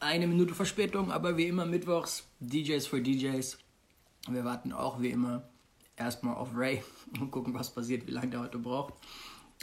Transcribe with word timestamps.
eine 0.00 0.26
Minute 0.26 0.54
Verspätung, 0.54 1.12
aber 1.12 1.36
wie 1.36 1.46
immer 1.46 1.66
mittwochs 1.66 2.26
DJs 2.40 2.86
für 2.86 3.00
DJs. 3.00 3.58
Wir 4.28 4.44
warten 4.44 4.72
auch 4.72 5.00
wie 5.00 5.10
immer 5.10 5.44
erstmal 5.96 6.34
auf 6.34 6.50
Ray 6.54 6.82
und 7.20 7.30
gucken, 7.30 7.54
was 7.54 7.72
passiert, 7.72 8.06
wie 8.06 8.12
lange 8.12 8.28
der 8.28 8.40
heute 8.40 8.58
braucht. 8.58 8.94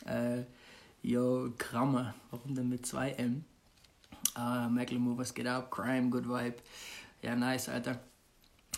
Äh, 0.06 0.44
yo, 1.02 1.52
Kramme, 1.58 2.14
warum 2.32 2.56
denn 2.56 2.70
mit 2.70 2.86
2M? 2.86 3.42
Uh, 4.38 4.70
Macklemore, 4.70 5.18
was 5.18 5.34
geht 5.34 5.48
ab? 5.48 5.72
Crime, 5.72 6.10
Good 6.10 6.28
Vibe. 6.28 6.58
Ja, 7.24 7.36
nice, 7.36 7.70
Alter. 7.70 8.00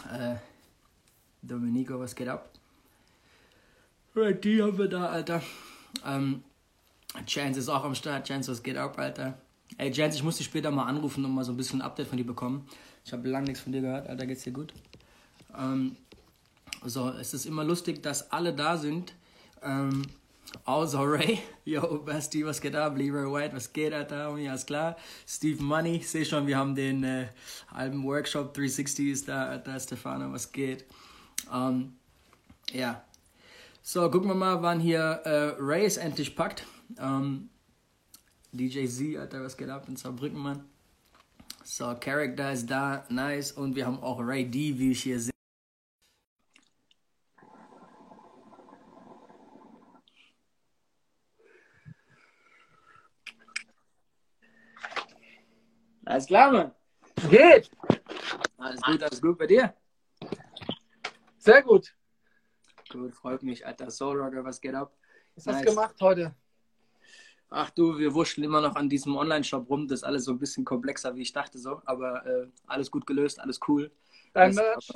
Äh, 0.10 0.36
Domenico, 1.42 2.00
was 2.00 2.16
geht 2.16 2.30
ab? 2.30 2.50
Die 4.16 4.62
haben 4.62 4.78
wir 4.78 4.88
da, 4.88 5.08
Alter. 5.08 5.42
Ähm, 6.06 6.44
Chance 7.26 7.60
ist 7.60 7.70
auch 7.70 7.84
am 7.84 7.96
Start. 7.96 8.28
Chance, 8.28 8.52
was 8.52 8.64
geht 8.64 8.78
ab, 8.78 8.98
Alter? 8.98 9.38
Ey, 9.78 9.92
Chance, 9.92 10.18
ich 10.18 10.24
muss 10.24 10.38
dich 10.38 10.46
später 10.46 10.72
mal 10.72 10.86
anrufen 10.86 11.24
und 11.24 11.34
mal 11.34 11.44
so 11.44 11.52
ein 11.52 11.58
bisschen 11.58 11.82
ein 11.82 11.86
Update 11.86 12.08
von 12.08 12.18
dir 12.18 12.26
bekommen. 12.26 12.68
Ich 13.06 13.14
habe 13.14 13.28
lange 13.30 13.48
nichts 13.48 13.62
von 13.62 13.72
dir 13.72 13.82
gehört. 13.82 14.08
Alter, 14.08 14.26
geht's 14.26 14.44
dir 14.44 14.52
gut? 14.52 14.74
Ähm, 15.58 15.96
so, 16.84 17.10
es 17.10 17.34
ist 17.34 17.46
immer 17.46 17.64
lustig, 17.64 18.04
dass 18.04 18.32
alle 18.32 18.54
da 18.54 18.78
sind. 18.78 19.14
Ähm, 19.62 20.04
außer 20.66 21.00
Ray. 21.02 21.40
Yo, 21.66 22.04
Basti, 22.04 22.46
was 22.46 22.60
geht 22.60 22.76
ab? 22.76 22.98
Leroy 22.98 23.32
White, 23.32 23.56
was 23.56 23.72
geht, 23.72 23.94
Alter? 23.94 24.36
Ja, 24.38 24.54
ist 24.54 24.68
klar. 24.68 24.98
Steve 25.28 25.62
Money, 25.62 25.98
ich 25.98 26.10
sehe 26.10 26.26
schon, 26.26 26.48
wir 26.48 26.58
haben 26.58 26.76
den 26.76 27.04
äh, 27.04 27.28
Alben 27.72 28.04
Workshop 28.04 28.54
360 28.54 29.08
ist 29.10 29.28
da, 29.28 29.46
Alter. 29.46 29.80
Stefano, 29.80 30.32
was 30.32 30.52
geht? 30.52 30.86
Ähm, 31.54 31.94
ja. 32.72 33.04
So, 33.82 34.10
gucken 34.12 34.30
wir 34.30 34.36
mal, 34.36 34.62
wann 34.62 34.80
hier 34.80 35.22
äh, 35.24 35.56
Ray 35.60 35.86
es 35.86 35.98
endlich 35.98 36.36
packt. 36.36 36.66
Ähm, 37.00 37.50
DJ 38.52 38.88
Z, 38.88 39.18
Alter, 39.18 39.44
was 39.44 39.56
geht 39.56 39.70
ab 39.70 39.88
in 39.88 39.96
Saarbrücken, 39.96 40.40
Mann? 40.40 40.68
So, 41.64 41.96
Character 42.00 42.52
ist 42.52 42.70
da, 42.70 43.06
nice. 43.10 43.52
Und 43.52 43.76
wir 43.76 43.86
haben 43.86 44.02
auch 44.02 44.20
Ray 44.20 44.50
D, 44.50 44.78
wie 44.80 44.92
ich 44.92 45.04
hier 45.04 45.20
sehe. 45.20 45.32
Alles 56.06 56.26
klar, 56.26 56.52
Mann. 56.52 56.72
Geht. 57.30 57.70
Alles 58.58 58.82
gut, 58.82 59.04
alles 59.04 59.22
gut 59.22 59.38
bei 59.38 59.46
dir? 59.46 59.76
Sehr 61.38 61.62
gut. 61.62 61.96
Gut, 62.90 63.14
freut 63.14 63.44
mich, 63.44 63.64
Alter. 63.66 63.92
Soul 63.92 64.20
Rocker, 64.20 64.44
was 64.44 64.60
geht 64.60 64.74
ab? 64.74 64.98
Was 65.36 65.46
hast 65.46 65.62
du 65.62 65.70
gemacht 65.70 65.96
heute? 66.02 66.36
Ach 67.50 67.70
du, 67.72 67.98
wir 67.98 68.14
wurschteln 68.14 68.46
immer 68.46 68.62
noch 68.62 68.76
an 68.76 68.90
diesem 68.90 69.16
Online-Shop 69.16 69.70
rum. 69.70 69.88
Das 69.88 70.00
ist 70.00 70.04
alles 70.04 70.26
so 70.26 70.32
ein 70.32 70.40
bisschen 70.40 70.66
komplexer, 70.66 71.16
wie 71.16 71.24
ich 71.24 71.34
dachte 71.34 71.58
so. 71.58 71.82
Aber 71.86 72.26
äh, 72.26 72.48
alles 72.68 72.92
gut 72.92 73.08
gelöst, 73.08 73.40
alles 73.40 73.60
cool. 73.68 73.92
Dein 74.34 74.54
Merch? 74.54 74.92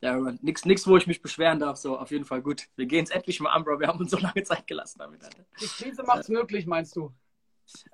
Ja, 0.00 0.16
nix, 0.42 0.64
nix, 0.64 0.86
wo 0.86 0.96
ich 0.96 1.08
mich 1.08 1.20
beschweren 1.20 1.58
darf. 1.58 1.76
So, 1.76 1.98
auf 1.98 2.12
jeden 2.12 2.24
Fall 2.24 2.40
gut. 2.40 2.68
Wir 2.76 2.86
gehen 2.86 3.02
es 3.02 3.10
endlich 3.10 3.40
mal 3.40 3.50
an, 3.50 3.64
Bro. 3.64 3.80
Wir 3.80 3.88
haben 3.88 3.98
uns 3.98 4.12
so 4.12 4.16
lange 4.16 4.42
Zeit 4.44 4.66
gelassen 4.66 5.00
damit, 5.00 5.24
Alter. 5.24 5.44
Die 5.60 5.66
Krise 5.66 6.04
macht 6.04 6.20
es 6.20 6.28
äh, 6.28 6.32
möglich, 6.32 6.66
meinst 6.66 6.94
du? 6.94 7.12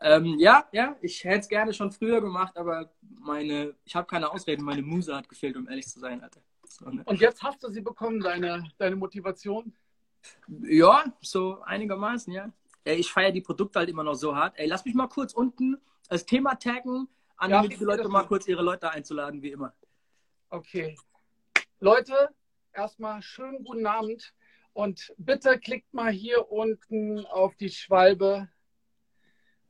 Ähm, 0.01 0.39
ja, 0.39 0.67
ja, 0.73 0.97
ich 1.01 1.25
hätte 1.25 1.41
es 1.41 1.49
gerne 1.49 1.73
schon 1.73 1.93
früher 1.93 2.21
gemacht, 2.21 2.57
aber 2.57 2.91
meine, 3.01 3.75
ich 3.85 3.95
habe 3.95 4.07
keine 4.07 4.31
Ausreden. 4.31 4.65
Meine 4.65 4.83
Muse 4.83 5.15
hat 5.15 5.29
gefehlt, 5.29 5.57
um 5.57 5.69
ehrlich 5.69 5.87
zu 5.87 5.99
sein, 5.99 6.23
Alter. 6.23 6.41
So, 6.67 6.91
ne? 6.91 7.03
Und 7.05 7.21
jetzt 7.21 7.43
hast 7.43 7.63
du 7.63 7.71
sie 7.71 7.81
bekommen, 7.81 8.21
deine, 8.21 8.71
deine 8.77 8.97
Motivation? 8.97 9.75
Ja, 10.63 11.05
so 11.21 11.61
einigermaßen, 11.63 12.33
ja. 12.33 12.53
Ich 12.97 13.13
feiere 13.13 13.33
die 13.33 13.41
Produkte 13.41 13.79
halt 13.79 13.89
immer 13.89 14.05
noch 14.05 14.15
so 14.15 14.35
hart. 14.35 14.59
Ey, 14.59 14.67
lass 14.67 14.85
mich 14.85 14.95
mal 14.95 15.09
kurz 15.09 15.33
unten 15.33 15.77
das 16.09 16.25
Thema 16.25 16.55
taggen, 16.55 17.09
an 17.37 17.51
ja, 17.51 17.67
die 17.67 17.77
Leute 17.77 18.09
mal 18.09 18.25
kurz 18.25 18.49
ihre 18.49 18.63
Leute 18.63 18.91
einzuladen, 18.91 19.43
wie 19.43 19.53
immer. 19.53 19.75
Okay. 20.51 20.97
Leute, 21.81 22.31
erstmal 22.73 23.23
schönen 23.23 23.63
guten 23.65 23.87
Abend 23.87 24.35
und 24.73 25.13
bitte 25.19 25.59
klickt 25.59 25.93
mal 25.93 26.11
hier 26.11 26.51
unten 26.51 27.25
auf 27.27 27.55
die 27.57 27.71
Schwalbe 27.71 28.49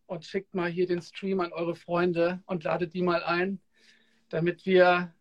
und 0.07 0.25
schickt 0.25 0.55
mal 0.55 0.71
hier 0.71 0.87
den 0.87 1.03
Stream 1.03 1.41
an 1.41 1.53
eure 1.53 1.75
Freunde 1.75 2.43
und 2.47 2.65
ladet 2.65 2.95
die 2.95 3.03
mal 3.03 3.23
ein, 3.23 3.61
damit 4.31 4.65
wir 4.65 5.15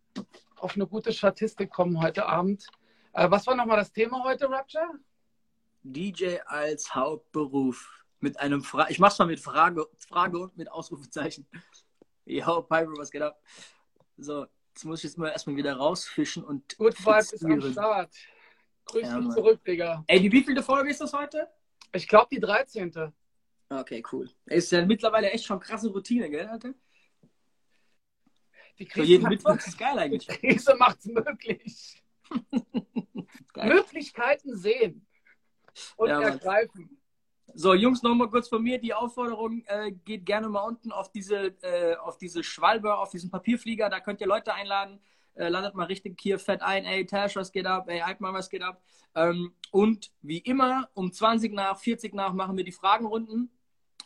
auf 0.56 0.76
eine 0.76 0.88
gute 0.88 1.12
Statistik 1.12 1.70
kommen 1.70 2.02
heute 2.02 2.26
Abend. 2.26 2.68
Äh, 3.14 3.30
was 3.30 3.48
war 3.48 3.56
nochmal 3.56 3.78
das 3.78 3.92
Thema 3.92 4.24
heute, 4.24 4.50
Rapture? 4.50 4.88
DJ 5.94 6.38
als 6.46 6.94
Hauptberuf. 6.94 8.04
Mit 8.20 8.40
einem 8.40 8.64
Fra 8.64 8.90
ich 8.90 8.98
mach's 8.98 9.20
mal 9.20 9.26
mit 9.26 9.40
Frage, 9.40 9.88
Frage 9.96 10.40
und 10.40 10.58
mit 10.58 10.72
Ausrufezeichen. 10.72 11.48
Yo, 12.26 12.64
Pyro, 12.64 12.98
was 12.98 13.12
geht 13.12 13.22
ab? 13.22 13.40
So, 14.18 14.48
jetzt 14.74 14.86
muss 14.86 15.00
ich 15.00 15.04
jetzt 15.04 15.18
mal 15.18 15.30
erstmal 15.30 15.56
wieder 15.56 15.76
rausfischen 15.76 16.44
und. 16.44 16.78
Good 16.78 17.00
Vibe 17.00 17.20
ist 17.20 17.46
am 17.46 17.62
Start. 17.72 18.16
Grüß 18.86 19.04
ja, 19.04 19.20
dich 19.20 19.30
zurück, 19.30 19.64
Digga. 19.64 20.04
Ey, 20.08 20.20
die 20.20 20.32
wievielte 20.32 20.64
Folge 20.64 20.90
ist 20.90 21.02
das 21.02 21.14
heute? 21.14 21.48
Ich 21.94 22.08
glaube 22.08 22.28
die 22.32 22.40
13. 22.40 23.14
Okay, 23.70 24.04
cool. 24.12 24.30
Ist 24.46 24.72
ja 24.72 24.86
mittlerweile 24.86 25.30
echt 25.30 25.46
schon 25.46 25.60
krasse 25.60 25.90
Routine, 25.90 26.30
gell, 26.30 26.48
Alter? 26.48 26.74
Die 28.80 28.86
Krise 28.86 29.06
Für 29.06 29.10
jeden 29.12 29.30
Mittwoch 29.30 29.56
ist 29.56 29.78
geil 29.78 29.98
eigentlich. 30.00 30.28
Die 30.42 30.48
Krise 30.48 30.76
macht's 30.76 31.06
möglich. 31.06 32.04
Möglichkeiten 33.56 34.56
sehen 34.56 35.07
und 35.96 36.10
ja, 36.10 36.22
ergreifen. 36.22 36.98
So, 37.54 37.74
Jungs, 37.74 38.04
nochmal 38.04 38.30
kurz 38.30 38.50
von 38.50 38.62
mir. 38.62 38.78
Die 38.78 38.94
Aufforderung 38.94 39.64
äh, 39.68 39.92
geht 39.92 40.26
gerne 40.26 40.50
mal 40.50 40.62
unten 40.62 40.92
auf 40.92 41.12
diese, 41.12 41.56
äh, 41.64 41.96
auf 41.96 42.18
diese 42.18 42.44
Schwalbe, 42.44 42.96
auf 42.98 43.10
diesen 43.10 43.32
Papierflieger. 43.32 43.90
Da 43.90 44.00
könnt 44.00 44.22
ihr 44.22 44.28
Leute 44.28 44.54
einladen. 44.54 45.00
Äh, 45.34 45.50
landet 45.50 45.76
mal 45.76 45.86
richtig 45.86 46.20
hier 46.20 46.40
fett 46.40 46.62
ein. 46.62 46.86
Ey, 46.86 47.06
Tash, 47.06 47.36
was 47.36 47.52
geht 47.52 47.66
ab? 47.66 47.90
Ey, 47.90 48.02
Altmann, 48.02 48.34
was 48.34 48.50
geht 48.50 48.64
ab? 48.64 48.82
Ähm, 49.16 49.54
und 49.72 50.12
wie 50.22 50.40
immer, 50.40 50.90
um 50.94 51.12
20 51.12 51.54
nach, 51.54 51.80
40 51.80 52.14
nach 52.14 52.34
machen 52.34 52.58
wir 52.58 52.64
die 52.64 52.72
Fragenrunden. 52.72 53.50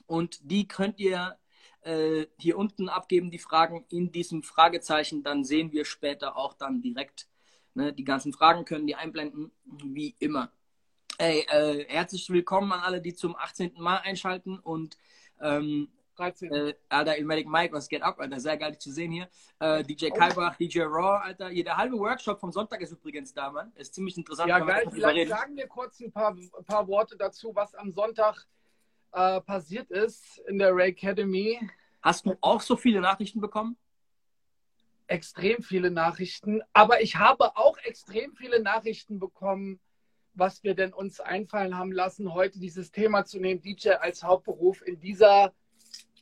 Und 0.05 0.39
die 0.43 0.67
könnt 0.67 0.99
ihr 0.99 1.37
äh, 1.81 2.27
hier 2.37 2.57
unten 2.57 2.89
abgeben, 2.89 3.31
die 3.31 3.39
Fragen 3.39 3.85
in 3.89 4.11
diesem 4.11 4.43
Fragezeichen. 4.43 5.23
Dann 5.23 5.43
sehen 5.43 5.71
wir 5.71 5.85
später 5.85 6.37
auch 6.37 6.53
dann 6.53 6.81
direkt. 6.81 7.27
Ne, 7.73 7.93
die 7.93 8.03
ganzen 8.03 8.33
Fragen 8.33 8.65
können 8.65 8.85
die 8.85 8.95
einblenden, 8.95 9.51
wie 9.65 10.15
immer. 10.19 10.51
Ey, 11.21 11.45
äh, 11.51 11.85
herzlich 11.87 12.27
willkommen 12.31 12.71
an 12.71 12.79
alle, 12.79 12.99
die 12.99 13.13
zum 13.13 13.35
18. 13.35 13.73
Mal 13.77 13.97
einschalten 13.97 14.57
und 14.57 14.97
ähm, 15.39 15.87
13. 16.15 16.51
Äh, 16.51 16.73
Alter, 16.89 17.15
Ilmatic 17.15 17.47
Mike, 17.47 17.75
was 17.75 17.89
geht 17.89 18.01
ab, 18.01 18.19
Alter? 18.19 18.39
Sehr 18.39 18.57
geil, 18.57 18.71
dich 18.71 18.79
zu 18.79 18.91
sehen 18.91 19.11
hier. 19.11 19.29
Äh, 19.59 19.83
DJ 19.83 20.07
oh. 20.09 20.15
Kalbach, 20.15 20.55
DJ 20.55 20.81
Raw, 20.81 21.23
Alter. 21.23 21.49
Hier, 21.49 21.63
der 21.63 21.77
halbe 21.77 21.99
Workshop 21.99 22.39
vom 22.39 22.51
Sonntag 22.51 22.81
ist 22.81 22.93
übrigens 22.93 23.35
da, 23.35 23.51
Mann. 23.51 23.71
Ist 23.75 23.93
ziemlich 23.93 24.17
interessant. 24.17 24.49
Ja, 24.49 24.57
geil. 24.57 24.89
Vielleicht 24.91 25.29
sagen 25.29 25.55
wir 25.55 25.67
kurz 25.67 25.99
ein 25.99 26.11
paar, 26.11 26.31
ein 26.31 26.65
paar 26.65 26.87
Worte 26.87 27.15
dazu, 27.15 27.53
was 27.53 27.75
am 27.75 27.91
Sonntag 27.91 28.47
äh, 29.11 29.41
passiert 29.41 29.91
ist 29.91 30.39
in 30.47 30.57
der 30.57 30.75
Ray 30.75 30.89
Academy. 30.89 31.59
Hast 32.01 32.25
du 32.25 32.35
auch 32.41 32.61
so 32.61 32.75
viele 32.75 32.99
Nachrichten 32.99 33.41
bekommen? 33.41 33.77
Extrem 35.05 35.61
viele 35.61 35.91
Nachrichten. 35.91 36.63
Aber 36.73 37.03
ich 37.03 37.17
habe 37.17 37.55
auch 37.57 37.77
extrem 37.83 38.33
viele 38.33 38.59
Nachrichten 38.59 39.19
bekommen 39.19 39.79
was 40.33 40.63
wir 40.63 40.75
denn 40.75 40.93
uns 40.93 41.19
einfallen 41.19 41.77
haben 41.77 41.91
lassen, 41.91 42.33
heute 42.33 42.59
dieses 42.59 42.91
Thema 42.91 43.25
zu 43.25 43.39
nehmen, 43.39 43.61
DJ 43.61 43.89
als 43.91 44.23
Hauptberuf 44.23 44.85
in 44.85 44.99
dieser 44.99 45.53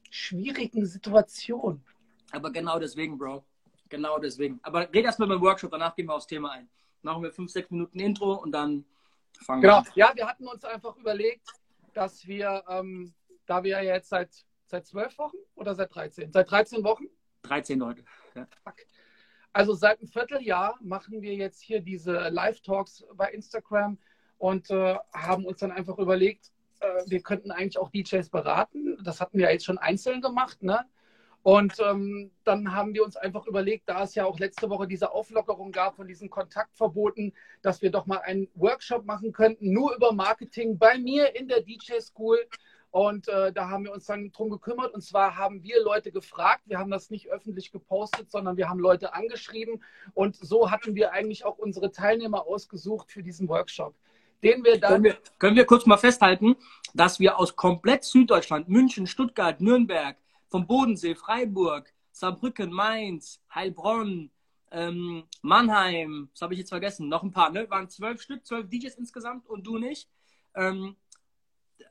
schwierigen 0.10 0.86
Situation. 0.86 1.84
Aber 2.32 2.52
genau 2.52 2.80
deswegen, 2.80 3.18
Bro. 3.18 3.44
Genau 3.90 4.20
deswegen. 4.20 4.60
Aber 4.64 4.82
red 4.94 5.06
erstmal 5.06 5.28
beim 5.28 5.42
Workshop, 5.42 5.72
danach 5.72 5.96
gehen 5.96 6.08
wir 6.08 6.16
aufs 6.16 6.28
Thema 6.28 6.52
ein. 6.52 6.70
Machen 7.02 7.24
wir 7.24 7.32
fünf, 7.32 7.52
sechs 7.52 7.70
Minuten 7.72 8.00
Intro 8.00 8.34
und 8.34 8.52
dann 8.52 8.86
fangen 9.46 9.62
genau. 9.62 9.76
wir 9.76 9.80
an. 9.80 9.94
Ja, 9.96 10.12
wir 10.16 10.28
hatten 10.28 10.48
uns 10.48 10.64
einfach 10.64 10.96
überlegt, 10.98 11.48
dass 11.94 12.28
wir, 12.28 12.64
ähm, 12.68 13.14
da 13.46 13.64
wir 13.64 13.72
ja 13.72 13.82
jetzt 13.82 14.10
seit, 14.10 14.30
seit 14.66 14.86
zwölf 14.86 15.18
Wochen 15.18 15.38
oder 15.56 15.74
seit 15.74 15.94
13? 15.94 16.32
Seit 16.32 16.52
13 16.52 16.84
Wochen? 16.84 17.06
13 17.44 17.80
Leute. 17.80 18.04
Ja. 18.36 18.48
Also 19.54 19.74
seit 19.74 20.00
einem 20.00 20.08
Vierteljahr 20.08 20.78
machen 20.82 21.22
wir 21.22 21.34
jetzt 21.34 21.62
hier 21.62 21.82
diese 21.82 22.30
Live-Talks 22.30 23.06
bei 23.16 23.32
Instagram 23.32 23.98
und 24.38 24.70
äh, 24.70 24.96
haben 25.14 25.46
uns 25.46 25.60
dann 25.60 25.72
einfach 25.72 25.98
überlegt, 25.98 26.52
äh, 26.80 27.04
wir 27.08 27.22
könnten 27.22 27.52
eigentlich 27.52 27.78
auch 27.78 27.90
DJs 27.90 28.30
beraten. 28.30 28.98
Das 29.04 29.20
hatten 29.20 29.38
wir 29.38 29.46
ja 29.46 29.52
jetzt 29.52 29.66
schon 29.66 29.78
einzeln 29.78 30.22
gemacht, 30.22 30.62
ne? 30.64 30.86
Und 31.42 31.80
ähm, 31.80 32.32
dann 32.44 32.76
haben 32.76 32.94
wir 32.94 33.04
uns 33.04 33.16
einfach 33.16 33.48
überlegt, 33.48 33.88
da 33.88 34.04
es 34.04 34.14
ja 34.14 34.26
auch 34.26 34.40
letzte 34.40 34.70
Woche 34.70 34.88
diese 34.88 35.12
Auflockerung 35.12 35.72
gab 35.72 35.96
von 35.96 36.06
diesen 36.06 36.30
Kontaktverboten, 36.30 37.34
dass 37.62 37.82
wir 37.82 37.92
doch 37.92 38.06
mal 38.08 38.18
einen 38.18 38.50
Workshop 38.56 39.06
machen 39.06 39.32
könnten, 39.32 39.72
nur 39.72 39.96
über 39.96 40.12
Marketing 40.12 40.78
bei 40.78 40.98
mir 40.98 41.36
in 41.36 41.48
der 41.48 41.62
DJ 41.62 42.02
School. 42.02 42.38
Und 42.92 43.28
äh, 43.28 43.54
da 43.54 43.70
haben 43.70 43.86
wir 43.86 43.94
uns 43.94 44.06
dann 44.06 44.32
drum 44.32 44.50
gekümmert. 44.50 44.94
Und 44.94 45.02
zwar 45.02 45.38
haben 45.38 45.62
wir 45.64 45.84
Leute 45.84 46.12
gefragt. 46.12 46.64
Wir 46.66 46.80
haben 46.80 46.90
das 46.90 47.10
nicht 47.10 47.30
öffentlich 47.30 47.72
gepostet, 47.72 48.32
sondern 48.32 48.58
wir 48.58 48.68
haben 48.68 48.80
Leute 48.80 49.14
angeschrieben. 49.14 49.84
Und 50.14 50.36
so 50.36 50.72
hatten 50.72 50.96
wir 50.96 51.12
eigentlich 51.14 51.46
auch 51.46 51.58
unsere 51.58 51.92
Teilnehmer 51.92 52.48
ausgesucht 52.48 53.12
für 53.12 53.22
diesen 53.22 53.48
Workshop. 53.48 53.94
Den 54.44 54.64
wir 54.64 54.80
dann 54.80 54.92
können, 54.92 55.04
wir, 55.04 55.18
können 55.38 55.56
wir 55.56 55.66
kurz 55.66 55.86
mal 55.86 55.98
festhalten, 55.98 56.56
dass 56.94 57.20
wir 57.20 57.38
aus 57.38 57.56
komplett 57.56 58.06
Süddeutschland, 58.06 58.70
München, 58.70 59.06
Stuttgart, 59.06 59.60
Nürnberg, 59.60 60.16
vom 60.48 60.66
Bodensee, 60.66 61.14
Freiburg, 61.14 61.94
Saarbrücken, 62.12 62.72
Mainz, 62.72 63.42
Heilbronn, 63.54 64.32
ähm, 64.72 65.24
Mannheim, 65.42 66.30
das 66.34 66.42
habe 66.42 66.54
ich 66.54 66.60
jetzt 66.60 66.70
vergessen, 66.70 67.10
noch 67.10 67.24
ein 67.24 67.32
paar, 67.32 67.50
ne? 67.50 67.70
Waren 67.70 67.90
zwölf 67.90 68.22
Stück, 68.22 68.46
zwölf 68.46 68.70
DJs 68.70 68.96
insgesamt 68.96 69.48
und 69.48 69.66
du 69.66 69.78
nicht. 69.78 70.10
Ähm, 70.56 70.96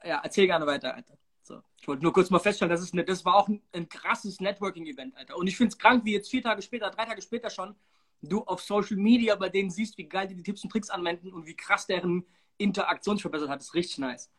ja, 0.05 0.21
erzähl 0.23 0.47
gerne 0.47 0.67
weiter, 0.67 0.95
Alter. 0.95 1.19
So. 1.43 1.63
Ich 1.81 1.89
wollte 1.89 2.03
nur 2.03 2.13
kurz 2.13 2.31
mal 2.31 2.39
feststellen, 2.39 2.71
das, 2.71 2.83
ist 2.83 2.93
eine, 2.93 3.05
das 3.05 3.25
war 3.25 3.35
auch 3.35 3.49
ein, 3.49 3.63
ein 3.73 3.89
krasses 3.89 4.41
Networking-Event, 4.41 5.17
Alter. 5.17 5.37
Und 5.37 5.47
ich 5.47 5.57
finde 5.57 5.73
es 5.73 5.79
krank, 5.79 6.05
wie 6.05 6.13
jetzt 6.13 6.31
vier 6.31 6.43
Tage 6.43 6.63
später, 6.63 6.91
drei 6.91 7.07
Tage 7.07 7.23
später 7.23 7.51
schon, 7.51 7.75
du 8.23 8.43
auf 8.45 8.61
Social 8.61 8.97
Media 8.97 9.35
bei 9.37 9.49
denen 9.49 9.71
siehst, 9.71 9.97
wie 9.99 10.09
geil 10.09 10.29
die 10.29 10.35
die 10.35 10.43
Tipps 10.43 10.63
und 10.65 10.71
Tricks 10.71 10.91
anwenden 10.91 11.33
und 11.33 11.47
wie 11.47 11.57
krass 11.57 11.87
deren 11.87 12.27
Interaktion 12.59 13.17
sich 13.17 13.23
verbessert 13.23 13.49
hat. 13.49 13.61
Das 13.61 13.69
ist 13.69 13.75
richtig 13.75 13.99
nice. 13.99 14.31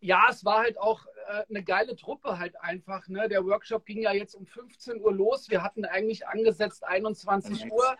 Ja, 0.00 0.26
es 0.28 0.44
war 0.44 0.58
halt 0.58 0.78
auch 0.78 1.06
äh, 1.28 1.44
eine 1.48 1.64
geile 1.64 1.96
Truppe 1.96 2.38
halt 2.38 2.60
einfach. 2.60 3.08
Ne? 3.08 3.28
Der 3.28 3.44
Workshop 3.44 3.86
ging 3.86 4.02
ja 4.02 4.12
jetzt 4.12 4.34
um 4.34 4.46
15 4.46 5.00
Uhr 5.00 5.12
los. 5.12 5.48
Wir 5.48 5.62
hatten 5.62 5.84
eigentlich 5.86 6.26
angesetzt 6.26 6.84
21 6.84 7.72
Uhr 7.72 7.96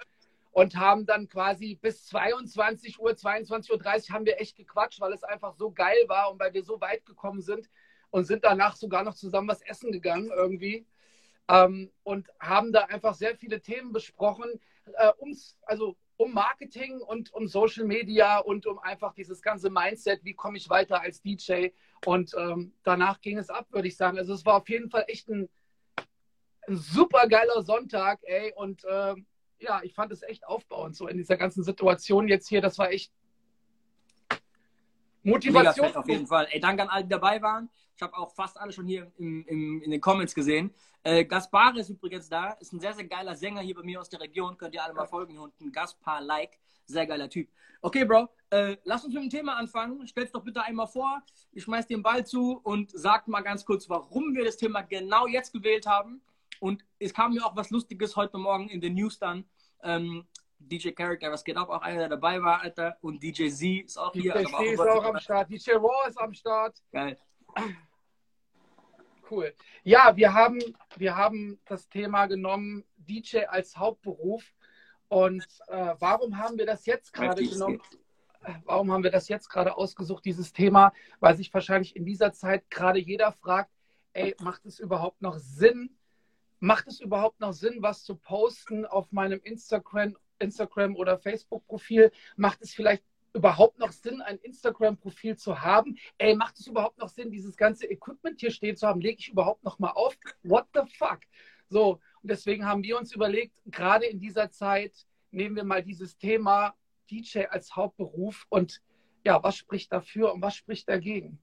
und 0.54 0.76
haben 0.76 1.04
dann 1.04 1.28
quasi 1.28 1.74
bis 1.74 2.06
22 2.06 3.00
Uhr, 3.00 3.10
22.30 3.10 3.72
Uhr 3.72 4.14
haben 4.14 4.24
wir 4.24 4.40
echt 4.40 4.56
gequatscht, 4.56 5.00
weil 5.00 5.12
es 5.12 5.24
einfach 5.24 5.52
so 5.52 5.72
geil 5.72 5.98
war 6.06 6.30
und 6.30 6.38
weil 6.38 6.54
wir 6.54 6.62
so 6.62 6.80
weit 6.80 7.04
gekommen 7.04 7.42
sind 7.42 7.68
und 8.10 8.24
sind 8.24 8.44
danach 8.44 8.76
sogar 8.76 9.02
noch 9.02 9.14
zusammen 9.14 9.48
was 9.48 9.62
essen 9.62 9.90
gegangen 9.90 10.30
irgendwie 10.30 10.86
ähm, 11.48 11.90
und 12.04 12.28
haben 12.38 12.72
da 12.72 12.82
einfach 12.84 13.14
sehr 13.14 13.36
viele 13.36 13.60
Themen 13.62 13.92
besprochen, 13.92 14.48
äh, 14.96 15.10
ums, 15.18 15.58
also 15.62 15.96
um 16.16 16.32
Marketing 16.32 17.00
und 17.00 17.34
um 17.34 17.48
Social 17.48 17.84
Media 17.84 18.38
und 18.38 18.64
um 18.66 18.78
einfach 18.78 19.12
dieses 19.12 19.42
ganze 19.42 19.70
Mindset, 19.70 20.24
wie 20.24 20.34
komme 20.34 20.56
ich 20.56 20.70
weiter 20.70 21.00
als 21.00 21.20
DJ. 21.20 21.70
Und 22.06 22.32
ähm, 22.38 22.72
danach 22.84 23.20
ging 23.20 23.38
es 23.38 23.50
ab, 23.50 23.66
würde 23.70 23.88
ich 23.88 23.96
sagen. 23.96 24.18
Also 24.18 24.32
es 24.32 24.46
war 24.46 24.54
auf 24.54 24.68
jeden 24.68 24.88
Fall 24.88 25.04
echt 25.08 25.28
ein, 25.28 25.48
ein 26.68 26.76
super 26.76 27.26
geiler 27.26 27.60
Sonntag, 27.62 28.20
ey. 28.22 28.52
Und 28.54 28.84
äh, 28.84 29.16
ja, 29.64 29.82
ich 29.82 29.94
fand 29.94 30.12
es 30.12 30.22
echt 30.22 30.46
aufbauend, 30.46 30.94
so 30.94 31.08
in 31.08 31.16
dieser 31.16 31.36
ganzen 31.36 31.64
Situation 31.64 32.28
jetzt 32.28 32.48
hier. 32.48 32.60
Das 32.60 32.78
war 32.78 32.90
echt 32.90 33.12
Motivation. 35.22 35.86
Mega 35.86 35.98
auf 35.98 36.08
jeden 36.08 36.26
Fall. 36.26 36.46
Ey, 36.50 36.60
danke 36.60 36.82
an 36.82 36.88
alle, 36.90 37.04
die 37.04 37.10
dabei 37.10 37.40
waren. 37.40 37.70
Ich 37.96 38.02
habe 38.02 38.16
auch 38.16 38.32
fast 38.34 38.58
alle 38.58 38.72
schon 38.72 38.86
hier 38.86 39.10
im, 39.18 39.44
im, 39.46 39.82
in 39.82 39.90
den 39.90 40.00
Comments 40.00 40.34
gesehen. 40.34 40.74
Äh, 41.02 41.24
Gaspar 41.24 41.76
ist 41.76 41.88
übrigens 41.88 42.28
da. 42.28 42.52
Ist 42.52 42.72
ein 42.72 42.80
sehr, 42.80 42.92
sehr 42.92 43.06
geiler 43.06 43.34
Sänger 43.34 43.60
hier 43.60 43.74
bei 43.74 43.82
mir 43.82 44.00
aus 44.00 44.08
der 44.08 44.20
Region. 44.20 44.56
Könnt 44.58 44.74
ihr 44.74 44.84
alle 44.84 44.94
mal 44.94 45.06
folgen 45.06 45.32
hier 45.32 45.42
unten. 45.42 45.72
Gaspar 45.72 46.20
Like. 46.20 46.58
Sehr 46.86 47.06
geiler 47.06 47.30
Typ. 47.30 47.48
Okay, 47.80 48.04
Bro. 48.04 48.28
Äh, 48.50 48.76
lass 48.84 49.04
uns 49.04 49.14
mit 49.14 49.22
dem 49.22 49.30
Thema 49.30 49.56
anfangen. 49.56 50.06
Stell's 50.06 50.32
doch 50.32 50.42
bitte 50.42 50.62
einmal 50.62 50.86
vor. 50.86 51.22
Ich 51.52 51.62
schmeiß 51.62 51.86
dir 51.86 51.96
den 51.96 52.02
Ball 52.02 52.26
zu 52.26 52.60
und 52.62 52.90
sag 52.92 53.26
mal 53.26 53.40
ganz 53.40 53.64
kurz, 53.64 53.88
warum 53.88 54.34
wir 54.34 54.44
das 54.44 54.58
Thema 54.58 54.82
genau 54.82 55.26
jetzt 55.26 55.52
gewählt 55.52 55.86
haben. 55.86 56.20
Und 56.60 56.84
es 56.98 57.14
kam 57.14 57.32
mir 57.32 57.44
auch 57.44 57.56
was 57.56 57.70
Lustiges 57.70 58.16
heute 58.16 58.38
Morgen 58.38 58.68
in 58.68 58.80
den 58.80 58.94
News 58.94 59.18
dann. 59.18 59.44
Ähm, 59.84 60.26
DJ 60.58 60.90
Character, 60.90 61.30
was 61.30 61.44
geht 61.44 61.56
ab? 61.56 61.68
Auch 61.68 61.82
einer, 61.82 62.00
der 62.00 62.08
dabei 62.08 62.42
war, 62.42 62.62
Alter. 62.62 62.96
Und 63.00 63.22
DJ 63.22 63.48
Z 63.48 63.84
ist 63.84 63.98
auch 63.98 64.12
DJ 64.12 64.22
hier. 64.22 64.32
DJ 64.32 64.54
also 64.54 64.64
ist 64.64 64.80
auch 64.80 65.04
am 65.04 65.18
Start. 65.18 65.50
DJ 65.50 65.72
Raw 65.72 66.08
ist 66.08 66.18
am 66.18 66.32
Start. 66.32 66.82
Geil. 66.90 67.18
Cool. 69.30 69.54
Ja, 69.82 70.16
wir 70.16 70.34
haben, 70.34 70.60
wir 70.96 71.16
haben 71.16 71.58
das 71.66 71.88
Thema 71.88 72.26
genommen, 72.26 72.84
DJ 72.96 73.44
als 73.46 73.76
Hauptberuf. 73.76 74.44
Und 75.08 75.46
äh, 75.68 75.94
warum 75.98 76.38
haben 76.38 76.58
wir 76.58 76.66
das 76.66 76.86
jetzt 76.86 77.12
gerade 77.12 77.42
genommen? 77.46 77.80
Warum 78.64 78.92
haben 78.92 79.02
wir 79.02 79.10
das 79.10 79.28
jetzt 79.28 79.48
gerade 79.48 79.76
ausgesucht, 79.76 80.24
dieses 80.24 80.52
Thema? 80.52 80.92
Weil 81.20 81.36
sich 81.36 81.52
wahrscheinlich 81.54 81.96
in 81.96 82.04
dieser 82.04 82.32
Zeit 82.32 82.68
gerade 82.70 82.98
jeder 82.98 83.32
fragt, 83.32 83.70
ey, 84.12 84.34
macht 84.40 84.66
es 84.66 84.78
überhaupt 84.78 85.22
noch 85.22 85.38
Sinn, 85.38 85.96
macht 86.64 86.86
es 86.88 87.00
überhaupt 87.00 87.40
noch 87.40 87.52
Sinn, 87.52 87.76
was 87.80 88.04
zu 88.04 88.16
posten 88.16 88.86
auf 88.86 89.12
meinem 89.12 89.40
Instagram, 89.42 90.16
Instagram 90.38 90.96
oder 90.96 91.18
Facebook-Profil? 91.18 92.10
Macht 92.36 92.62
es 92.62 92.74
vielleicht 92.74 93.04
überhaupt 93.34 93.78
noch 93.78 93.92
Sinn, 93.92 94.22
ein 94.22 94.38
Instagram-Profil 94.38 95.36
zu 95.36 95.60
haben? 95.60 95.98
Ey, 96.16 96.34
macht 96.34 96.58
es 96.58 96.66
überhaupt 96.66 96.98
noch 96.98 97.08
Sinn, 97.08 97.30
dieses 97.30 97.56
ganze 97.56 97.86
Equipment 97.86 98.40
hier 98.40 98.50
stehen 98.50 98.76
zu 98.76 98.86
haben? 98.86 99.00
Lege 99.00 99.18
ich 99.18 99.28
überhaupt 99.28 99.62
noch 99.62 99.78
mal 99.78 99.90
auf? 99.90 100.16
What 100.42 100.66
the 100.72 100.80
fuck? 100.96 101.20
So, 101.68 102.00
und 102.22 102.30
deswegen 102.30 102.64
haben 102.64 102.82
wir 102.82 102.98
uns 102.98 103.14
überlegt, 103.14 103.60
gerade 103.66 104.06
in 104.06 104.18
dieser 104.18 104.50
Zeit 104.50 105.06
nehmen 105.30 105.56
wir 105.56 105.64
mal 105.64 105.82
dieses 105.82 106.16
Thema 106.16 106.74
DJ 107.10 107.46
als 107.50 107.76
Hauptberuf 107.76 108.46
und 108.48 108.80
ja, 109.24 109.42
was 109.42 109.56
spricht 109.56 109.92
dafür 109.92 110.32
und 110.32 110.40
was 110.40 110.54
spricht 110.54 110.88
dagegen? 110.88 111.38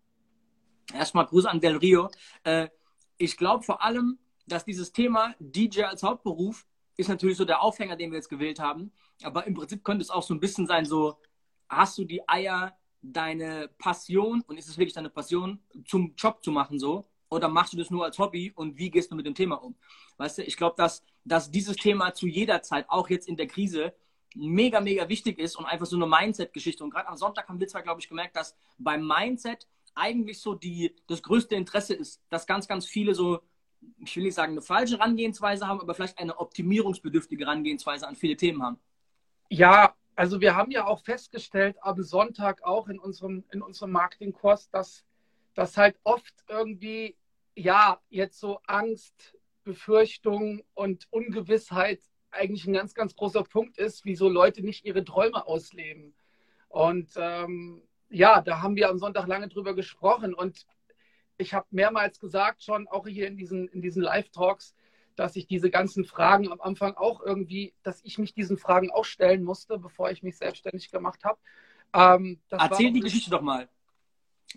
Erstmal 0.93 1.25
Gruß 1.25 1.45
an 1.45 1.59
Del 1.59 1.77
Rio. 1.77 2.09
Äh, 2.43 2.69
ich 3.17 3.37
glaube 3.37 3.63
vor 3.63 3.83
allem, 3.83 4.17
dass 4.47 4.65
dieses 4.65 4.91
Thema 4.91 5.35
DJ 5.39 5.83
als 5.83 6.03
Hauptberuf 6.03 6.65
ist 6.97 7.09
natürlich 7.09 7.37
so 7.37 7.45
der 7.45 7.61
Aufhänger, 7.61 7.95
den 7.95 8.11
wir 8.11 8.17
jetzt 8.17 8.29
gewählt 8.29 8.59
haben. 8.59 8.91
Aber 9.23 9.47
im 9.47 9.53
Prinzip 9.53 9.83
könnte 9.83 10.03
es 10.03 10.09
auch 10.09 10.23
so 10.23 10.33
ein 10.33 10.39
bisschen 10.39 10.67
sein, 10.67 10.85
so 10.85 11.17
hast 11.69 11.97
du 11.97 12.03
die 12.03 12.27
Eier, 12.27 12.75
deine 13.01 13.69
Passion 13.79 14.43
und 14.45 14.57
ist 14.57 14.69
es 14.69 14.77
wirklich 14.77 14.93
deine 14.93 15.09
Passion, 15.09 15.59
zum 15.85 16.13
Job 16.15 16.43
zu 16.43 16.51
machen 16.51 16.79
so? 16.79 17.07
Oder 17.29 17.47
machst 17.47 17.73
du 17.73 17.77
das 17.77 17.89
nur 17.89 18.03
als 18.03 18.19
Hobby 18.19 18.51
und 18.55 18.77
wie 18.77 18.91
gehst 18.91 19.11
du 19.11 19.15
mit 19.15 19.25
dem 19.25 19.33
Thema 19.33 19.55
um? 19.55 19.75
Weißt 20.17 20.37
du, 20.37 20.43
ich 20.43 20.57
glaube, 20.57 20.75
dass, 20.77 21.03
dass 21.23 21.49
dieses 21.49 21.77
Thema 21.77 22.13
zu 22.13 22.27
jeder 22.27 22.61
Zeit, 22.61 22.85
auch 22.89 23.09
jetzt 23.09 23.27
in 23.27 23.37
der 23.37 23.47
Krise, 23.47 23.93
mega, 24.35 24.81
mega 24.81 25.09
wichtig 25.09 25.39
ist 25.39 25.55
und 25.55 25.65
einfach 25.65 25.85
so 25.85 25.95
eine 25.95 26.07
Mindset-Geschichte. 26.07 26.83
Und 26.83 26.91
gerade 26.91 27.07
am 27.07 27.17
Sonntag 27.17 27.47
haben 27.47 27.59
wir 27.59 27.67
zwar, 27.67 27.81
glaube 27.81 28.01
ich, 28.01 28.09
gemerkt, 28.09 28.35
dass 28.35 28.55
beim 28.77 29.05
Mindset 29.05 29.67
eigentlich 29.95 30.39
so 30.39 30.55
die, 30.55 30.95
das 31.07 31.21
größte 31.21 31.55
Interesse 31.55 31.93
ist, 31.93 32.21
dass 32.29 32.47
ganz, 32.47 32.67
ganz 32.67 32.85
viele 32.85 33.13
so, 33.13 33.41
ich 34.03 34.15
will 34.15 34.23
nicht 34.23 34.35
sagen, 34.35 34.53
eine 34.53 34.61
falsche 34.61 34.97
Herangehensweise 34.97 35.67
haben, 35.67 35.81
aber 35.81 35.93
vielleicht 35.93 36.19
eine 36.19 36.37
optimierungsbedürftige 36.37 37.45
Herangehensweise 37.45 38.07
an 38.07 38.15
viele 38.15 38.35
Themen 38.35 38.63
haben. 38.63 38.79
Ja, 39.49 39.95
also 40.15 40.41
wir 40.41 40.55
haben 40.55 40.71
ja 40.71 40.85
auch 40.85 41.03
festgestellt 41.03 41.77
am 41.81 42.01
Sonntag 42.03 42.63
auch 42.63 42.87
in 42.87 42.99
unserem, 42.99 43.43
in 43.51 43.61
unserem 43.61 43.91
Marketingkurs, 43.91 44.69
dass, 44.69 45.03
dass 45.55 45.77
halt 45.77 45.99
oft 46.03 46.33
irgendwie, 46.47 47.15
ja, 47.55 47.99
jetzt 48.09 48.39
so 48.39 48.59
Angst, 48.67 49.37
Befürchtung 49.63 50.61
und 50.73 51.07
Ungewissheit 51.11 52.01
eigentlich 52.31 52.65
ein 52.65 52.73
ganz, 52.73 52.93
ganz 52.93 53.15
großer 53.15 53.43
Punkt 53.43 53.77
ist, 53.77 54.05
wieso 54.05 54.29
Leute 54.29 54.63
nicht 54.63 54.85
ihre 54.85 55.03
Träume 55.03 55.45
ausleben. 55.45 56.15
Und 56.69 57.11
ähm, 57.17 57.81
ja, 58.09 58.41
da 58.41 58.61
haben 58.61 58.75
wir 58.75 58.89
am 58.89 58.97
Sonntag 58.97 59.27
lange 59.27 59.49
drüber 59.49 59.75
gesprochen 59.75 60.33
und 60.33 60.65
ich 61.41 61.53
habe 61.53 61.67
mehrmals 61.71 62.19
gesagt, 62.19 62.63
schon 62.63 62.87
auch 62.87 63.07
hier 63.07 63.27
in 63.27 63.37
diesen, 63.37 63.67
in 63.69 63.81
diesen 63.81 64.01
Live-Talks, 64.01 64.75
dass 65.15 65.35
ich 65.35 65.47
diese 65.47 65.69
ganzen 65.69 66.05
Fragen 66.05 66.51
am 66.51 66.61
Anfang 66.61 66.95
auch 66.95 67.21
irgendwie, 67.21 67.73
dass 67.83 68.01
ich 68.03 68.17
mich 68.17 68.33
diesen 68.33 68.57
Fragen 68.57 68.91
auch 68.91 69.05
stellen 69.05 69.43
musste, 69.43 69.77
bevor 69.77 70.09
ich 70.11 70.23
mich 70.23 70.37
selbstständig 70.37 70.89
gemacht 70.89 71.23
habe. 71.23 71.39
Ähm, 71.93 72.39
Erzähl 72.49 72.91
die 72.91 73.01
Geschichte 73.01 73.29
doch 73.29 73.41
mal. 73.41 73.69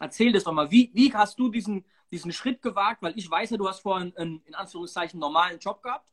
Erzähl 0.00 0.32
das 0.32 0.44
doch 0.44 0.52
mal. 0.52 0.70
Wie, 0.70 0.90
wie 0.94 1.12
hast 1.12 1.38
du 1.38 1.48
diesen, 1.48 1.84
diesen 2.10 2.32
Schritt 2.32 2.62
gewagt? 2.62 3.02
Weil 3.02 3.14
ich 3.16 3.30
weiß 3.30 3.50
ja, 3.50 3.56
du 3.56 3.68
hast 3.68 3.80
vorhin 3.80 4.16
einen, 4.16 4.42
in 4.44 4.54
Anführungszeichen, 4.54 5.18
normalen 5.18 5.58
Job 5.58 5.82
gehabt 5.82 6.12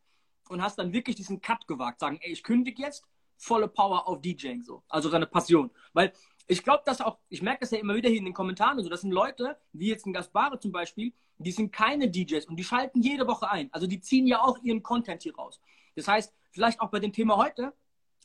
und 0.50 0.62
hast 0.62 0.78
dann 0.78 0.94
wirklich 0.94 1.16
diesen 1.16 1.42
Cut 1.42 1.68
gewagt. 1.68 2.00
Sagen, 2.00 2.20
ey, 2.22 2.32
ich 2.32 2.44
kündige 2.44 2.82
jetzt 2.82 3.06
volle 3.38 3.68
Power 3.68 4.08
auf 4.08 4.22
DJing 4.22 4.64
so. 4.64 4.84
Also 4.88 5.10
deine 5.10 5.28
Passion. 5.28 5.72
Weil 5.94 6.14
ich 6.52 6.64
glaube, 6.64 6.84
dass 6.86 7.00
auch, 7.00 7.18
ich 7.30 7.42
merke 7.42 7.62
das 7.62 7.72
ja 7.72 7.80
immer 7.80 7.96
wieder 7.96 8.10
hier 8.10 8.20
in 8.20 8.26
den 8.26 8.34
Kommentaren 8.34 8.78
und 8.78 8.84
so, 8.84 8.90
das 8.90 9.02
sind 9.02 9.12
Leute, 9.12 9.58
wie 9.72 9.88
jetzt 9.88 10.06
ein 10.06 10.12
Gaspare 10.12 10.60
zum 10.60 10.74
Beispiel, 10.74 11.14
die 11.38 11.52
sind 11.52 11.72
keine 11.72 12.10
DJs 12.10 12.46
und 12.48 12.58
die 12.58 12.64
schalten 12.66 13.02
jede 13.02 13.26
Woche 13.26 13.50
ein. 13.50 13.70
Also 13.72 13.88
die 13.88 14.02
ziehen 14.02 14.28
ja 14.28 14.42
auch 14.42 14.58
ihren 14.62 14.84
Content 14.84 15.24
hier 15.24 15.34
raus. 15.34 15.62
Das 15.96 16.10
heißt, 16.10 16.34
vielleicht 16.52 16.82
auch 16.82 16.90
bei 16.90 17.00
dem 17.00 17.14
Thema 17.14 17.38
heute, 17.38 17.74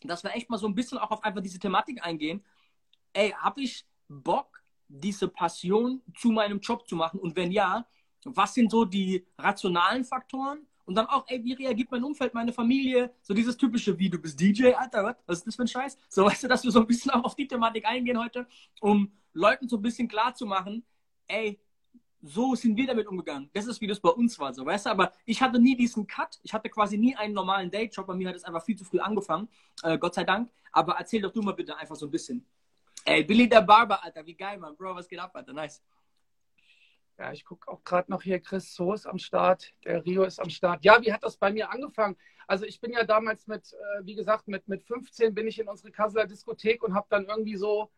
dass 0.02 0.24
wir 0.24 0.34
echt 0.34 0.50
mal 0.50 0.58
so 0.58 0.66
ein 0.66 0.74
bisschen 0.74 0.98
auch 0.98 1.12
auf 1.12 1.22
einfach 1.22 1.40
diese 1.40 1.60
Thematik 1.60 2.04
eingehen. 2.04 2.44
Ey, 3.12 3.30
habe 3.30 3.62
ich 3.62 3.86
Bock, 4.08 4.60
diese 4.88 5.28
Passion 5.28 6.02
zu 6.16 6.32
meinem 6.32 6.58
Job 6.58 6.88
zu 6.88 6.96
machen? 6.96 7.20
Und 7.20 7.36
wenn 7.36 7.52
ja, 7.52 7.86
was 8.24 8.54
sind 8.54 8.72
so 8.72 8.84
die 8.84 9.24
rationalen 9.38 10.04
Faktoren? 10.04 10.66
Und 10.86 10.94
dann 10.94 11.06
auch, 11.06 11.24
ey, 11.26 11.42
wie 11.44 11.52
reagiert 11.52 11.90
mein 11.90 12.02
Umfeld, 12.04 12.32
meine 12.32 12.52
Familie? 12.52 13.12
So 13.20 13.34
dieses 13.34 13.56
typische, 13.56 13.98
wie 13.98 14.08
du 14.08 14.18
bist 14.18 14.40
DJ, 14.40 14.72
Alter, 14.72 15.04
was? 15.04 15.16
Was 15.26 15.38
ist 15.38 15.46
das 15.48 15.56
für 15.56 15.62
ein 15.62 15.68
Scheiß? 15.68 15.98
So, 16.08 16.24
weißt 16.24 16.44
du, 16.44 16.48
dass 16.48 16.62
wir 16.64 16.70
so 16.70 16.80
ein 16.80 16.86
bisschen 16.86 17.10
auch 17.10 17.24
auf 17.24 17.34
die 17.34 17.48
Thematik 17.48 17.84
eingehen 17.86 18.18
heute, 18.18 18.46
um 18.80 19.12
Leuten 19.32 19.68
so 19.68 19.76
ein 19.76 19.82
bisschen 19.82 20.06
klar 20.06 20.34
zu 20.34 20.46
machen, 20.46 20.84
ey, 21.26 21.60
so 22.22 22.54
sind 22.54 22.76
wir 22.76 22.86
damit 22.86 23.06
umgegangen. 23.08 23.50
Das 23.52 23.66
ist, 23.66 23.80
wie 23.80 23.86
das 23.86 24.00
bei 24.00 24.10
uns 24.10 24.38
war, 24.38 24.54
so, 24.54 24.64
weißt 24.64 24.86
du? 24.86 24.90
Aber 24.90 25.12
ich 25.24 25.42
hatte 25.42 25.58
nie 25.58 25.76
diesen 25.76 26.06
Cut. 26.06 26.38
Ich 26.42 26.52
hatte 26.54 26.70
quasi 26.70 26.96
nie 26.96 27.14
einen 27.16 27.34
normalen 27.34 27.70
Dayjob. 27.70 28.06
Bei 28.06 28.14
mir 28.14 28.28
hat 28.28 28.36
es 28.36 28.44
einfach 28.44 28.64
viel 28.64 28.76
zu 28.76 28.84
früh 28.84 29.00
angefangen. 29.00 29.48
Äh, 29.82 29.98
Gott 29.98 30.14
sei 30.14 30.24
Dank. 30.24 30.50
Aber 30.72 30.94
erzähl 30.94 31.20
doch 31.20 31.32
du 31.32 31.42
mal 31.42 31.52
bitte 31.52 31.76
einfach 31.76 31.96
so 31.96 32.06
ein 32.06 32.10
bisschen. 32.10 32.44
Ey, 33.04 33.22
Billy 33.22 33.48
der 33.48 33.60
Barber, 33.60 34.02
Alter, 34.02 34.26
wie 34.26 34.34
geil, 34.34 34.58
Mann. 34.58 34.76
Bro, 34.76 34.96
was 34.96 35.08
geht 35.08 35.18
ab, 35.18 35.30
Alter? 35.34 35.52
Nice. 35.52 35.82
Ja, 37.18 37.32
ich 37.32 37.44
gucke 37.46 37.68
auch 37.70 37.82
gerade 37.84 38.10
noch 38.10 38.22
hier, 38.22 38.40
Chris 38.40 38.74
So 38.74 38.92
ist 38.92 39.06
am 39.06 39.18
Start, 39.18 39.72
der 39.84 40.04
Rio 40.04 40.24
ist 40.24 40.38
am 40.38 40.50
Start. 40.50 40.84
Ja, 40.84 41.00
wie 41.02 41.12
hat 41.12 41.22
das 41.24 41.38
bei 41.38 41.50
mir 41.50 41.70
angefangen? 41.70 42.16
Also 42.46 42.66
ich 42.66 42.80
bin 42.80 42.92
ja 42.92 43.04
damals 43.04 43.46
mit, 43.46 43.72
äh, 43.72 44.04
wie 44.06 44.14
gesagt, 44.14 44.48
mit, 44.48 44.68
mit 44.68 44.84
15 44.84 45.34
bin 45.34 45.48
ich 45.48 45.58
in 45.58 45.68
unsere 45.68 45.90
Kasseler 45.92 46.26
Diskothek 46.26 46.82
und 46.82 46.94
habe 46.94 47.06
dann 47.10 47.26
irgendwie 47.26 47.56
so 47.56 47.90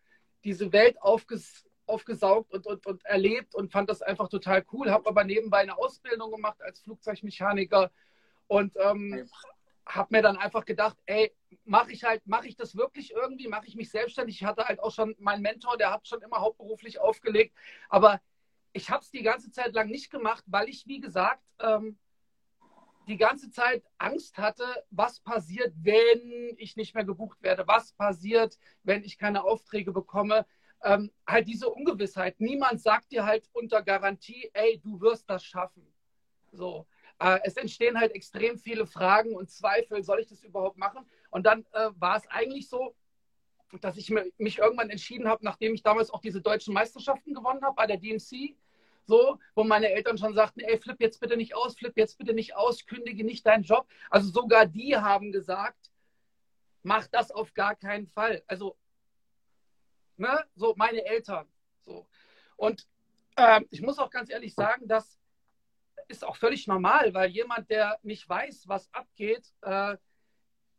diese 0.45 0.73
Welt 0.73 1.01
aufges 1.03 1.65
aufgesaugt 1.87 2.53
und, 2.53 2.67
und, 2.67 2.87
und 2.87 3.05
erlebt 3.07 3.55
und 3.55 3.73
fand 3.73 3.89
das 3.91 4.03
einfach 4.03 4.29
total 4.29 4.65
cool. 4.73 4.91
Habe 4.91 5.09
aber 5.09 5.25
nebenbei 5.25 5.59
eine 5.61 5.79
Ausbildung 5.79 6.31
gemacht 6.31 6.63
als 6.63 6.81
Flugzeugmechaniker 6.81 7.91
Und 8.49 8.77
ähm, 8.79 9.29
habe 9.87 10.09
mir 10.17 10.23
dann 10.23 10.37
einfach 10.37 10.65
gedacht, 10.67 10.99
ey, 11.07 11.35
mache 11.65 11.93
ich 11.93 12.05
halt, 12.05 12.27
mache 12.27 12.49
ich 12.49 12.57
das 12.57 12.77
wirklich 12.77 13.13
irgendwie, 13.13 13.49
mache 13.49 13.67
ich 13.67 13.77
mich 13.77 13.91
selbstständig. 13.91 14.37
Ich 14.37 14.45
hatte 14.45 14.67
halt 14.67 14.81
auch 14.81 14.93
schon 14.93 15.15
meinen 15.19 15.43
Mentor, 15.43 15.79
der 15.79 15.93
hat 15.93 16.07
schon 16.09 16.23
immer 16.23 16.41
hauptberuflich 16.41 17.01
aufgelegt, 17.01 17.57
aber 17.89 18.21
ich 18.79 18.91
habe 18.91 19.03
es 19.03 19.11
die 19.11 19.23
ganze 19.23 19.51
Zeit 19.51 19.75
lang 19.75 19.89
nicht 19.89 20.09
gemacht, 20.09 20.45
weil 20.47 20.69
ich, 20.69 20.87
wie 20.87 21.01
gesagt, 21.01 21.43
ähm, 21.59 21.99
die 23.09 23.17
ganze 23.17 23.51
Zeit 23.51 23.83
Angst 23.99 24.39
hatte, 24.39 24.65
was 24.91 25.19
passiert, 25.19 25.75
wenn 25.83 26.55
ich 26.59 26.77
nicht 26.77 26.95
mehr 26.95 27.05
gebucht 27.05 27.43
werde, 27.43 27.67
was 27.67 27.93
passiert, 27.93 28.57
wenn 28.85 29.03
ich 29.03 29.19
keine 29.19 29.43
Aufträge 29.43 29.93
bekomme. 29.93 30.47
Ähm, 30.85 31.11
halt 31.27 31.49
diese 31.49 31.69
Ungewissheit. 31.71 32.39
Niemand 32.39 32.81
sagt 32.81 33.11
dir 33.11 33.27
halt 33.27 33.49
unter 33.53 33.83
Garantie, 33.83 34.49
ey, 34.53 34.79
du 34.79 35.01
wirst 35.01 35.29
das 35.29 35.45
schaffen. 35.45 35.85
So. 36.53 36.87
Äh, 37.19 37.41
es 37.43 37.57
entstehen 37.57 37.99
halt 37.99 38.13
extrem 38.13 38.59
viele 38.59 38.87
Fragen 38.87 39.35
und 39.35 39.51
Zweifel, 39.51 40.05
soll 40.05 40.21
ich 40.21 40.29
das 40.29 40.45
überhaupt 40.45 40.79
machen? 40.79 41.05
Und 41.31 41.47
dann 41.47 41.67
äh, 41.73 41.91
war 41.97 42.17
es 42.17 42.29
eigentlich 42.29 42.69
so, 42.69 42.95
dass 43.81 43.97
ich 43.97 44.11
mich 44.11 44.59
irgendwann 44.59 44.91
entschieden 44.91 45.27
habe, 45.27 45.45
nachdem 45.45 45.75
ich 45.75 45.83
damals 45.83 46.11
auch 46.11 46.21
diese 46.21 46.41
deutschen 46.41 46.75
Meisterschaften 46.75 47.35
gewonnen 47.35 47.63
habe 47.63 47.75
bei 47.75 47.87
der 47.87 47.99
DMC, 47.99 48.57
so, 49.09 49.39
wo 49.55 49.65
meine 49.65 49.91
Eltern 49.91 50.19
schon 50.19 50.35
sagten, 50.35 50.61
ey, 50.61 50.79
flipp 50.79 51.01
jetzt 51.01 51.19
bitte 51.19 51.37
nicht 51.37 51.55
aus, 51.55 51.75
flipp 51.77 51.97
jetzt 51.97 52.19
bitte 52.19 52.35
nicht 52.35 52.55
aus, 52.55 52.87
kündige 52.87 53.25
nicht 53.25 53.47
deinen 53.47 53.65
Job. 53.65 53.89
Also 54.11 54.31
sogar 54.31 54.67
die 54.67 54.97
haben 54.97 55.33
gesagt, 55.33 55.91
mach 56.83 57.07
das 57.09 57.31
auf 57.31 57.55
gar 57.55 57.75
keinen 57.75 58.07
Fall. 58.07 58.43
Also, 58.47 58.77
ne, 60.19 60.45
so 60.55 60.75
meine 60.77 61.05
Eltern. 61.05 61.49
So. 61.87 62.07
Und 62.57 62.87
äh, 63.37 63.63
ich 63.71 63.81
muss 63.81 63.99
auch 63.99 64.11
ganz 64.11 64.31
ehrlich 64.31 64.55
sagen, 64.55 64.87
das 64.87 65.19
ist 66.09 66.25
auch 66.25 66.37
völlig 66.37 66.67
normal, 66.67 67.15
weil 67.15 67.31
jemand, 67.31 67.71
der 67.71 67.99
nicht 68.03 68.29
weiß, 68.29 68.69
was 68.69 68.93
abgeht, 68.93 69.53
äh, 69.63 69.97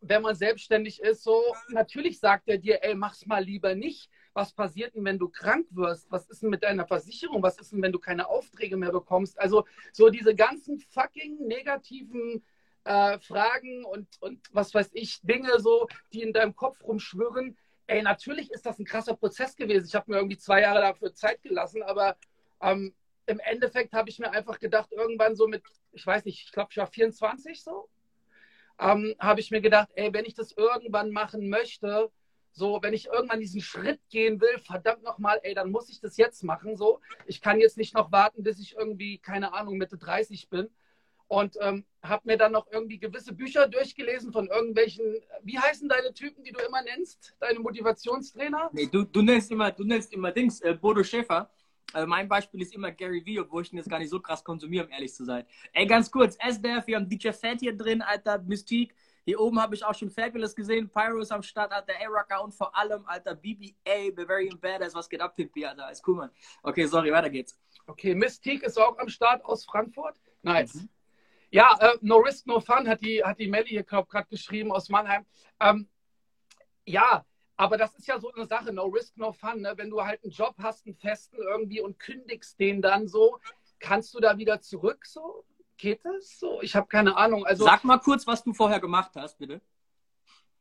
wenn 0.02 0.22
man 0.22 0.36
selbstständig 0.36 1.02
ist, 1.02 1.24
so 1.24 1.42
natürlich 1.70 2.20
sagt 2.20 2.48
er 2.48 2.58
dir, 2.58 2.84
ey, 2.84 2.96
mach's 2.96 3.26
mal 3.26 3.44
lieber 3.44 3.76
nicht 3.76 4.10
was 4.34 4.54
passiert 4.54 4.96
denn, 4.96 5.06
wenn 5.06 5.20
du 5.20 5.28
krank 5.28 5.68
wirst? 5.72 6.10
Was 6.12 6.28
ist 6.28 6.42
denn 6.42 6.50
mit 6.50 6.64
deiner 6.64 6.86
Versicherung? 6.88 7.44
Was 7.44 7.60
ist 7.60 7.72
denn, 7.72 7.82
wenn 7.82 7.92
du 7.92 8.00
keine 8.00 8.28
Aufträge 8.28 8.78
mehr 8.78 8.92
bekommst? 8.92 9.40
Also 9.40 9.66
so 9.92 10.10
diese 10.10 10.36
ganzen 10.36 10.80
fucking 10.80 11.46
negativen 11.46 12.44
äh, 12.86 13.20
Fragen 13.20 13.84
und, 13.86 14.08
und 14.22 14.48
was 14.54 14.74
weiß 14.74 14.92
ich, 14.94 15.20
Dinge 15.22 15.60
so, 15.60 15.88
die 16.14 16.22
in 16.22 16.34
deinem 16.34 16.56
Kopf 16.56 16.82
rumschwirren. 16.84 17.58
Ey, 17.88 18.02
natürlich 18.02 18.52
ist 18.52 18.66
das 18.66 18.80
ein 18.80 18.86
krasser 18.86 19.16
Prozess 19.16 19.56
gewesen. 19.56 19.88
Ich 19.88 19.96
habe 19.96 20.12
mir 20.12 20.18
irgendwie 20.18 20.38
zwei 20.38 20.62
Jahre 20.62 20.82
dafür 20.82 21.14
Zeit 21.14 21.42
gelassen, 21.42 21.84
aber 21.84 22.16
ähm, 22.62 22.94
im 23.26 23.40
Endeffekt 23.40 23.94
habe 23.94 24.10
ich 24.10 24.20
mir 24.20 24.32
einfach 24.32 24.60
gedacht, 24.60 24.92
irgendwann 24.92 25.36
so 25.36 25.48
mit, 25.48 25.64
ich 25.92 26.06
weiß 26.06 26.26
nicht, 26.26 26.46
ich 26.46 26.52
glaube, 26.52 26.70
ich 26.72 26.78
war 26.78 26.88
24 26.88 27.62
so, 27.62 27.90
ähm, 28.80 29.16
habe 29.20 29.40
ich 29.40 29.52
mir 29.52 29.62
gedacht, 29.62 29.90
ey, 29.96 30.14
wenn 30.14 30.26
ich 30.26 30.34
das 30.34 30.52
irgendwann 30.54 31.12
machen 31.12 31.50
möchte, 31.50 32.12
so, 32.52 32.80
wenn 32.82 32.94
ich 32.94 33.08
irgendwann 33.08 33.40
diesen 33.40 33.62
Schritt 33.62 34.02
gehen 34.10 34.42
will, 34.42 34.58
verdammt 34.60 35.04
nochmal, 35.04 35.40
ey, 35.44 35.54
dann 35.54 35.72
muss 35.72 35.90
ich 35.90 36.00
das 36.02 36.18
jetzt 36.18 36.44
machen. 36.44 36.76
So, 36.76 37.00
ich 37.26 37.42
kann 37.42 37.60
jetzt 37.60 37.78
nicht 37.78 37.94
noch 37.94 38.12
warten, 38.12 38.44
bis 38.44 38.60
ich 38.60 38.76
irgendwie, 38.76 39.20
keine 39.20 39.54
Ahnung, 39.54 39.78
Mitte 39.78 39.98
30 39.98 40.50
bin. 40.50 40.70
Und 41.28 41.58
ähm, 41.62 41.86
habe 42.02 42.24
mir 42.26 42.38
dann 42.38 42.52
noch 42.52 42.66
irgendwie 42.72 42.98
gewisse 42.98 43.34
Bücher 43.34 43.68
durchgelesen 43.68 44.32
von 44.32 44.48
irgendwelchen, 44.48 45.16
wie 45.44 45.60
heißen 45.60 45.88
deine 45.88 46.12
Typen, 46.12 46.44
die 46.44 46.52
du 46.52 46.60
immer 46.60 46.82
nennst? 46.82 47.36
Deine 47.40 47.60
Motivationstrainer? 47.60 48.72
Nee, 48.74 48.88
du, 48.92 49.04
du 49.04 49.22
nennst 49.22 49.52
immer, 49.52 49.72
du 49.72 49.84
nennst 49.84 50.12
immer 50.12 50.32
Dings, 50.32 50.60
äh, 50.62 50.74
Bodo 50.74 51.04
Schäfer. 51.04 51.52
Also 51.94 52.08
mein 52.08 52.28
Beispiel 52.28 52.62
ist 52.62 52.74
immer 52.74 52.92
Gary 52.92 53.26
Vee, 53.26 53.40
obwohl 53.40 53.64
ich 53.64 53.74
ihn 53.74 53.78
jetzt 53.78 53.90
gar 53.90 54.00
nicht 54.00 54.10
so 54.10 54.20
krass 54.20 54.44
konsumiere, 54.44 54.86
um 54.86 54.92
ehrlich 54.92 55.14
zu 55.14 55.26
sein. 55.26 55.46
Ey, 55.74 55.86
ganz 55.86 56.12
kurz, 56.12 56.38
SDF, 56.40 56.86
wir 56.88 56.98
haben 56.98 57.10
DJ 57.10 57.32
Fat 57.32 57.60
hier 57.60 57.76
drin, 57.76 58.02
Alter, 58.02 58.40
Mystique. 58.40 58.94
Hier 59.26 59.40
oben 59.40 59.62
habe 59.62 59.76
ich 59.76 59.84
auch 59.84 59.94
schon 59.94 60.10
Fabulous 60.10 60.56
gesehen. 60.56 60.90
Pyro 60.90 61.20
ist 61.20 61.32
am 61.32 61.44
Start, 61.44 61.72
Alter. 61.72 61.94
A-Rocker 62.02 62.44
und 62.44 62.54
vor 62.54 62.76
allem, 62.76 63.06
Alter, 63.06 63.36
BBA, 63.36 64.12
Bavarian 64.16 64.60
Badass. 64.60 64.96
Was 64.96 65.08
geht 65.08 65.22
ab, 65.22 65.36
Pimpi, 65.36 65.66
Alter? 65.66 65.92
Ist 65.92 66.08
cool, 66.08 66.16
Mann. 66.16 66.32
Okay, 66.64 66.86
sorry, 66.86 67.12
weiter 67.12 67.30
geht's. 67.30 67.58
Okay, 67.86 68.16
Mystique 68.16 68.64
ist 68.64 68.80
auch 68.80 68.98
am 68.98 69.10
Start 69.10 69.44
aus 69.46 69.66
Frankfurt. 69.66 70.20
Nice. 70.42 70.76
Mhm. 70.76 70.90
Ja, 71.52 71.78
äh, 71.80 71.98
No 72.02 72.18
Risk, 72.18 72.48
No 72.48 72.60
Fun 72.60 72.88
hat 72.88 73.02
die, 73.02 73.24
hat 73.24 73.40
die 73.40 73.48
Melly 73.48 73.70
hier 73.70 73.84
gerade 73.84 74.28
geschrieben 74.30 74.72
aus 74.72 74.90
Mannheim. 74.90 75.26
Ähm, 75.60 75.88
ja, 76.86 77.26
aber 77.60 77.78
das 77.78 77.94
ist 77.96 78.08
ja 78.08 78.18
so 78.18 78.32
eine 78.32 78.46
Sache, 78.46 78.72
no 78.72 78.86
risk, 78.86 79.18
no 79.18 79.34
fun. 79.34 79.60
Ne? 79.60 79.74
Wenn 79.76 79.90
du 79.90 80.02
halt 80.02 80.24
einen 80.24 80.32
Job 80.32 80.56
hast, 80.60 80.86
einen 80.86 80.96
festen 80.96 81.40
irgendwie 81.42 81.82
und 81.82 82.00
kündigst 82.00 82.58
den 82.58 82.82
dann 82.82 83.10
so, 83.10 83.38
kannst 83.80 84.14
du 84.14 84.22
da 84.22 84.38
wieder 84.38 84.62
zurück 84.62 85.06
so? 85.06 85.44
Geht 85.76 86.06
das 86.06 86.40
so? 86.40 86.62
Ich 86.62 86.74
habe 86.78 86.88
keine 86.88 87.18
Ahnung. 87.18 87.46
Also, 87.46 87.66
Sag 87.66 87.84
mal 87.84 87.98
kurz, 87.98 88.26
was 88.26 88.46
du 88.46 88.54
vorher 88.54 88.80
gemacht 88.80 89.12
hast, 89.16 89.40
bitte. 89.40 89.60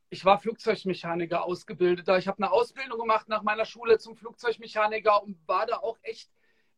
Ich 0.09 0.25
war 0.25 0.39
Flugzeugmechaniker 0.39 1.45
ausgebildeter. 1.45 2.17
Ich 2.17 2.27
habe 2.27 2.43
eine 2.43 2.51
Ausbildung 2.51 2.99
gemacht 2.99 3.29
nach 3.29 3.43
meiner 3.43 3.63
Schule 3.63 3.97
zum 3.97 4.17
Flugzeugmechaniker 4.17 5.23
und 5.23 5.37
war 5.47 5.65
da 5.67 5.77
auch 5.77 5.97
echt 6.01 6.29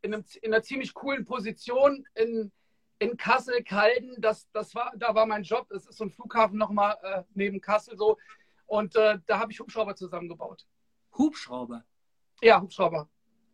in, 0.04 0.14
einem, 0.14 0.24
in 0.44 0.54
einer 0.54 0.62
ziemlich 0.62 0.94
coolen 0.94 1.26
Position 1.26 2.06
in, 2.14 2.52
in 3.00 3.18
Kassel, 3.18 3.64
Kalden. 3.64 4.18
Das, 4.20 4.48
das 4.52 4.76
war, 4.76 4.92
da 4.96 5.16
war 5.16 5.26
mein 5.26 5.42
Job. 5.42 5.66
Das 5.72 5.88
ist 5.88 5.98
so 5.98 6.04
ein 6.04 6.12
Flughafen 6.12 6.60
nochmal 6.60 6.96
äh, 7.02 7.24
neben 7.34 7.60
Kassel 7.60 7.98
so. 7.98 8.20
Und 8.72 8.96
äh, 8.96 9.20
da 9.26 9.38
habe 9.38 9.52
ich 9.52 9.60
Hubschrauber 9.60 9.98
zusammengebaut. 9.98 10.66
Hubschrauber? 11.18 11.84
Ja, 12.42 12.62
Hubschrauber. 12.62 13.10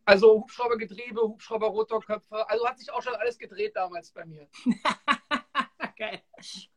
Also 0.05 0.41
Hubschraubergetriebe, 0.41 1.19
Hubschrauber-Rotorköpfe. 1.19 2.47
Also 2.47 2.67
hat 2.67 2.77
sich 2.77 2.91
auch 2.91 3.01
schon 3.01 3.15
alles 3.15 3.39
gedreht 3.39 3.75
damals 3.75 4.11
bei 4.11 4.25
mir. 4.27 4.47
Geil. 5.97 6.21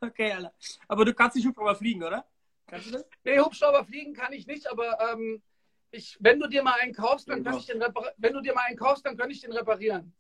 Okay, 0.01 0.33
Alter. 0.33 0.55
Aber 0.89 1.05
du 1.05 1.13
kannst 1.13 1.37
nicht 1.37 1.47
Hubschrauber 1.47 1.75
fliegen, 1.75 2.03
oder? 2.03 2.27
Kannst 2.67 2.87
du 2.87 2.93
das? 2.93 3.05
Nee, 3.25 3.39
Hubschrauber 3.39 3.85
fliegen 3.85 4.15
kann 4.15 4.33
ich 4.33 4.47
nicht, 4.47 4.71
aber 4.71 4.99
ähm, 5.13 5.43
ich, 5.91 6.17
wenn 6.19 6.41
du 6.41 6.49
dir 6.49 6.63
mal 6.63 6.81
einen 6.81 6.95
kaufst, 6.95 7.29
dann 7.29 7.45
kann 7.45 7.59
ich 7.59 7.67
den 7.67 7.85
wenn 8.17 8.33
du 8.33 8.41
dir 8.41 8.55
mal 8.55 8.65
einen 8.69 8.79
kaufst, 8.79 9.05
dann 9.05 9.19
kann 9.19 9.31
ich 9.31 9.43
den 9.43 9.53
reparieren. 9.53 10.15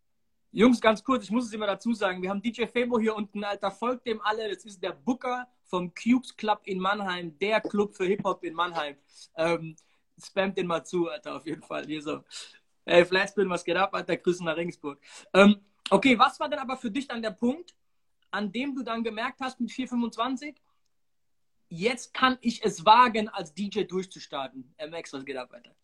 Jungs, 0.52 0.78
ganz 0.78 1.02
kurz, 1.02 1.24
ich 1.24 1.30
muss 1.30 1.46
es 1.46 1.54
immer 1.54 1.66
dazu 1.66 1.94
sagen, 1.94 2.20
wir 2.20 2.28
haben 2.28 2.42
DJ 2.42 2.66
Febo 2.66 3.00
hier 3.00 3.16
unten, 3.16 3.42
Alter, 3.44 3.70
folgt 3.70 4.06
dem 4.06 4.20
alle. 4.20 4.46
Das 4.50 4.66
ist 4.66 4.82
der 4.82 4.92
Booker 4.92 5.48
vom 5.70 5.94
Cubes 5.94 6.36
Club 6.36 6.60
in 6.64 6.80
Mannheim, 6.80 7.38
der 7.38 7.60
Club 7.60 7.94
für 7.94 8.04
Hip-Hop 8.04 8.42
in 8.44 8.54
Mannheim. 8.54 8.96
Ähm, 9.36 9.76
spamt 10.22 10.58
den 10.58 10.66
mal 10.66 10.84
zu, 10.84 11.08
Alter, 11.08 11.36
auf 11.36 11.46
jeden 11.46 11.62
Fall. 11.62 11.86
Hier 11.86 12.02
so. 12.02 12.24
Ey, 12.84 13.04
Flatspin, 13.04 13.48
was 13.48 13.64
geht 13.64 13.76
ab, 13.76 13.94
Alter? 13.94 14.16
Grüßen 14.16 14.44
nach 14.44 14.56
Regensburg. 14.56 14.98
Ähm, 15.32 15.60
okay, 15.88 16.18
was 16.18 16.40
war 16.40 16.48
denn 16.48 16.58
aber 16.58 16.76
für 16.76 16.90
dich 16.90 17.06
dann 17.06 17.22
der 17.22 17.30
Punkt, 17.30 17.74
an 18.32 18.50
dem 18.50 18.74
du 18.74 18.82
dann 18.82 19.04
gemerkt 19.04 19.40
hast 19.40 19.60
mit 19.60 19.70
425, 19.70 20.60
jetzt 21.68 22.12
kann 22.12 22.36
ich 22.40 22.64
es 22.64 22.84
wagen, 22.84 23.28
als 23.28 23.54
DJ 23.54 23.84
durchzustarten? 23.84 24.74
MX, 24.76 25.12
was 25.12 25.24
geht 25.24 25.36
ab, 25.36 25.52
Alter? 25.52 25.74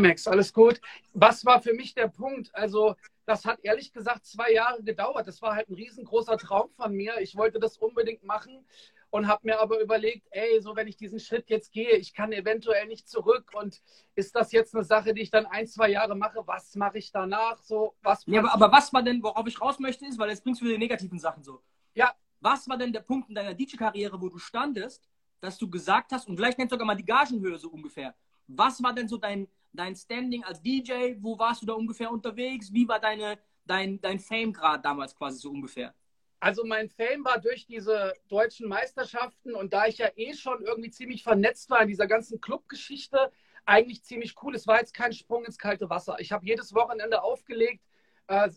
MX, 0.00 0.28
alles 0.28 0.52
gut. 0.52 0.80
Was 1.12 1.44
war 1.44 1.60
für 1.60 1.74
mich 1.74 1.92
der 1.94 2.08
Punkt? 2.08 2.54
Also, 2.54 2.94
das 3.26 3.44
hat 3.44 3.58
ehrlich 3.62 3.92
gesagt 3.92 4.26
zwei 4.26 4.52
Jahre 4.52 4.82
gedauert. 4.82 5.26
Das 5.26 5.40
war 5.42 5.54
halt 5.54 5.68
ein 5.68 5.74
riesengroßer 5.74 6.36
Traum 6.38 6.70
von 6.70 6.92
mir. 6.92 7.20
Ich 7.20 7.36
wollte 7.36 7.58
das 7.58 7.78
unbedingt 7.78 8.22
machen 8.24 8.64
und 9.10 9.28
habe 9.28 9.46
mir 9.46 9.60
aber 9.60 9.80
überlegt, 9.80 10.26
ey, 10.30 10.60
so 10.60 10.76
wenn 10.76 10.88
ich 10.88 10.96
diesen 10.96 11.20
Schritt 11.20 11.48
jetzt 11.48 11.72
gehe, 11.72 11.96
ich 11.96 12.12
kann 12.14 12.32
eventuell 12.32 12.86
nicht 12.86 13.08
zurück 13.08 13.50
und 13.54 13.80
ist 14.14 14.34
das 14.34 14.52
jetzt 14.52 14.74
eine 14.74 14.84
Sache, 14.84 15.14
die 15.14 15.22
ich 15.22 15.30
dann 15.30 15.46
ein, 15.46 15.66
zwei 15.66 15.90
Jahre 15.90 16.16
mache, 16.16 16.42
was 16.46 16.74
mache 16.74 16.98
ich 16.98 17.12
danach? 17.12 17.62
So, 17.62 17.94
was 18.02 18.24
ja, 18.26 18.40
aber, 18.40 18.52
aber, 18.52 18.72
was 18.72 18.92
war 18.92 19.02
denn, 19.02 19.22
worauf 19.22 19.46
ich 19.46 19.60
raus 19.60 19.78
möchte, 19.78 20.04
ist, 20.06 20.18
weil 20.18 20.30
jetzt 20.30 20.42
bringst 20.42 20.60
du 20.60 20.66
die 20.66 20.78
negativen 20.78 21.18
Sachen 21.18 21.42
so. 21.42 21.62
Ja. 21.94 22.14
Was 22.40 22.68
war 22.68 22.76
denn 22.76 22.92
der 22.92 23.00
Punkt 23.00 23.30
in 23.30 23.34
deiner 23.34 23.54
DJ-Karriere, 23.54 24.20
wo 24.20 24.28
du 24.28 24.36
standest, 24.36 25.08
dass 25.40 25.56
du 25.56 25.70
gesagt 25.70 26.12
hast, 26.12 26.28
und 26.28 26.36
vielleicht 26.36 26.58
nennst 26.58 26.72
du 26.72 26.74
sogar 26.74 26.86
mal 26.86 26.94
die 26.94 27.04
Gagenhöhe 27.04 27.56
so 27.56 27.70
ungefähr. 27.70 28.14
Was 28.48 28.82
war 28.82 28.92
denn 28.92 29.08
so 29.08 29.16
dein, 29.16 29.48
dein 29.74 29.94
Standing 29.94 30.44
als 30.44 30.62
DJ? 30.62 31.16
Wo 31.18 31.38
warst 31.38 31.62
du 31.62 31.66
da 31.66 31.74
ungefähr 31.74 32.10
unterwegs? 32.10 32.72
Wie 32.72 32.88
war 32.88 33.00
deine, 33.00 33.38
dein, 33.66 34.00
dein 34.00 34.18
Fame-Grad 34.18 34.84
damals 34.84 35.14
quasi 35.14 35.38
so 35.38 35.50
ungefähr? 35.50 35.94
Also 36.40 36.64
mein 36.64 36.88
Fame 36.90 37.24
war 37.24 37.40
durch 37.40 37.66
diese 37.66 38.12
deutschen 38.28 38.68
Meisterschaften 38.68 39.54
und 39.54 39.72
da 39.72 39.86
ich 39.86 39.98
ja 39.98 40.10
eh 40.14 40.34
schon 40.34 40.62
irgendwie 40.62 40.90
ziemlich 40.90 41.22
vernetzt 41.22 41.70
war 41.70 41.80
in 41.82 41.88
dieser 41.88 42.06
ganzen 42.06 42.40
Clubgeschichte, 42.40 43.32
eigentlich 43.64 44.04
ziemlich 44.04 44.34
cool. 44.42 44.54
Es 44.54 44.66
war 44.66 44.78
jetzt 44.78 44.92
kein 44.92 45.12
Sprung 45.12 45.44
ins 45.46 45.56
kalte 45.58 45.88
Wasser. 45.88 46.16
Ich 46.18 46.32
habe 46.32 46.44
jedes 46.44 46.74
Wochenende 46.74 47.22
aufgelegt, 47.22 47.82
äh, 48.26 48.50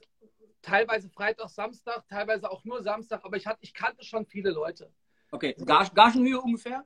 teilweise 0.61 1.09
Freitag, 1.09 1.49
Samstag, 1.49 2.05
teilweise 2.09 2.51
auch 2.51 2.65
nur 2.65 2.83
Samstag, 2.83 3.23
aber 3.23 3.37
ich, 3.37 3.47
hatte, 3.47 3.59
ich 3.61 3.73
kannte 3.73 4.03
schon 4.03 4.25
viele 4.25 4.51
Leute. 4.51 4.91
Okay, 5.31 5.55
Gage, 5.65 5.91
Gagenhöhe 5.93 6.41
ungefähr? 6.41 6.85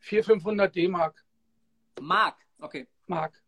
400, 0.00 0.26
500 0.42 0.74
D-Mark. 0.74 1.24
Mark, 2.00 2.36
okay. 2.62 2.88
Mark. 3.06 3.42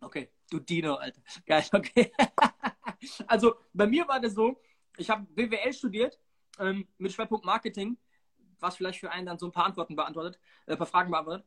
Okay, 0.00 0.30
du 0.50 0.60
Dino, 0.60 0.94
Alter. 0.94 1.20
Geil, 1.46 1.64
okay. 1.72 2.12
also 3.26 3.56
bei 3.72 3.86
mir 3.86 4.06
war 4.08 4.20
das 4.20 4.34
so, 4.34 4.60
ich 4.96 5.10
habe 5.10 5.26
BWL 5.34 5.72
studiert 5.72 6.18
ähm, 6.58 6.88
mit 6.98 7.12
Schwerpunkt 7.12 7.44
Marketing, 7.44 7.96
was 8.58 8.76
vielleicht 8.76 9.00
für 9.00 9.10
einen 9.10 9.26
dann 9.26 9.38
so 9.38 9.46
ein 9.46 9.52
paar 9.52 9.66
Antworten 9.66 9.96
beantwortet, 9.96 10.38
äh, 10.66 10.72
ein 10.72 10.78
paar 10.78 10.86
Fragen 10.86 11.10
beantwortet. 11.10 11.46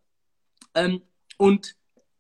Ähm, 0.76 1.04
und 1.38 1.76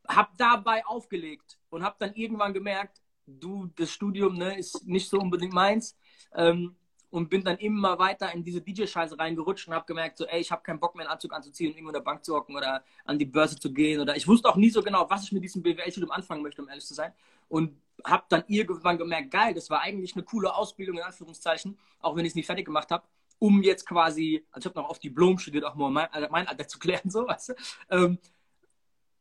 habe 0.07 0.31
dabei 0.37 0.85
aufgelegt 0.85 1.57
und 1.69 1.83
habe 1.83 1.95
dann 1.99 2.13
irgendwann 2.13 2.53
gemerkt, 2.53 3.01
du, 3.25 3.67
das 3.75 3.91
Studium 3.91 4.35
ne, 4.35 4.57
ist 4.57 4.85
nicht 4.85 5.09
so 5.09 5.17
unbedingt 5.19 5.53
meins. 5.53 5.97
Ähm, 6.33 6.75
und 7.13 7.29
bin 7.29 7.43
dann 7.43 7.59
immer 7.59 7.99
weiter 7.99 8.33
in 8.33 8.43
diese 8.43 8.59
DJ-Scheiße 8.59 9.19
reingerutscht 9.19 9.67
und 9.67 9.75
habe 9.75 9.85
gemerkt, 9.85 10.17
so, 10.17 10.25
ey, 10.25 10.41
ich 10.41 10.51
habe 10.51 10.63
keinen 10.63 10.79
Bock 10.79 10.95
mehr, 10.95 11.05
einen 11.05 11.13
Anzug 11.13 11.31
anzuziehen 11.31 11.69
und 11.69 11.75
irgendwo 11.75 11.91
in 11.91 11.93
der 11.93 12.01
Bank 12.01 12.25
zu 12.25 12.33
hocken 12.33 12.55
oder 12.55 12.83
an 13.05 13.19
die 13.19 13.25
Börse 13.25 13.55
zu 13.55 13.71
gehen. 13.71 14.01
Oder 14.01 14.15
ich 14.15 14.27
wusste 14.27 14.49
auch 14.49 14.55
nie 14.55 14.71
so 14.71 14.81
genau, 14.81 15.07
was 15.07 15.23
ich 15.23 15.31
mit 15.31 15.43
diesem 15.43 15.61
BWL-Studium 15.61 16.09
anfangen 16.09 16.41
möchte, 16.41 16.63
um 16.63 16.69
ehrlich 16.69 16.87
zu 16.87 16.95
sein. 16.95 17.13
Und 17.49 17.79
habe 18.03 18.23
dann 18.29 18.43
irgendwann 18.47 18.97
gemerkt, 18.97 19.29
geil, 19.29 19.53
das 19.53 19.69
war 19.69 19.81
eigentlich 19.81 20.15
eine 20.15 20.23
coole 20.23 20.55
Ausbildung, 20.55 20.97
in 20.97 21.03
Anführungszeichen, 21.03 21.77
auch 21.99 22.15
wenn 22.15 22.25
ich 22.25 22.31
es 22.31 22.35
nicht 22.35 22.47
fertig 22.47 22.65
gemacht 22.65 22.89
habe, 22.89 23.05
um 23.37 23.61
jetzt 23.61 23.85
quasi, 23.85 24.43
also 24.51 24.67
ich 24.67 24.75
habe 24.75 24.81
noch 24.81 24.89
auf 24.89 24.97
Diplom 24.97 25.37
studiert, 25.37 25.65
auch 25.65 25.75
mal 25.75 25.91
mein, 25.91 26.07
also 26.11 26.27
mein 26.31 26.47
Alter 26.47 26.67
zu 26.67 26.79
klären, 26.79 27.09
so, 27.11 27.27
weißt 27.27 27.49
du. 27.49 27.53
Ähm, 27.91 28.17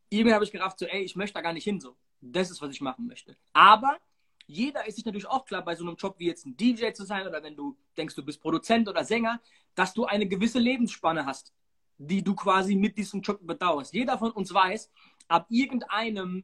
irgendwann 0.09 0.33
habe 0.33 0.45
ich 0.45 0.51
gerafft, 0.51 0.79
so, 0.79 0.87
ey, 0.87 1.03
ich 1.03 1.15
möchte 1.15 1.35
da 1.35 1.41
gar 1.41 1.53
nicht 1.53 1.63
hin, 1.63 1.79
so. 1.79 1.95
Das 2.21 2.49
ist, 2.49 2.59
was 2.59 2.71
ich 2.71 2.81
machen 2.81 3.05
möchte. 3.05 3.37
Aber 3.51 3.99
jeder 4.45 4.87
ist 4.87 4.95
sich 4.95 5.05
natürlich 5.05 5.27
auch 5.27 5.45
klar, 5.45 5.63
bei 5.63 5.75
so 5.75 5.85
einem 5.85 5.95
Job 5.95 6.15
wie 6.17 6.27
jetzt 6.27 6.45
ein 6.45 6.57
DJ 6.57 6.91
zu 6.91 7.05
sein 7.05 7.27
oder 7.27 7.41
wenn 7.43 7.55
du 7.55 7.77
denkst, 7.97 8.15
du 8.15 8.23
bist 8.23 8.41
Produzent 8.41 8.87
oder 8.87 9.03
Sänger, 9.03 9.41
dass 9.75 9.93
du 9.93 10.05
eine 10.05 10.27
gewisse 10.27 10.59
Lebensspanne 10.59 11.25
hast, 11.25 11.53
die 11.97 12.23
du 12.23 12.35
quasi 12.35 12.75
mit 12.75 12.97
diesem 12.97 13.21
Job 13.21 13.39
bedauerst. 13.41 13.93
Jeder 13.93 14.17
von 14.17 14.31
uns 14.31 14.53
weiß, 14.53 14.91
ab 15.27 15.47
irgendeinem, 15.49 16.43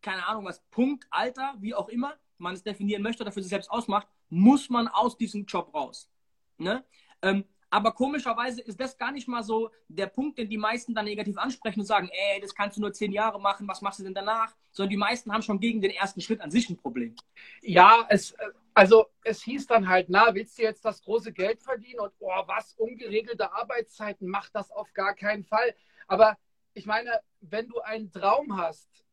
keine 0.00 0.26
Ahnung 0.26 0.44
was, 0.44 0.62
Punkt, 0.70 1.06
Alter, 1.10 1.54
wie 1.58 1.74
auch 1.74 1.88
immer 1.88 2.14
man 2.38 2.54
es 2.54 2.62
definieren 2.62 3.02
möchte 3.02 3.22
oder 3.22 3.32
für 3.32 3.42
sich 3.42 3.50
selbst 3.50 3.70
ausmacht, 3.70 4.06
muss 4.28 4.68
man 4.68 4.88
aus 4.88 5.16
diesem 5.16 5.46
Job 5.46 5.74
raus. 5.74 6.10
Ne? 6.58 6.84
Ähm, 7.22 7.44
aber 7.70 7.92
komischerweise 7.92 8.60
ist 8.60 8.80
das 8.80 8.96
gar 8.96 9.12
nicht 9.12 9.28
mal 9.28 9.42
so 9.42 9.70
der 9.88 10.06
Punkt, 10.06 10.38
den 10.38 10.48
die 10.48 10.58
meisten 10.58 10.94
dann 10.94 11.04
negativ 11.04 11.36
ansprechen 11.36 11.80
und 11.80 11.86
sagen, 11.86 12.08
ey, 12.12 12.40
das 12.40 12.54
kannst 12.54 12.76
du 12.76 12.80
nur 12.80 12.92
zehn 12.92 13.12
Jahre 13.12 13.40
machen, 13.40 13.66
was 13.66 13.82
machst 13.82 13.98
du 13.98 14.04
denn 14.04 14.14
danach? 14.14 14.54
Sondern 14.70 14.90
die 14.90 14.96
meisten 14.96 15.32
haben 15.32 15.42
schon 15.42 15.58
gegen 15.58 15.80
den 15.80 15.90
ersten 15.90 16.20
Schritt 16.20 16.40
an 16.40 16.50
sich 16.50 16.70
ein 16.70 16.76
Problem. 16.76 17.16
Ja, 17.62 18.06
es, 18.08 18.34
also 18.74 19.06
es 19.24 19.42
hieß 19.42 19.66
dann 19.66 19.88
halt, 19.88 20.08
na, 20.08 20.34
willst 20.34 20.58
du 20.58 20.62
jetzt 20.62 20.84
das 20.84 21.02
große 21.02 21.32
Geld 21.32 21.62
verdienen 21.62 22.00
und 22.00 22.12
oh, 22.20 22.42
was, 22.46 22.74
ungeregelte 22.74 23.52
Arbeitszeiten, 23.52 24.28
mach 24.28 24.48
das 24.50 24.70
auf 24.70 24.92
gar 24.92 25.14
keinen 25.14 25.44
Fall. 25.44 25.74
Aber 26.06 26.38
ich 26.74 26.86
meine, 26.86 27.20
wenn 27.40 27.68
du 27.68 27.80
einen 27.80 28.12
Traum 28.12 28.58
hast 28.58 29.04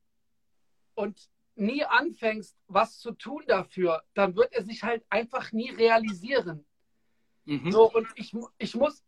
und 0.96 1.30
nie 1.56 1.84
anfängst, 1.84 2.58
was 2.68 3.00
zu 3.00 3.12
tun 3.14 3.44
dafür, 3.48 4.04
dann 4.14 4.36
wird 4.36 4.54
er 4.54 4.64
sich 4.64 4.84
halt 4.84 5.04
einfach 5.10 5.52
nie 5.52 5.70
realisieren. 5.70 6.66
Mhm. 7.46 7.72
So, 7.72 7.92
und 7.92 8.08
ich, 8.16 8.34
ich 8.58 8.76
muss. 8.76 9.04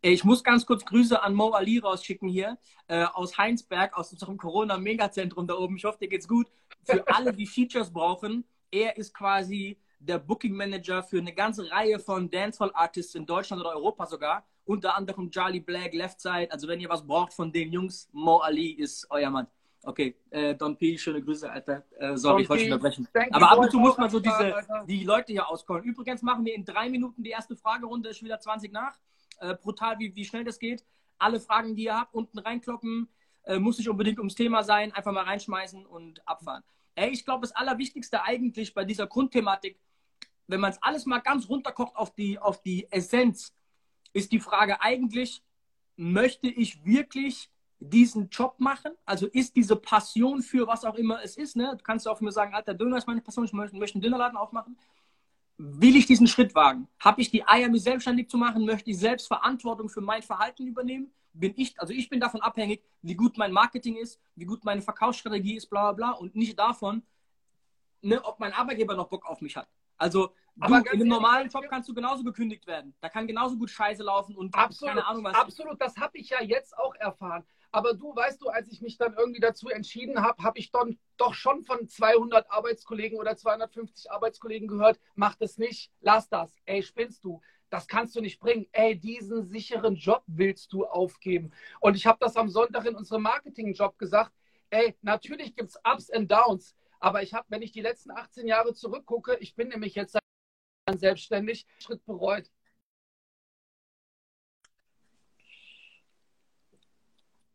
Ich 0.00 0.22
muss 0.22 0.44
ganz 0.44 0.64
kurz 0.64 0.84
Grüße 0.84 1.20
an 1.20 1.34
Mo 1.34 1.50
Ali 1.50 1.78
rausschicken 1.78 2.28
hier 2.28 2.56
äh, 2.86 3.02
aus 3.02 3.36
Heinsberg, 3.36 3.96
aus 3.96 4.12
unserem 4.12 4.36
Corona-Megazentrum 4.36 5.48
da 5.48 5.54
oben. 5.54 5.76
Ich 5.76 5.84
hoffe, 5.84 5.98
dir 5.98 6.06
geht's 6.06 6.28
gut. 6.28 6.46
Für 6.84 7.04
alle, 7.08 7.32
die 7.32 7.48
Features 7.48 7.92
brauchen, 7.92 8.44
er 8.70 8.96
ist 8.96 9.12
quasi 9.12 9.76
der 9.98 10.20
Booking 10.20 10.54
Manager 10.54 11.02
für 11.02 11.18
eine 11.18 11.34
ganze 11.34 11.68
Reihe 11.70 11.98
von 11.98 12.30
Dancehall-Artists 12.30 13.16
in 13.16 13.26
Deutschland 13.26 13.60
oder 13.60 13.74
Europa 13.74 14.06
sogar. 14.06 14.46
Unter 14.64 14.94
anderem 14.94 15.32
Charlie 15.32 15.60
Black, 15.60 15.92
Left 15.94 16.20
Side. 16.20 16.52
Also, 16.52 16.68
wenn 16.68 16.78
ihr 16.78 16.88
was 16.88 17.04
braucht 17.04 17.32
von 17.32 17.50
den 17.50 17.72
Jungs, 17.72 18.08
Mo 18.12 18.36
Ali 18.38 18.70
ist 18.70 19.06
euer 19.10 19.30
Mann. 19.30 19.48
Okay, 19.84 20.16
äh, 20.30 20.54
Don 20.54 20.76
P, 20.76 20.98
schöne 20.98 21.22
Grüße, 21.22 21.50
Alter. 21.50 21.84
Äh, 21.98 22.16
sorry, 22.16 22.42
ich 22.42 22.48
wollte 22.48 22.64
unterbrechen. 22.64 23.08
Aber 23.30 23.52
ab 23.52 23.58
und 23.58 23.70
zu 23.70 23.78
muss 23.78 23.96
man 23.96 24.10
so 24.10 24.18
diese, 24.18 24.54
die 24.86 25.04
Leute 25.04 25.32
hier 25.32 25.48
auscallen. 25.48 25.84
Übrigens 25.84 26.22
machen 26.22 26.44
wir 26.44 26.54
in 26.54 26.64
drei 26.64 26.88
Minuten 26.88 27.22
die 27.22 27.30
erste 27.30 27.56
Fragerunde, 27.56 28.08
ist 28.08 28.22
wieder 28.22 28.40
20 28.40 28.72
nach. 28.72 28.98
Äh, 29.40 29.54
brutal, 29.54 29.98
wie, 29.98 30.14
wie 30.14 30.24
schnell 30.24 30.44
das 30.44 30.58
geht. 30.58 30.84
Alle 31.18 31.40
Fragen, 31.40 31.76
die 31.76 31.84
ihr 31.84 31.96
habt, 31.96 32.14
unten 32.14 32.38
reinkloppen. 32.38 33.08
Äh, 33.44 33.58
muss 33.58 33.78
nicht 33.78 33.88
unbedingt 33.88 34.18
ums 34.18 34.34
Thema 34.34 34.64
sein. 34.64 34.92
Einfach 34.92 35.12
mal 35.12 35.24
reinschmeißen 35.24 35.86
und 35.86 36.26
abfahren. 36.26 36.64
Ey, 36.96 37.10
ich 37.10 37.24
glaube, 37.24 37.42
das 37.42 37.54
Allerwichtigste 37.54 38.22
eigentlich 38.24 38.74
bei 38.74 38.84
dieser 38.84 39.06
Grundthematik, 39.06 39.78
wenn 40.48 40.60
man 40.60 40.72
es 40.72 40.82
alles 40.82 41.06
mal 41.06 41.20
ganz 41.20 41.48
runterkocht 41.48 41.94
auf 41.94 42.14
die, 42.14 42.38
auf 42.38 42.60
die 42.62 42.90
Essenz, 42.90 43.54
ist 44.12 44.32
die 44.32 44.40
Frage 44.40 44.80
eigentlich, 44.80 45.42
möchte 45.96 46.48
ich 46.48 46.84
wirklich 46.84 47.50
diesen 47.80 48.28
Job 48.28 48.56
machen? 48.58 48.92
Also 49.04 49.26
ist 49.26 49.56
diese 49.56 49.76
Passion 49.76 50.42
für 50.42 50.66
was 50.66 50.84
auch 50.84 50.94
immer 50.94 51.22
es 51.22 51.36
ist, 51.36 51.56
ne? 51.56 51.74
Du 51.76 51.82
kannst 51.82 52.08
auch 52.08 52.20
mir 52.20 52.32
sagen, 52.32 52.54
Alter, 52.54 52.74
Döner 52.74 52.98
ist 52.98 53.06
meine 53.06 53.20
Passion, 53.20 53.44
ich 53.44 53.52
möchte, 53.52 53.76
möchte 53.76 53.96
einen 53.96 54.02
Dönerladen 54.02 54.36
aufmachen. 54.36 54.76
Will 55.58 55.96
ich 55.96 56.06
diesen 56.06 56.26
Schritt 56.26 56.54
wagen? 56.54 56.88
Habe 57.00 57.20
ich 57.20 57.30
die 57.30 57.46
Eier, 57.46 57.68
mich 57.68 57.82
selbstständig 57.82 58.28
zu 58.28 58.36
machen? 58.36 58.64
Möchte 58.64 58.90
ich 58.90 58.98
selbst 58.98 59.26
Verantwortung 59.26 59.88
für 59.88 60.00
mein 60.00 60.22
Verhalten 60.22 60.66
übernehmen? 60.66 61.12
Bin 61.32 61.52
ich, 61.56 61.78
also 61.80 61.92
ich 61.92 62.08
bin 62.08 62.20
davon 62.20 62.40
abhängig, 62.40 62.82
wie 63.02 63.14
gut 63.14 63.36
mein 63.38 63.52
Marketing 63.52 63.96
ist, 63.96 64.20
wie 64.34 64.44
gut 64.44 64.64
meine 64.64 64.82
Verkaufsstrategie 64.82 65.56
ist, 65.56 65.66
bla 65.66 65.92
bla 65.92 66.12
bla, 66.12 66.18
und 66.18 66.34
nicht 66.34 66.58
davon, 66.58 67.02
ne, 68.02 68.24
ob 68.24 68.40
mein 68.40 68.52
Arbeitgeber 68.52 68.94
noch 68.94 69.08
Bock 69.08 69.26
auf 69.26 69.40
mich 69.40 69.56
hat. 69.56 69.68
Also 69.96 70.32
du, 70.56 70.66
in 70.66 70.88
einem 70.88 71.08
normalen 71.08 71.48
Job 71.48 71.64
kannst 71.68 71.88
du 71.88 71.94
genauso 71.94 72.22
gekündigt 72.22 72.66
werden. 72.66 72.94
Da 73.00 73.08
kann 73.08 73.26
genauso 73.26 73.56
gut 73.56 73.70
Scheiße 73.70 74.02
laufen 74.02 74.36
und 74.36 74.54
absolut, 74.54 74.94
keine 74.94 75.06
Ahnung 75.06 75.24
was. 75.24 75.34
Absolut, 75.34 75.80
das 75.80 75.96
habe 75.96 76.16
ich 76.18 76.30
ja 76.30 76.42
jetzt 76.42 76.76
auch 76.78 76.94
erfahren. 76.94 77.44
Aber 77.70 77.94
du, 77.94 78.14
weißt 78.14 78.40
du, 78.40 78.48
als 78.48 78.68
ich 78.68 78.80
mich 78.80 78.96
dann 78.96 79.14
irgendwie 79.14 79.40
dazu 79.40 79.68
entschieden 79.68 80.22
habe, 80.22 80.42
habe 80.42 80.58
ich 80.58 80.70
dann 80.70 80.98
doch 81.16 81.34
schon 81.34 81.64
von 81.64 81.88
200 81.88 82.50
Arbeitskollegen 82.50 83.18
oder 83.18 83.36
250 83.36 84.10
Arbeitskollegen 84.10 84.68
gehört, 84.68 84.98
mach 85.14 85.34
das 85.36 85.58
nicht, 85.58 85.90
lass 86.00 86.28
das. 86.28 86.56
Ey, 86.64 86.82
spinnst 86.82 87.24
du? 87.24 87.40
Das 87.70 87.86
kannst 87.86 88.16
du 88.16 88.20
nicht 88.20 88.40
bringen. 88.40 88.66
Ey, 88.72 88.98
diesen 88.98 89.44
sicheren 89.44 89.96
Job 89.96 90.22
willst 90.26 90.72
du 90.72 90.86
aufgeben. 90.86 91.52
Und 91.80 91.96
ich 91.96 92.06
habe 92.06 92.18
das 92.20 92.36
am 92.36 92.48
Sonntag 92.48 92.86
in 92.86 92.94
unserem 92.94 93.22
Marketing-Job 93.22 93.98
gesagt. 93.98 94.32
Ey, 94.70 94.96
natürlich 95.02 95.54
gibt 95.54 95.70
es 95.70 95.80
Ups 95.84 96.08
und 96.10 96.30
Downs. 96.30 96.74
Aber 97.00 97.22
ich 97.22 97.34
habe, 97.34 97.46
wenn 97.48 97.62
ich 97.62 97.72
die 97.72 97.80
letzten 97.82 98.10
18 98.10 98.46
Jahre 98.46 98.74
zurückgucke, 98.74 99.36
ich 99.40 99.54
bin 99.54 99.68
nämlich 99.68 99.94
jetzt 99.94 100.18
selbstständig, 100.96 101.66
Schritt 101.78 102.04
bereut. 102.06 102.50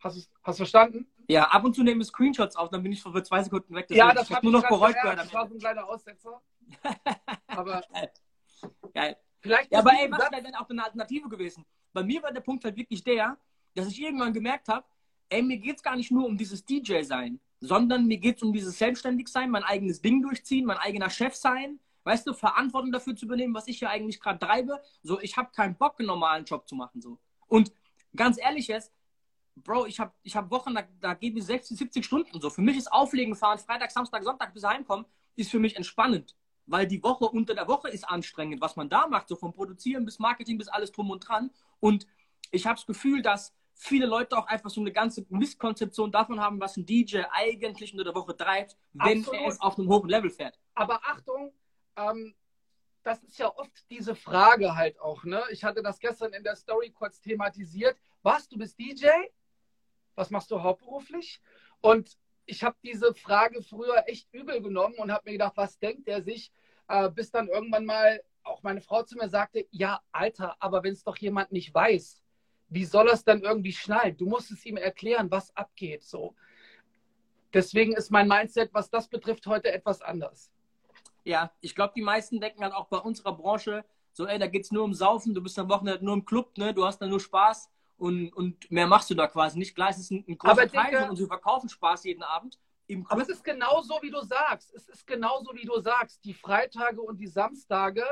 Hast 0.03 0.17
du 0.17 0.21
hast 0.43 0.57
verstanden? 0.57 1.07
Ja, 1.27 1.45
ab 1.45 1.63
und 1.63 1.73
zu 1.73 1.83
nehme 1.83 2.01
ich 2.01 2.07
Screenshots 2.07 2.55
auf, 2.55 2.69
dann 2.69 2.83
bin 2.83 2.91
ich 2.91 3.01
für 3.01 3.23
zwei 3.23 3.41
Sekunden 3.41 3.73
weg. 3.73 3.89
ja, 3.89 4.13
das 4.13 4.29
habe 4.29 4.45
nur 4.45 4.61
noch 4.61 4.67
bereut 4.67 4.95
gehört. 5.01 5.19
Das 5.19 5.33
war 5.33 5.47
so 5.47 5.55
ein 5.55 5.59
kleiner 5.59 5.87
Aussetzer. 5.87 6.41
Aber 7.47 7.81
geil. 7.93 8.11
geil. 8.93 9.17
Vielleicht 9.39 9.71
ja, 9.71 9.79
aber 9.79 9.91
ey, 9.91 10.09
was 10.09 10.31
wäre 10.31 10.41
denn 10.41 10.55
auch 10.55 10.69
eine 10.69 10.85
Alternative 10.85 11.27
gewesen? 11.27 11.65
Bei 11.91 12.01
mir 12.01 12.23
war 12.23 12.31
der 12.31 12.39
Punkt 12.39 12.63
halt 12.63 12.77
wirklich 12.77 13.03
der, 13.03 13.37
dass 13.75 13.87
ich 13.89 14.01
irgendwann 14.01 14.31
gemerkt 14.31 14.69
habe, 14.69 14.85
ey, 15.27 15.41
mir 15.41 15.57
geht 15.57 15.75
es 15.75 15.83
gar 15.83 15.97
nicht 15.97 16.11
nur 16.11 16.25
um 16.25 16.37
dieses 16.37 16.63
DJ-Sein, 16.63 17.41
sondern 17.59 18.05
mir 18.07 18.19
geht 18.19 18.37
es 18.37 18.43
um 18.43 18.53
dieses 18.53 18.77
Selbstständig-Sein, 18.77 19.49
mein 19.49 19.63
eigenes 19.63 20.01
Ding 20.01 20.21
durchziehen, 20.21 20.65
mein 20.65 20.77
eigener 20.77 21.09
Chef 21.09 21.35
sein, 21.35 21.79
weißt 22.05 22.25
du, 22.25 22.33
Verantwortung 22.33 22.93
dafür 22.93 23.17
zu 23.17 23.25
übernehmen, 23.25 23.53
was 23.53 23.67
ich 23.67 23.79
hier 23.79 23.89
eigentlich 23.89 24.21
gerade 24.21 24.39
treibe. 24.39 24.81
So, 25.01 25.19
ich 25.19 25.35
habe 25.35 25.51
keinen 25.51 25.75
Bock, 25.75 25.99
einen 25.99 26.07
normalen 26.07 26.45
Job 26.45 26.65
zu 26.67 26.75
machen. 26.75 27.01
So. 27.01 27.19
Und 27.47 27.73
ganz 28.15 28.39
ehrlich 28.39 28.67
jetzt, 28.67 28.93
Bro, 29.55 29.85
ich 29.85 29.99
habe 29.99 30.11
ich 30.23 30.35
hab 30.35 30.49
Wochen, 30.51 30.73
da, 30.73 30.83
da 30.99 31.13
gebe 31.13 31.39
ich 31.39 31.45
60, 31.45 31.77
70 31.77 32.05
Stunden 32.05 32.41
so. 32.41 32.49
Für 32.49 32.61
mich 32.61 32.77
ist 32.77 32.91
Auflegen 32.91 33.35
fahren, 33.35 33.59
Freitag, 33.59 33.91
Samstag, 33.91 34.23
Sonntag 34.23 34.53
bis 34.53 34.63
heimkommen, 34.63 35.05
ist 35.35 35.51
für 35.51 35.59
mich 35.59 35.75
entspannend. 35.75 36.35
Weil 36.65 36.87
die 36.87 37.03
Woche 37.03 37.25
unter 37.25 37.53
der 37.53 37.67
Woche 37.67 37.89
ist 37.89 38.07
anstrengend, 38.07 38.61
was 38.61 38.75
man 38.75 38.89
da 38.89 39.07
macht, 39.07 39.27
so 39.27 39.35
vom 39.35 39.53
Produzieren 39.53 40.05
bis 40.05 40.19
Marketing 40.19 40.57
bis 40.57 40.67
alles 40.67 40.91
drum 40.91 41.11
und 41.11 41.27
dran. 41.27 41.51
Und 41.79 42.07
ich 42.51 42.65
habe 42.65 42.75
das 42.75 42.85
Gefühl, 42.85 43.21
dass 43.21 43.53
viele 43.73 44.05
Leute 44.05 44.37
auch 44.37 44.47
einfach 44.47 44.69
so 44.69 44.81
eine 44.81 44.91
ganze 44.91 45.25
Misskonzeption 45.29 46.11
davon 46.11 46.39
haben, 46.39 46.59
was 46.59 46.77
ein 46.77 46.85
DJ 46.85 47.23
eigentlich 47.31 47.91
unter 47.93 48.05
der 48.05 48.15
Woche 48.15 48.35
treibt, 48.35 48.77
wenn 48.93 49.19
Absolut. 49.19 49.41
er 49.41 49.47
es 49.47 49.61
auf 49.61 49.77
einem 49.77 49.89
hohen 49.89 50.09
Level 50.09 50.29
fährt. 50.29 50.57
Aber 50.73 51.01
Achtung, 51.03 51.53
ähm, 51.97 52.33
das 53.03 53.21
ist 53.23 53.37
ja 53.37 53.53
oft 53.55 53.89
diese 53.89 54.15
Frage 54.15 54.75
halt 54.75 54.99
auch. 54.99 55.23
Ne? 55.25 55.41
Ich 55.51 55.63
hatte 55.63 55.83
das 55.83 55.99
gestern 55.99 56.33
in 56.33 56.43
der 56.43 56.55
Story 56.55 56.91
kurz 56.91 57.19
thematisiert. 57.19 57.97
Was, 58.21 58.47
du 58.47 58.57
bist 58.57 58.79
DJ? 58.79 59.07
Was 60.15 60.29
machst 60.29 60.51
du 60.51 60.61
hauptberuflich? 60.61 61.41
Und 61.81 62.17
ich 62.45 62.63
habe 62.63 62.75
diese 62.83 63.13
Frage 63.13 63.61
früher 63.61 64.03
echt 64.07 64.27
übel 64.33 64.61
genommen 64.61 64.95
und 64.95 65.11
habe 65.11 65.23
mir 65.25 65.33
gedacht, 65.33 65.53
was 65.55 65.79
denkt 65.79 66.07
er 66.07 66.21
sich? 66.21 66.51
Äh, 66.87 67.09
bis 67.09 67.31
dann 67.31 67.47
irgendwann 67.47 67.85
mal 67.85 68.21
auch 68.43 68.61
meine 68.63 68.81
Frau 68.81 69.03
zu 69.03 69.17
mir 69.17 69.29
sagte, 69.29 69.65
ja, 69.71 70.01
Alter, 70.11 70.55
aber 70.59 70.83
wenn 70.83 70.93
es 70.93 71.03
doch 71.03 71.17
jemand 71.17 71.51
nicht 71.51 71.73
weiß, 71.73 72.21
wie 72.69 72.85
soll 72.85 73.07
er 73.07 73.13
es 73.13 73.23
dann 73.23 73.41
irgendwie 73.41 73.71
schnallen? 73.71 74.17
Du 74.17 74.25
musst 74.25 74.51
es 74.51 74.65
ihm 74.65 74.77
erklären, 74.77 75.31
was 75.31 75.55
abgeht. 75.55 76.03
So. 76.03 76.35
Deswegen 77.53 77.93
ist 77.93 78.11
mein 78.11 78.27
Mindset, 78.27 78.73
was 78.73 78.89
das 78.89 79.07
betrifft, 79.07 79.45
heute 79.47 79.71
etwas 79.71 80.01
anders. 80.01 80.51
Ja, 81.23 81.51
ich 81.61 81.75
glaube, 81.75 81.93
die 81.95 82.01
meisten 82.01 82.41
denken 82.41 82.63
halt 82.63 82.73
auch 82.73 82.87
bei 82.87 82.97
unserer 82.97 83.37
Branche, 83.37 83.85
so, 84.11 84.27
ey, 84.27 84.37
da 84.37 84.47
geht 84.47 84.65
es 84.65 84.71
nur 84.71 84.83
um 84.83 84.93
Saufen, 84.93 85.33
du 85.33 85.41
bist 85.41 85.57
am 85.57 85.69
Wochenende 85.69 86.03
nur 86.03 86.15
im 86.15 86.25
Club, 86.25 86.57
ne? 86.57 86.73
du 86.73 86.85
hast 86.85 86.99
da 86.99 87.07
nur 87.07 87.19
Spaß 87.19 87.69
und, 88.03 88.33
und 88.33 88.69
mehr 88.69 88.85
machst 88.85 89.09
du 89.09 89.15
da 89.15 89.27
quasi 89.27 89.57
nicht. 89.57 89.75
Klar, 89.75 89.89
es 89.89 89.97
ist 89.97 90.11
ein, 90.11 90.25
ein 90.27 90.37
großer 90.37 90.51
aber 90.63 90.67
Teil 90.69 91.09
uns, 91.09 91.21
wir 91.21 91.27
verkaufen 91.27 91.69
Spaß 91.69 92.03
jeden 92.03 92.21
Abend. 92.21 92.59
aber 93.07 93.21
es 93.21 93.29
ist 93.29 93.45
genauso, 93.45 93.97
wie 94.01 94.11
du 94.11 94.19
sagst. 94.19 94.73
Es 94.73 94.89
ist 94.89 95.07
genauso, 95.07 95.55
wie 95.55 95.63
du 95.65 95.79
sagst. 95.79 96.25
Die 96.25 96.33
Freitage 96.33 97.01
und 97.01 97.17
die 97.17 97.27
Samstage, 97.27 98.03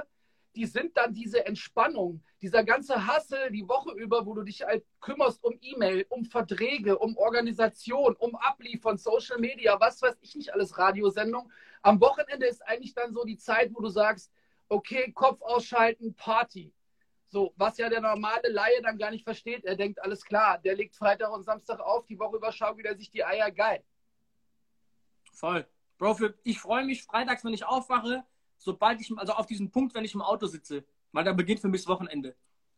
die 0.56 0.65
sind 0.65 0.95
dann 0.95 1.13
diese 1.13 1.45
Entspannung. 1.45 2.23
Dieser 2.41 2.63
ganze 2.63 3.06
Hassel 3.06 3.51
die 3.51 3.67
Woche 3.67 3.91
über, 3.91 4.25
wo 4.25 4.34
du 4.34 4.43
dich 4.43 4.62
halt 4.62 4.86
kümmerst 5.01 5.43
um 5.43 5.58
E-Mail, 5.60 6.06
um 6.08 6.23
Verträge, 6.23 6.97
um 6.97 7.17
Organisation, 7.17 8.15
um 8.15 8.38
Abliefern, 8.38 8.97
Social 8.97 9.39
Media, 9.39 9.77
was 9.77 10.01
weiß 10.01 10.15
ich 10.21 10.36
nicht 10.36 10.54
alles, 10.54 10.77
Radiosendung. 10.77 11.51
Am 11.82 11.99
Wochenende 11.99 12.45
ist 12.45 12.65
eigentlich 12.65 12.93
dann 12.93 13.12
so 13.12 13.25
die 13.25 13.38
Zeit, 13.38 13.71
wo 13.73 13.82
du 13.82 13.89
sagst, 13.89 14.32
okay, 14.69 15.12
Kopf 15.12 15.41
ausschalten, 15.41 16.13
Party. 16.13 16.71
So, 17.32 17.54
was 17.56 17.78
ja 17.78 17.88
der 17.88 18.02
normale 18.02 18.50
Laie 18.50 18.82
dann 18.84 18.98
gar 18.98 19.10
nicht 19.10 19.24
versteht. 19.24 19.63
Er 19.63 19.78
denkt, 19.78 20.02
alles 20.04 20.26
klar, 20.26 20.58
der 20.58 20.76
legt 20.76 20.98
Freitag 20.98 21.32
und 21.32 21.44
Samstag 21.44 21.80
auf, 21.80 22.06
die 22.06 22.20
Woche 22.20 22.36
über 22.36 22.52
schaukelt 22.52 22.86
er 22.86 22.98
sich 22.98 23.10
die 23.10 23.24
Eier 23.24 23.50
geil. 23.52 23.82
Voll. 25.32 25.65
Bro, 25.98 26.15
für, 26.15 26.38
ich 26.44 26.60
freue 26.60 26.84
mich 26.84 27.04
freitags, 27.04 27.46
wenn 27.46 27.54
ich 27.54 27.63
aufwache, 27.63 28.26
sobald 28.58 29.00
ich, 29.00 29.17
also 29.17 29.32
auf 29.32 29.46
diesen 29.46 29.72
Punkt, 29.72 29.96
wenn 29.96 30.04
ich 30.04 30.13
im 30.13 30.22
Auto 30.22 30.46
sitze. 30.46 30.84
Weil 31.13 31.24
dann 31.24 31.38
beginnt 31.38 31.62
für 31.62 31.70
mich 31.70 31.82
das 31.82 31.88
Wochenende. 31.88 32.36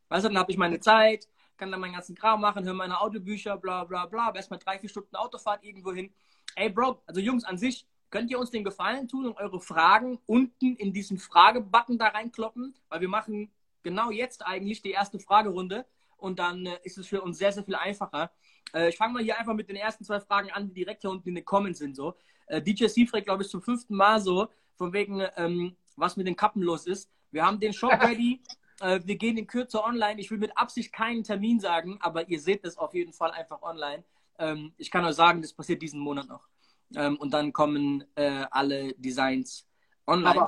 Weißt 0.10 0.26
du, 0.26 0.30
dann 0.30 0.38
habe 0.38 0.52
ich 0.52 0.58
meine 0.60 0.80
Zeit, 0.80 1.28
kann 1.58 1.72
dann 1.72 1.80
meinen 1.80 1.94
ganzen 1.94 2.14
Kram 2.16 2.40
machen, 2.40 2.64
höre 2.64 2.76
meine 2.76 3.02
Autobücher, 3.02 3.58
bla 3.58 3.86
bla 3.86 4.06
bla, 4.06 4.32
erstmal 4.36 4.60
drei, 4.60 4.78
vier 4.78 4.90
Stunden 4.90 5.16
Autofahrt 5.16 5.64
irgendwo 5.64 5.94
hin. 5.94 6.14
Ey, 6.56 6.70
Bro, 6.70 7.02
also 7.08 7.20
Jungs, 7.20 7.44
an 7.44 7.58
sich, 7.58 7.88
könnt 8.12 8.30
ihr 8.30 8.38
uns 8.38 8.52
den 8.52 8.64
Gefallen 8.64 9.08
tun 9.08 9.26
und 9.26 9.38
eure 9.38 9.60
Fragen 9.60 10.20
unten 10.28 10.76
in 10.76 10.94
diesen 10.94 11.18
Fragebutton 11.18 11.98
da 11.98 12.10
reinkloppen? 12.10 12.76
Weil 12.90 13.02
wir 13.02 13.10
machen 13.10 13.52
genau 13.84 14.12
jetzt 14.12 14.46
eigentlich 14.46 14.82
die 14.82 14.92
erste 14.92 15.20
Fragerunde 15.20 15.86
und 16.18 16.40
dann 16.40 16.66
äh, 16.66 16.80
ist 16.84 16.98
es 16.98 17.08
für 17.08 17.22
uns 17.22 17.38
sehr, 17.38 17.52
sehr 17.52 17.64
viel 17.64 17.76
einfacher. 17.76 18.32
Äh, 18.74 18.90
ich 18.90 18.98
fange 18.98 19.14
mal 19.14 19.24
hier 19.24 19.38
einfach 19.38 19.54
mit 19.54 19.70
den 19.70 19.76
ersten 19.76 20.04
zwei 20.04 20.20
Fragen 20.20 20.52
an, 20.52 20.68
die 20.68 20.74
direkt 20.74 21.02
hier 21.02 21.12
unten 21.12 21.30
in 21.30 21.36
den 21.36 21.46
Comments 21.46 21.78
sind. 21.78 21.96
So. 21.96 22.16
Äh, 22.48 22.62
DJ 22.62 22.88
fragt, 23.06 23.26
glaube 23.26 23.44
ich, 23.44 23.50
zum 23.50 23.62
fünften 23.62 23.96
Mal 23.96 24.22
so, 24.22 24.48
von 24.76 24.94
wegen, 24.94 25.22
ähm, 25.38 25.76
was 25.96 26.18
mit 26.18 26.26
den 26.28 26.36
Kappen 26.36 26.62
los 26.62 26.88
ist. 26.88 27.12
Wir 27.32 27.46
haben 27.46 27.60
den 27.60 27.74
Shop 27.74 27.92
ready. 28.02 28.42
Äh, 28.80 29.02
wir 29.04 29.18
gehen 29.18 29.38
in 29.38 29.48
Kürze 29.48 29.84
online. 29.84 30.20
Ich 30.20 30.32
will 30.32 30.38
mit 30.38 30.58
Absicht 30.58 30.94
keinen 30.94 31.24
Termin 31.24 31.60
sagen, 31.60 32.00
aber 32.02 32.28
ihr 32.30 32.40
seht 32.40 32.66
es 32.66 32.78
auf 32.78 32.94
jeden 32.94 33.14
Fall 33.14 33.32
einfach 33.32 33.62
online. 33.62 34.04
Ähm, 34.40 34.74
ich 34.78 34.90
kann 34.90 35.06
euch 35.06 35.16
sagen, 35.16 35.42
das 35.42 35.54
passiert 35.54 35.82
diesen 35.82 36.00
Monat 36.00 36.28
noch. 36.28 36.48
Ähm, 36.96 37.18
und 37.18 37.34
dann 37.34 37.54
kommen 37.54 38.04
äh, 38.16 38.46
alle 38.50 38.94
Designs 38.94 39.68
online. 40.08 40.48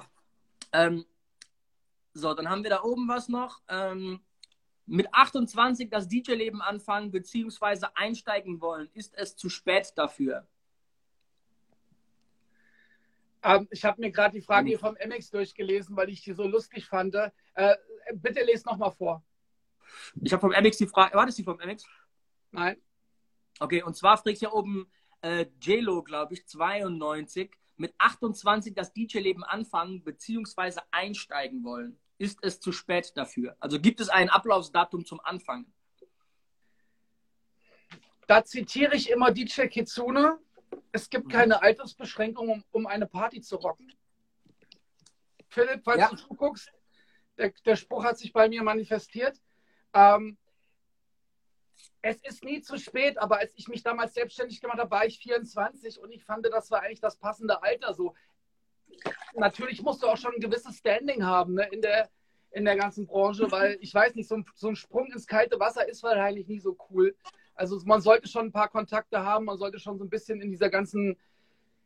Ähm, 0.74 1.06
so, 2.15 2.34
dann 2.34 2.49
haben 2.49 2.63
wir 2.63 2.69
da 2.69 2.82
oben 2.82 3.10
was 3.10 3.28
noch. 3.28 3.62
Ähm, 3.67 4.21
mit 4.86 5.13
28 5.13 5.89
das 5.89 6.08
DJ-Leben 6.08 6.62
anfangen 6.62 7.12
bzw. 7.12 7.88
einsteigen 7.93 8.62
wollen, 8.62 8.89
ist 8.93 9.13
es 9.15 9.36
zu 9.36 9.49
spät 9.49 9.91
dafür? 9.97 10.47
Ähm, 13.43 13.67
ich 13.69 13.84
habe 13.84 13.99
mir 13.99 14.12
gerade 14.12 14.34
die 14.34 14.45
Frage 14.45 14.69
hier 14.69 14.80
vom 14.80 14.95
MX 14.95 15.32
durchgelesen, 15.32 15.97
weil 15.97 16.10
ich 16.10 16.23
die 16.23 16.32
so 16.32 16.47
lustig 16.47 16.86
fand. 16.86 17.15
Äh, 17.15 17.75
bitte 18.13 18.45
lese 18.45 18.65
nochmal 18.65 18.91
vor. 18.91 19.21
Ich 20.21 20.32
habe 20.32 20.39
vom 20.39 20.51
MX 20.51 20.78
die 20.78 20.88
Frage. 20.88 21.15
War 21.15 21.25
das 21.25 21.36
die 21.36 21.43
vom 21.43 21.58
MX? 21.58 21.86
Nein. 22.51 22.82
Okay, 23.60 23.84
und 23.84 23.97
zwar 23.97 24.17
fragt 24.17 24.38
hier 24.38 24.54
oben 24.54 24.89
äh, 25.21 25.47
JLo, 25.60 26.01
glaube 26.01 26.36
ich, 26.36 26.47
92, 26.47 27.51
mit 27.75 27.93
28 27.97 28.73
das 28.73 28.93
DJ-Leben 28.93 29.43
anfangen 29.43 30.01
bzw. 30.01 30.80
einsteigen 30.91 31.62
wollen 31.65 31.99
ist 32.17 32.39
es 32.41 32.60
zu 32.60 32.71
spät 32.71 33.12
dafür? 33.15 33.56
Also 33.60 33.80
gibt 33.80 33.99
es 33.99 34.10
ein 34.10 34.30
Ablaufsdatum 34.30 35.06
zum 35.06 35.19
Anfang? 35.21 35.65
Da 38.28 38.43
zitiere 38.43 38.95
ich 38.95 39.10
immer 39.10 39.32
DJ 39.32 39.67
Kitsune. 39.67 40.39
Es 40.91 41.10
gibt 41.10 41.28
mhm. 41.28 41.32
keine 41.32 41.62
Altersbeschränkung, 41.62 42.49
um, 42.49 42.63
um 42.71 42.88
eine 42.88 43.06
Party 43.08 43.41
zu 43.41 43.58
rocken. 43.58 43.93
Philipp, 45.49 45.84
falls 45.84 45.99
ja. 45.99 46.10
du 46.10 46.15
zuguckst, 46.15 46.71
der, 47.38 47.54
der, 47.65 47.75
Spruch 47.75 48.04
hat 48.04 48.17
sich 48.17 48.34
bei 48.34 48.49
mir 48.49 48.63
manifestiert. 48.63 49.39
Ähm, 49.93 50.38
es 52.01 52.17
ist 52.23 52.43
nie 52.43 52.62
zu 52.62 52.78
spät, 52.78 53.17
aber 53.17 53.39
als 53.39 53.54
ich 53.56 53.67
mich 53.67 53.84
damals 53.84 54.13
selbstständig 54.13 54.62
gemacht 54.62 54.80
habe, 54.80 54.91
war 54.91 55.06
ich 55.06 55.19
24 55.19 55.99
und 55.99 56.12
ich 56.12 56.23
fand, 56.23 56.45
das 56.45 56.71
war 56.71 56.82
eigentlich 56.82 56.99
das 56.99 57.17
passende 57.17 57.62
Alter. 57.63 57.93
So, 57.93 58.15
natürlich 59.34 59.81
musst 59.81 60.03
du 60.03 60.08
auch 60.08 60.17
schon 60.17 60.34
ein 60.34 60.41
gewisses 60.41 60.77
Standing 60.77 61.23
haben 61.23 61.55
ne, 61.55 61.67
in, 61.71 61.81
der, 61.81 62.10
in 62.51 62.65
der 62.65 62.75
ganzen 62.75 63.05
Branche, 63.05 63.51
weil 63.51 63.77
ich 63.81 63.93
weiß 63.93 64.15
nicht, 64.15 64.27
so 64.27 64.36
ein, 64.36 64.45
so 64.55 64.67
ein 64.67 64.75
Sprung 64.75 65.12
ins 65.12 65.27
kalte 65.27 65.60
Wasser 65.60 65.88
ist 65.88 66.03
wahrscheinlich 66.03 66.47
nie 66.47 66.60
so 66.60 66.77
cool. 66.89 67.15
Also 67.55 67.79
man 67.86 68.01
sollte 68.01 68.27
schon 68.27 68.47
ein 68.47 68.51
paar 68.51 68.69
Kontakte 68.69 69.23
haben, 69.23 69.45
man 69.45 69.58
sollte 69.58 69.79
schon 69.79 69.97
so 69.97 70.03
ein 70.03 70.10
bisschen 70.10 70.41
in 70.41 70.51
dieser 70.51 70.69
ganzen, 70.69 71.17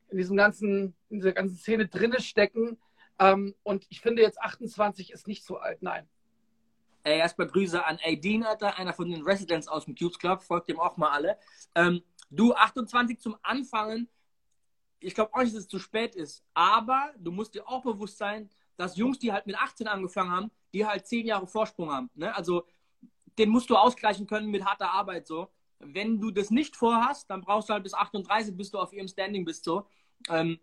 in 0.10 0.17
diesem 0.17 0.36
ganzen, 0.36 0.95
in 1.10 1.17
dieser 1.17 1.34
ganzen 1.34 1.58
Szene 1.58 1.88
drinne 1.88 2.19
stecken. 2.22 2.78
Ähm, 3.19 3.54
und 3.63 3.86
ich 3.89 4.02
finde 4.02 4.22
jetzt 4.22 4.41
28 4.41 5.12
ist 5.12 5.28
nicht 5.28 5.45
so 5.45 5.58
alt, 5.58 5.82
nein. 5.82 6.08
Ey, 7.04 7.19
erstmal 7.19 7.48
Grüße 7.48 7.84
an 7.86 7.98
Aideen, 8.02 8.43
Alter, 8.43 8.78
einer 8.78 8.93
von 8.93 9.10
den 9.10 9.24
Residents 9.24 9.67
aus 9.67 9.86
dem 9.86 9.95
Cubes 9.95 10.19
Club, 10.19 10.41
folgt 10.41 10.69
dem 10.69 10.80
auch 10.80 10.98
mal 10.98 11.12
alle. 11.12 11.38
Ähm, 11.76 12.02
du, 12.30 12.54
28 12.54 13.19
zum 13.19 13.38
Anfangen, 13.41 14.10
ich 15.00 15.16
glaube 15.16 15.34
auch 15.34 15.40
nicht, 15.40 15.54
dass 15.54 15.62
es 15.62 15.68
zu 15.68 15.80
spät 15.80 16.16
ist. 16.16 16.44
Aber 16.54 17.14
du 17.18 17.32
musst 17.32 17.56
dir 17.56 17.68
auch 17.68 17.84
bewusst 17.84 18.18
sein, 18.18 18.50
dass 18.78 18.98
Jungs, 18.98 19.20
die 19.20 19.32
halt 19.32 19.46
mit 19.46 19.58
18 19.58 19.88
angefangen 19.88 20.32
haben, 20.32 20.52
die 20.74 20.86
halt 20.86 21.08
10 21.08 21.26
Jahre 21.26 21.48
Vorsprung 21.48 21.92
haben. 21.92 22.10
Ne? 22.16 22.34
Also 22.36 22.66
den 23.38 23.50
musst 23.50 23.70
du 23.70 23.76
ausgleichen 23.76 24.28
können 24.28 24.50
mit 24.50 24.66
harter 24.66 24.92
Arbeit 24.92 25.28
so. 25.28 25.50
Wenn 25.80 26.20
du 26.20 26.32
das 26.32 26.50
nicht 26.50 26.76
vorhast, 26.76 27.30
dann 27.30 27.42
brauchst 27.42 27.70
du 27.70 27.74
halt 27.74 27.84
bis 27.84 27.94
38, 27.94 28.56
bis 28.56 28.72
du 28.72 28.80
auf 28.80 28.92
ihrem 28.92 29.08
Standing 29.08 29.46
bist 29.46 29.64
so. 29.64 29.88
Ähm, 30.30 30.60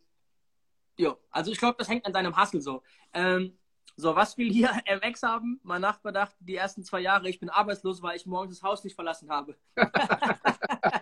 jo, 0.99 1.17
also 1.31 1.51
ich 1.51 1.59
glaube, 1.59 1.77
das 1.79 1.89
hängt 1.89 2.05
an 2.05 2.13
deinem 2.13 2.37
Hustle 2.39 2.61
so. 2.61 2.83
Ähm, 3.15 3.59
so, 3.97 4.15
was 4.15 4.37
will 4.37 4.53
hier 4.53 4.71
MX 5.03 5.23
haben? 5.23 5.61
Mein 5.63 5.81
Nachbar 5.81 6.13
dachte 6.13 6.37
die 6.41 6.57
ersten 6.57 6.85
zwei 6.85 7.01
Jahre, 7.01 7.31
ich 7.31 7.41
bin 7.41 7.49
arbeitslos, 7.49 8.03
weil 8.03 8.17
ich 8.17 8.27
morgens 8.27 8.59
das 8.59 8.63
Haus 8.63 8.85
nicht 8.85 8.95
verlassen 8.95 9.31
habe. 9.31 9.57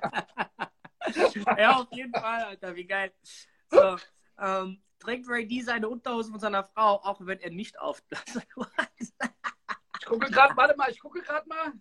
ja, 1.59 1.77
auf 1.77 1.93
jeden 1.93 2.13
Fall, 2.13 2.45
Alter, 2.45 2.75
wie 2.77 2.85
geil. 2.85 3.13
So, 3.71 3.97
ähm, 4.39 4.83
trägt 4.99 5.29
Ray 5.29 5.47
D 5.47 5.61
seine 5.61 5.89
Unterhose 5.89 6.31
von 6.31 6.41
seiner 6.41 6.65
Frau, 6.65 7.01
auch 7.03 7.21
wenn 7.21 7.41
er 7.41 7.51
nicht 7.51 7.79
auf. 7.79 8.03
ich 8.99 10.07
gucke 10.07 10.31
gerade, 10.31 10.57
warte 10.57 10.77
mal, 10.77 10.91
ich 10.91 11.01
gucke 11.01 11.21
gerade 11.23 11.49
mal. 11.49 11.73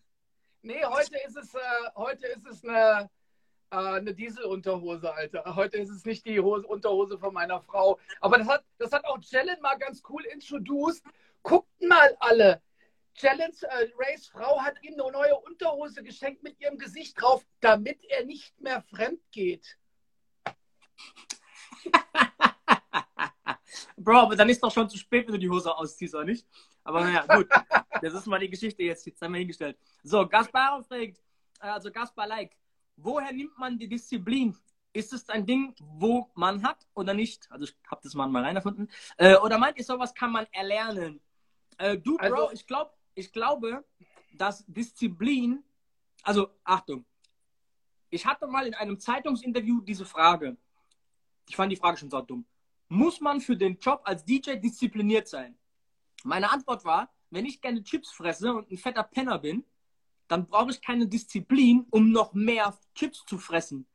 Nee, 0.62 0.84
heute 0.86 1.18
ist 1.28 1.38
es, 1.38 1.54
äh, 1.54 1.60
heute 1.96 2.28
ist 2.28 2.46
es 2.46 2.64
eine, 2.64 3.10
äh, 3.70 3.76
eine 3.76 4.14
Dieselunterhose, 4.14 5.14
Alter. 5.14 5.56
Heute 5.56 5.78
ist 5.78 5.90
es 5.90 6.06
nicht 6.06 6.26
die 6.26 6.40
Hose, 6.40 6.66
Unterhose 6.66 7.18
von 7.18 7.34
meiner 7.34 7.62
Frau. 7.62 8.00
Aber 8.22 8.38
das 8.38 8.48
hat, 8.48 8.64
das 8.78 8.92
hat 8.92 9.06
auch 9.06 9.20
Jellen 9.22 9.60
mal 9.62 9.76
ganz 9.76 10.02
cool 10.10 10.24
introduced. 10.26 11.04
Guckt 11.42 11.70
mal 11.82 12.16
alle. 12.20 12.62
Challenge, 13.16 13.56
äh, 13.62 13.88
Rays 13.98 14.28
Frau 14.28 14.60
hat 14.62 14.76
ihm 14.82 14.94
eine 14.94 15.12
neue 15.12 15.36
Unterhose 15.36 16.04
geschenkt 16.04 16.44
mit 16.44 16.60
ihrem 16.60 16.78
Gesicht 16.78 17.22
drauf, 17.22 17.46
damit 17.60 18.04
er 18.06 18.26
nicht 18.26 18.60
mehr 18.60 18.82
fremd 18.82 19.22
geht. 19.32 19.78
Bro, 23.98 24.20
aber 24.20 24.36
dann 24.36 24.50
ist 24.50 24.62
doch 24.62 24.72
schon 24.72 24.90
zu 24.90 24.98
spät, 24.98 25.28
wenn 25.28 25.34
du 25.34 25.40
die 25.40 25.50
Hose 25.50 25.76
ausziehst, 25.76 26.16
oder 26.16 26.26
nicht? 26.26 26.48
Aber 26.84 27.02
naja, 27.02 27.26
gut. 27.28 27.48
Das 28.02 28.14
ist 28.14 28.26
mal 28.26 28.40
die 28.40 28.50
Geschichte 28.50 28.84
jetzt, 28.84 29.06
jetzt 29.06 29.22
haben 29.22 29.34
wir 29.34 29.40
hingestellt. 29.40 29.78
So, 30.04 30.28
Gaspar 30.28 30.84
fragt, 30.84 31.22
äh, 31.62 31.68
also 31.68 31.92
Gaspar 31.92 32.28
like, 32.28 32.58
woher 32.98 33.32
nimmt 33.32 33.58
man 33.58 33.78
die 33.78 33.88
Disziplin? 33.88 34.58
Ist 34.92 35.14
es 35.14 35.30
ein 35.30 35.46
Ding, 35.46 35.74
wo 35.80 36.30
man 36.36 36.64
hat 36.64 36.86
oder 36.94 37.14
nicht? 37.14 37.50
Also 37.52 37.66
ich 37.66 37.76
habe 37.90 38.02
das 38.04 38.14
mal 38.14 38.28
mal 38.28 38.44
rein 38.44 38.56
erfunden. 38.56 38.90
Äh, 39.18 39.36
oder 39.38 39.58
meint 39.58 39.78
ihr, 39.78 39.84
sowas 39.84 40.14
kann 40.14 40.32
man 40.32 40.46
erlernen? 40.52 41.22
Äh, 41.78 41.98
du, 41.98 42.18
Bro, 42.18 42.26
also, 42.26 42.52
ich 42.52 42.68
glaube, 42.68 42.92
ich 43.16 43.32
glaube, 43.32 43.84
dass 44.34 44.66
Disziplin, 44.68 45.64
also 46.24 46.50
Achtung, 46.64 47.06
ich 48.10 48.26
hatte 48.26 48.48
mal 48.48 48.68
in 48.68 48.74
einem 48.74 49.00
Zeitungsinterview 49.00 49.82
diese 49.82 50.06
Frage. 50.06 50.58
Ich 51.48 51.56
fand 51.56 51.72
die 51.72 51.78
Frage 51.78 51.98
schon 51.98 52.10
so 52.10 52.22
dumm. 52.22 52.46
Muss 52.88 53.20
man 53.20 53.42
für 53.42 53.58
den 53.58 53.78
Job 53.80 54.02
als 54.04 54.24
DJ 54.24 54.56
diszipliniert 54.58 55.28
sein? 55.28 55.58
Meine 56.24 56.52
Antwort 56.52 56.86
war, 56.86 57.12
wenn 57.32 57.46
ich 57.46 57.60
gerne 57.60 57.84
Chips 57.84 58.12
fresse 58.12 58.54
und 58.54 58.70
ein 58.70 58.78
fetter 58.78 59.04
Penner 59.04 59.40
bin, 59.40 59.66
dann 60.28 60.48
brauche 60.48 60.72
ich 60.72 60.82
keine 60.82 61.08
Disziplin, 61.08 61.86
um 61.90 62.12
noch 62.12 62.34
mehr 62.34 62.78
Chips 62.94 63.26
zu 63.26 63.38
fressen. 63.38 63.88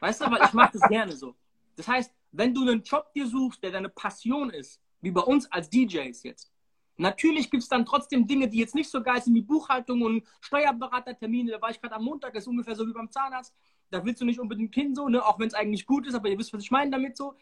Weißt 0.00 0.20
du, 0.20 0.26
aber 0.26 0.44
ich 0.44 0.52
mache 0.52 0.78
das 0.78 0.82
gerne 0.88 1.16
so. 1.16 1.34
Das 1.76 1.88
heißt, 1.88 2.12
wenn 2.32 2.54
du 2.54 2.62
einen 2.62 2.82
Job 2.82 3.12
dir 3.14 3.26
suchst, 3.26 3.62
der 3.62 3.70
deine 3.70 3.88
Passion 3.88 4.50
ist, 4.50 4.80
wie 5.00 5.10
bei 5.10 5.22
uns 5.22 5.50
als 5.50 5.70
DJs 5.70 6.22
jetzt, 6.22 6.53
Natürlich 6.96 7.50
gibt 7.50 7.62
es 7.62 7.68
dann 7.68 7.84
trotzdem 7.84 8.26
Dinge, 8.26 8.48
die 8.48 8.58
jetzt 8.58 8.74
nicht 8.74 8.90
so 8.90 9.02
geil 9.02 9.20
sind, 9.20 9.34
wie 9.34 9.42
Buchhaltung 9.42 10.02
und 10.02 10.24
Steuerberatertermine. 10.40 11.52
Da 11.52 11.60
war 11.60 11.70
ich 11.70 11.80
gerade 11.80 11.96
am 11.96 12.04
Montag, 12.04 12.34
das 12.34 12.44
ist 12.44 12.48
ungefähr 12.48 12.76
so 12.76 12.86
wie 12.86 12.92
beim 12.92 13.10
Zahnarzt. 13.10 13.52
Da 13.90 14.04
willst 14.04 14.20
du 14.20 14.24
nicht 14.24 14.40
unbedingt 14.40 14.74
hin, 14.74 14.94
so, 14.94 15.08
ne? 15.08 15.24
auch 15.24 15.38
wenn 15.38 15.48
es 15.48 15.54
eigentlich 15.54 15.86
gut 15.86 16.06
ist, 16.06 16.14
aber 16.14 16.28
ihr 16.28 16.38
wisst, 16.38 16.52
was 16.52 16.62
ich 16.62 16.70
meine 16.70 16.90
damit 16.90 17.16
so. 17.16 17.34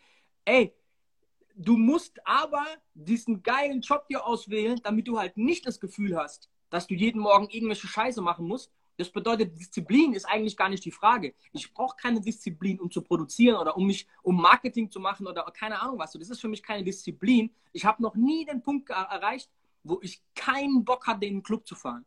Ey, 0.44 0.74
du 1.54 1.76
musst 1.76 2.26
aber 2.26 2.64
diesen 2.94 3.42
geilen 3.42 3.80
Job 3.82 4.06
dir 4.08 4.26
auswählen, 4.26 4.80
damit 4.82 5.06
du 5.06 5.18
halt 5.18 5.36
nicht 5.36 5.66
das 5.66 5.80
Gefühl 5.80 6.16
hast, 6.16 6.50
dass 6.70 6.86
du 6.86 6.94
jeden 6.94 7.20
Morgen 7.20 7.48
irgendwelche 7.50 7.86
Scheiße 7.86 8.22
machen 8.22 8.46
musst. 8.46 8.72
Das 8.96 9.10
bedeutet, 9.10 9.58
Disziplin 9.58 10.12
ist 10.12 10.26
eigentlich 10.26 10.56
gar 10.56 10.68
nicht 10.68 10.84
die 10.84 10.90
Frage. 10.90 11.34
Ich 11.52 11.72
brauche 11.72 11.96
keine 11.96 12.20
Disziplin, 12.20 12.80
um 12.80 12.90
zu 12.90 13.02
produzieren 13.02 13.56
oder 13.56 13.76
um 13.76 13.86
mich, 13.86 14.06
um 14.22 14.36
Marketing 14.40 14.90
zu 14.90 15.00
machen 15.00 15.26
oder 15.26 15.44
keine 15.44 15.80
Ahnung 15.80 15.98
was. 15.98 16.12
Das 16.12 16.28
ist 16.28 16.40
für 16.40 16.48
mich 16.48 16.62
keine 16.62 16.84
Disziplin. 16.84 17.50
Ich 17.72 17.84
habe 17.84 18.02
noch 18.02 18.14
nie 18.14 18.44
den 18.44 18.62
Punkt 18.62 18.90
erreicht, 18.90 19.50
wo 19.82 19.98
ich 20.02 20.22
keinen 20.34 20.84
Bock 20.84 21.06
hatte, 21.06 21.26
in 21.26 21.36
den 21.36 21.42
Club 21.42 21.66
zu 21.66 21.74
fahren. 21.74 22.04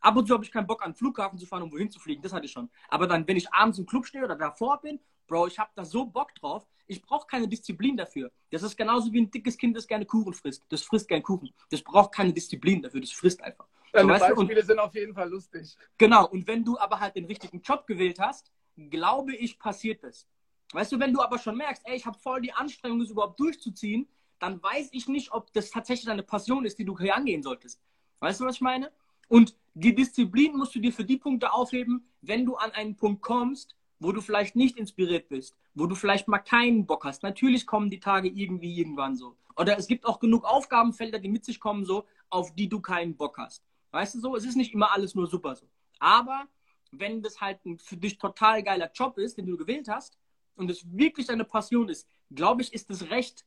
Ab 0.00 0.16
und 0.16 0.26
zu 0.26 0.34
habe 0.34 0.44
ich 0.44 0.50
keinen 0.50 0.66
Bock, 0.66 0.82
an 0.82 0.92
den 0.92 0.96
Flughafen 0.96 1.38
zu 1.38 1.46
fahren, 1.46 1.62
um 1.62 1.72
wohin 1.72 1.90
zu 1.90 2.00
fliegen. 2.00 2.22
Das 2.22 2.32
hatte 2.32 2.46
ich 2.46 2.52
schon. 2.52 2.70
Aber 2.88 3.06
dann, 3.06 3.26
wenn 3.28 3.36
ich 3.36 3.52
abends 3.52 3.78
im 3.78 3.84
Club 3.84 4.06
stehe 4.06 4.24
oder 4.24 4.36
davor 4.36 4.80
bin, 4.80 4.98
Bro, 5.30 5.46
ich 5.46 5.60
habe 5.60 5.70
da 5.76 5.84
so 5.84 6.04
Bock 6.04 6.34
drauf. 6.34 6.66
Ich 6.88 7.00
brauche 7.00 7.24
keine 7.24 7.46
Disziplin 7.46 7.96
dafür. 7.96 8.32
Das 8.50 8.64
ist 8.64 8.76
genauso 8.76 9.12
wie 9.12 9.20
ein 9.20 9.30
dickes 9.30 9.56
Kind, 9.56 9.76
das 9.76 9.86
gerne 9.86 10.04
Kuchen 10.04 10.32
frisst. 10.32 10.64
Das 10.70 10.82
frisst 10.82 11.06
gern 11.06 11.22
Kuchen. 11.22 11.54
Das 11.70 11.82
braucht 11.82 12.12
keine 12.12 12.32
Disziplin 12.32 12.82
dafür. 12.82 13.00
Das 13.00 13.12
frisst 13.12 13.40
einfach. 13.40 13.68
Deine 13.92 14.18
so, 14.18 14.20
Beispiele 14.20 14.60
und, 14.60 14.66
sind 14.66 14.78
auf 14.78 14.94
jeden 14.94 15.14
Fall 15.14 15.28
lustig. 15.28 15.76
Genau. 15.98 16.28
Und 16.28 16.46
wenn 16.46 16.64
du 16.64 16.78
aber 16.78 17.00
halt 17.00 17.16
den 17.16 17.24
richtigen 17.24 17.60
Job 17.60 17.86
gewählt 17.86 18.18
hast, 18.20 18.52
glaube 18.76 19.34
ich, 19.34 19.58
passiert 19.58 20.02
das. 20.04 20.26
Weißt 20.72 20.92
du, 20.92 21.00
wenn 21.00 21.12
du 21.12 21.20
aber 21.20 21.38
schon 21.38 21.56
merkst, 21.56 21.82
ey, 21.86 21.96
ich 21.96 22.06
habe 22.06 22.18
voll 22.18 22.40
die 22.40 22.52
Anstrengung, 22.52 23.00
das 23.00 23.10
überhaupt 23.10 23.40
durchzuziehen, 23.40 24.08
dann 24.38 24.62
weiß 24.62 24.90
ich 24.92 25.08
nicht, 25.08 25.32
ob 25.32 25.52
das 25.52 25.70
tatsächlich 25.70 26.08
eine 26.08 26.22
Passion 26.22 26.64
ist, 26.64 26.78
die 26.78 26.84
du 26.84 26.96
hier 26.98 27.16
angehen 27.16 27.42
solltest. 27.42 27.80
Weißt 28.20 28.40
du, 28.40 28.44
was 28.44 28.56
ich 28.56 28.60
meine? 28.60 28.92
Und 29.28 29.56
die 29.74 29.94
Disziplin 29.94 30.56
musst 30.56 30.74
du 30.74 30.80
dir 30.80 30.92
für 30.92 31.04
die 31.04 31.16
Punkte 31.16 31.52
aufheben, 31.52 32.08
wenn 32.20 32.46
du 32.46 32.56
an 32.56 32.72
einen 32.72 32.96
Punkt 32.96 33.22
kommst, 33.22 33.76
wo 33.98 34.12
du 34.12 34.20
vielleicht 34.20 34.56
nicht 34.56 34.78
inspiriert 34.78 35.28
bist, 35.28 35.56
wo 35.74 35.86
du 35.86 35.94
vielleicht 35.94 36.26
mal 36.26 36.38
keinen 36.38 36.86
Bock 36.86 37.04
hast. 37.04 37.22
Natürlich 37.22 37.66
kommen 37.66 37.90
die 37.90 38.00
Tage 38.00 38.28
irgendwie 38.28 38.78
irgendwann 38.78 39.14
so. 39.16 39.36
Oder 39.56 39.78
es 39.78 39.86
gibt 39.86 40.06
auch 40.06 40.20
genug 40.20 40.44
Aufgabenfelder, 40.44 41.18
die 41.18 41.28
mit 41.28 41.44
sich 41.44 41.60
kommen, 41.60 41.84
so, 41.84 42.06
auf 42.30 42.54
die 42.54 42.68
du 42.68 42.80
keinen 42.80 43.16
Bock 43.16 43.36
hast. 43.38 43.62
Weißt 43.90 44.14
du 44.14 44.20
so? 44.20 44.36
Es 44.36 44.44
ist 44.44 44.56
nicht 44.56 44.72
immer 44.72 44.92
alles 44.92 45.14
nur 45.14 45.26
super 45.26 45.56
so. 45.56 45.68
Aber 45.98 46.46
wenn 46.92 47.22
das 47.22 47.40
halt 47.40 47.64
ein 47.64 47.78
für 47.78 47.96
dich 47.96 48.18
total 48.18 48.62
geiler 48.62 48.90
Job 48.92 49.18
ist, 49.18 49.36
den 49.36 49.46
du 49.46 49.56
gewählt 49.56 49.88
hast, 49.88 50.18
und 50.56 50.70
es 50.70 50.84
wirklich 50.92 51.26
deine 51.26 51.44
Passion 51.44 51.88
ist, 51.88 52.08
glaube 52.30 52.62
ich, 52.62 52.72
ist 52.74 52.90
es 52.90 53.08
recht 53.10 53.46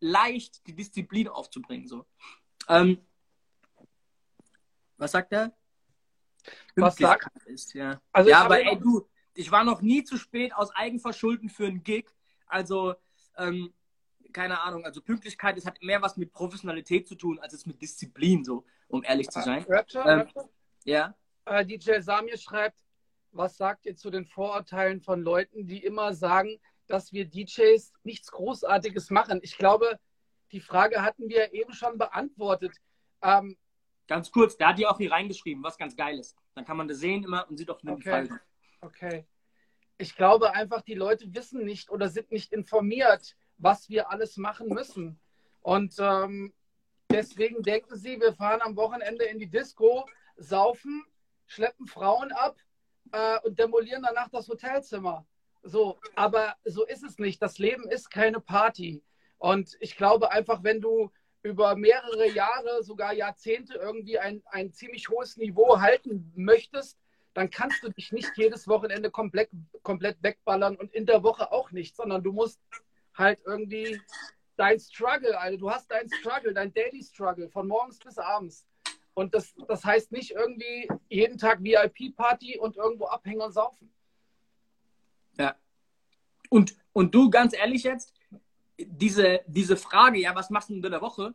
leicht, 0.00 0.66
die 0.66 0.74
Disziplin 0.74 1.28
aufzubringen. 1.28 1.86
So. 1.86 2.06
Ähm, 2.68 2.98
was 4.96 5.12
sagt 5.12 5.32
er? 5.32 5.56
Was 6.74 6.96
sagt? 6.96 7.28
Ist, 7.46 7.74
ja, 7.74 8.00
also 8.12 8.30
ja 8.30 8.42
aber 8.42 8.64
ey, 8.64 8.78
du, 8.78 9.06
ich 9.34 9.50
war 9.50 9.62
noch 9.64 9.80
nie 9.80 10.02
zu 10.02 10.16
spät 10.16 10.54
aus 10.54 10.74
Eigenverschulden 10.74 11.48
für 11.48 11.66
einen 11.66 11.82
Gig. 11.82 12.10
Also, 12.46 12.94
ähm, 13.36 13.72
keine 14.32 14.60
Ahnung, 14.60 14.84
also 14.84 15.00
Pünktlichkeit, 15.02 15.56
es 15.56 15.66
hat 15.66 15.82
mehr 15.82 16.02
was 16.02 16.16
mit 16.16 16.32
Professionalität 16.32 17.06
zu 17.06 17.14
tun, 17.14 17.38
als 17.38 17.52
es 17.52 17.66
mit 17.66 17.80
Disziplin, 17.80 18.44
so, 18.44 18.64
um 18.90 19.02
ehrlich 19.04 19.28
zu 19.28 19.40
sein. 19.40 19.64
Rapture, 19.68 20.04
ähm, 20.08 20.18
Rapture? 20.20 20.48
Ja. 20.84 21.14
Äh, 21.44 21.64
DJ 21.64 22.00
Samir 22.00 22.36
schreibt, 22.36 22.78
was 23.32 23.56
sagt 23.56 23.86
ihr 23.86 23.96
zu 23.96 24.10
den 24.10 24.26
Vorurteilen 24.26 25.00
von 25.00 25.22
Leuten, 25.22 25.66
die 25.66 25.84
immer 25.84 26.12
sagen, 26.14 26.60
dass 26.86 27.12
wir 27.12 27.24
DJs 27.26 27.92
nichts 28.02 28.30
Großartiges 28.32 29.10
machen? 29.10 29.40
Ich 29.42 29.56
glaube, 29.56 29.98
die 30.52 30.60
Frage 30.60 31.02
hatten 31.02 31.28
wir 31.28 31.52
eben 31.54 31.72
schon 31.72 31.96
beantwortet. 31.96 32.76
Ähm, 33.22 33.56
ganz 34.08 34.30
kurz, 34.32 34.56
der 34.56 34.68
hat 34.68 34.78
die 34.78 34.86
auch 34.86 34.98
hier 34.98 35.12
reingeschrieben, 35.12 35.62
was 35.62 35.78
ganz 35.78 35.96
geil 35.96 36.18
ist. 36.18 36.36
Dann 36.54 36.64
kann 36.64 36.76
man 36.76 36.88
das 36.88 36.98
sehen 36.98 37.22
immer 37.22 37.48
und 37.48 37.56
sieht 37.56 37.70
auch 37.70 37.80
den 37.80 37.90
okay. 37.90 38.10
Fall. 38.10 38.40
Okay. 38.80 39.26
Ich 39.98 40.16
glaube 40.16 40.54
einfach, 40.54 40.80
die 40.80 40.94
Leute 40.94 41.32
wissen 41.34 41.64
nicht 41.64 41.90
oder 41.90 42.08
sind 42.08 42.32
nicht 42.32 42.52
informiert, 42.52 43.36
was 43.58 43.88
wir 43.90 44.10
alles 44.10 44.38
machen 44.38 44.68
müssen. 44.68 45.20
Und 45.60 45.94
ähm, 45.98 46.52
deswegen 47.10 47.62
denken 47.62 47.96
sie, 47.96 48.20
wir 48.20 48.32
fahren 48.34 48.62
am 48.62 48.76
Wochenende 48.76 49.24
in 49.24 49.38
die 49.38 49.48
Disco, 49.48 50.06
saufen, 50.36 51.04
schleppen 51.46 51.86
Frauen 51.86 52.32
ab 52.32 52.56
äh, 53.12 53.38
und 53.40 53.58
demolieren 53.58 54.02
danach 54.02 54.28
das 54.30 54.48
Hotelzimmer. 54.48 55.26
So, 55.62 55.98
aber 56.14 56.56
so 56.64 56.86
ist 56.86 57.02
es 57.02 57.18
nicht. 57.18 57.42
Das 57.42 57.58
Leben 57.58 57.88
ist 57.88 58.10
keine 58.10 58.40
Party. 58.40 59.02
Und 59.38 59.76
ich 59.80 59.96
glaube 59.96 60.32
einfach, 60.32 60.62
wenn 60.62 60.80
du 60.80 61.10
über 61.42 61.74
mehrere 61.74 62.28
Jahre, 62.28 62.82
sogar 62.82 63.12
Jahrzehnte 63.12 63.74
irgendwie 63.74 64.18
ein, 64.18 64.42
ein 64.46 64.72
ziemlich 64.72 65.08
hohes 65.08 65.36
Niveau 65.36 65.80
halten 65.80 66.32
möchtest, 66.36 66.98
dann 67.34 67.50
kannst 67.50 67.82
du 67.82 67.90
dich 67.90 68.12
nicht 68.12 68.32
jedes 68.36 68.68
Wochenende 68.68 69.10
komplett, 69.10 69.50
komplett 69.82 70.22
wegballern 70.22 70.76
und 70.76 70.92
in 70.92 71.06
der 71.06 71.22
Woche 71.22 71.52
auch 71.52 71.70
nicht, 71.70 71.96
sondern 71.96 72.22
du 72.22 72.32
musst 72.32 72.60
halt 73.14 73.40
irgendwie 73.46 74.00
dein 74.60 74.78
Struggle, 74.78 75.38
also 75.40 75.56
du 75.56 75.70
hast 75.70 75.90
dein 75.90 76.08
Struggle, 76.10 76.52
dein 76.52 76.72
Daily 76.74 77.02
Struggle 77.02 77.48
von 77.48 77.66
morgens 77.66 77.98
bis 77.98 78.18
abends. 78.18 78.66
Und 79.14 79.34
das, 79.34 79.54
das 79.66 79.84
heißt 79.84 80.12
nicht 80.12 80.32
irgendwie 80.32 80.86
jeden 81.08 81.38
Tag 81.38 81.62
VIP-Party 81.62 82.58
und 82.58 82.76
irgendwo 82.76 83.06
abhängen 83.06 83.40
und 83.40 83.52
saufen. 83.52 83.90
Ja. 85.38 85.56
Und, 86.50 86.76
und 86.92 87.14
du, 87.14 87.30
ganz 87.30 87.54
ehrlich 87.54 87.84
jetzt, 87.84 88.12
diese, 88.76 89.40
diese 89.46 89.76
Frage, 89.76 90.18
ja, 90.20 90.34
was 90.34 90.50
machst 90.50 90.68
du 90.68 90.74
in 90.74 90.82
der 90.82 91.00
Woche? 91.00 91.34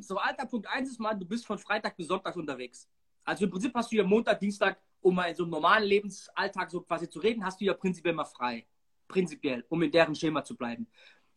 So, 0.00 0.18
alter 0.18 0.46
Punkt 0.46 0.68
1 0.68 0.90
ist 0.90 1.00
mal, 1.00 1.14
du 1.14 1.26
bist 1.26 1.44
von 1.44 1.58
Freitag 1.58 1.96
bis 1.96 2.06
Sonntag 2.06 2.36
unterwegs. 2.36 2.88
Also 3.24 3.44
im 3.44 3.50
Prinzip 3.50 3.74
hast 3.74 3.90
du 3.90 3.96
ja 3.96 4.04
Montag, 4.04 4.38
Dienstag, 4.38 4.78
um 5.00 5.14
mal 5.14 5.26
in 5.26 5.34
so 5.34 5.42
einem 5.42 5.50
normalen 5.50 5.84
Lebensalltag 5.84 6.70
so 6.70 6.82
quasi 6.82 7.08
zu 7.08 7.18
reden, 7.18 7.44
hast 7.44 7.60
du 7.60 7.64
ja 7.64 7.74
prinzipiell 7.74 8.14
mal 8.14 8.24
frei. 8.24 8.66
Prinzipiell, 9.08 9.64
um 9.68 9.82
in 9.82 9.90
deren 9.90 10.14
Schema 10.14 10.44
zu 10.44 10.56
bleiben. 10.56 10.86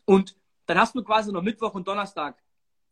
Und 0.05 0.35
dann 0.65 0.77
hast 0.77 0.95
du 0.95 1.03
quasi 1.03 1.31
noch 1.31 1.41
Mittwoch 1.41 1.73
und 1.73 1.87
Donnerstag 1.87 2.37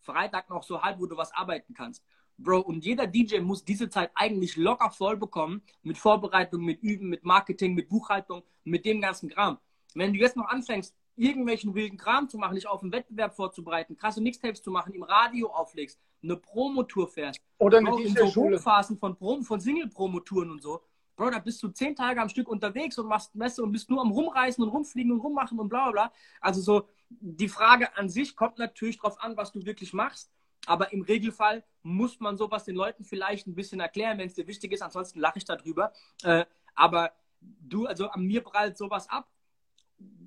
Freitag 0.02 0.50
noch 0.50 0.64
so 0.64 0.82
halb, 0.82 1.00
wo 1.00 1.06
du 1.06 1.16
was 1.16 1.34
arbeiten 1.34 1.74
kannst. 1.74 2.04
Bro, 2.38 2.62
und 2.62 2.84
jeder 2.84 3.06
DJ 3.06 3.40
muss 3.40 3.64
diese 3.64 3.90
Zeit 3.90 4.12
eigentlich 4.16 4.56
locker 4.58 4.90
voll 4.90 5.16
bekommen 5.16 5.62
mit 5.84 5.98
Vorbereitung, 5.98 6.64
mit 6.64 6.82
Üben, 6.82 7.10
mit 7.10 7.24
Marketing, 7.24 7.76
mit 7.76 7.88
Buchhaltung, 7.88 8.44
mit 8.64 8.84
dem 8.86 9.00
ganzen 9.00 9.30
Kram. 9.30 9.60
Wenn 9.94 10.14
du 10.14 10.20
jetzt 10.20 10.36
noch 10.36 10.48
anfängst, 10.48 10.96
irgendwelchen 11.16 11.76
wilden 11.76 11.98
Kram 11.98 12.30
zu 12.30 12.38
machen, 12.38 12.56
dich 12.56 12.68
auf 12.68 12.82
einen 12.82 12.92
Wettbewerb 12.92 13.36
vorzubereiten, 13.36 13.96
krasse 13.96 14.22
Mixtapes 14.22 14.64
zu 14.64 14.72
machen, 14.72 14.94
im 14.94 15.04
Radio 15.04 15.50
auflegst, 15.52 16.00
eine 16.24 16.38
Promotour 16.38 17.08
fährst, 17.08 17.40
oder 17.60 17.80
eine 17.80 18.02
in 18.02 18.16
so 18.16 18.26
Hochphasen 18.26 18.98
von, 18.98 19.16
Prom 19.16 19.44
von 19.44 19.60
Single-Promotouren 19.60 20.50
und 20.50 20.62
so, 20.62 20.82
Bro, 21.16 21.32
da 21.32 21.40
bist 21.40 21.62
du 21.62 21.70
zehn 21.70 21.96
Tage 21.96 22.22
am 22.22 22.30
Stück 22.30 22.48
unterwegs 22.48 22.98
und 22.98 23.08
machst 23.08 23.36
Messe 23.36 23.62
und 23.62 23.72
bist 23.72 23.90
nur 23.90 24.02
am 24.02 24.12
Rumreisen 24.12 24.64
und 24.64 24.70
Rumfliegen 24.70 25.12
und 25.12 25.20
Rummachen 25.20 25.60
und 25.60 25.70
bla 25.70 25.84
bla 25.84 25.92
bla. 25.92 26.14
Also 26.40 26.62
so, 26.62 26.88
die 27.10 27.50
Frage 27.50 27.96
an 27.98 28.10
sich 28.10 28.36
kommt 28.36 28.58
natürlich 28.58 28.98
darauf 28.98 29.22
an, 29.22 29.38
was 29.38 29.52
du 29.52 29.66
wirklich 29.66 29.94
machst. 29.94 30.32
Aber 30.68 30.94
im 30.94 31.02
Regelfall 31.02 31.64
muss 31.84 32.20
man 32.20 32.38
sowas 32.38 32.66
den 32.66 32.76
Leuten 32.76 33.04
vielleicht 33.04 33.48
ein 33.48 33.56
bisschen 33.56 33.80
erklären, 33.80 34.18
wenn 34.18 34.28
es 34.28 34.36
dir 34.36 34.48
wichtig 34.48 34.72
ist. 34.72 34.82
Ansonsten 34.82 35.20
lache 35.20 35.40
ich 35.40 35.46
darüber. 35.46 35.92
Äh, 36.24 36.46
aber 36.76 37.12
du, 37.40 37.88
also 37.88 38.08
an 38.10 38.24
mir 38.24 38.42
prallt 38.42 38.78
sowas 38.78 39.10
ab. 39.10 39.28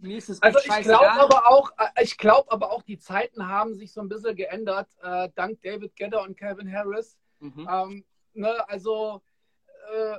Mir 0.01 0.19
ist 0.19 0.29
es 0.29 0.43
also 0.43 0.59
ich 0.59 0.83
glaube 0.83 1.11
aber 1.13 1.51
auch, 1.51 1.71
äh, 1.79 2.03
ich 2.03 2.17
glaube 2.17 2.51
aber 2.53 2.71
auch, 2.71 2.83
die 2.83 2.99
Zeiten 2.99 3.49
haben 3.49 3.75
sich 3.75 3.93
so 3.93 4.01
ein 4.01 4.09
bisschen 4.09 4.37
geändert, 4.37 4.89
äh, 5.03 5.31
dank 5.35 5.61
David 5.63 5.97
Gedder 5.97 6.23
und 6.23 6.37
Kevin 6.37 6.71
Harris. 6.71 7.17
Mhm. 7.41 7.69
Ähm, 7.71 8.05
ne, 8.35 8.69
also 8.69 9.23
äh, 9.93 10.17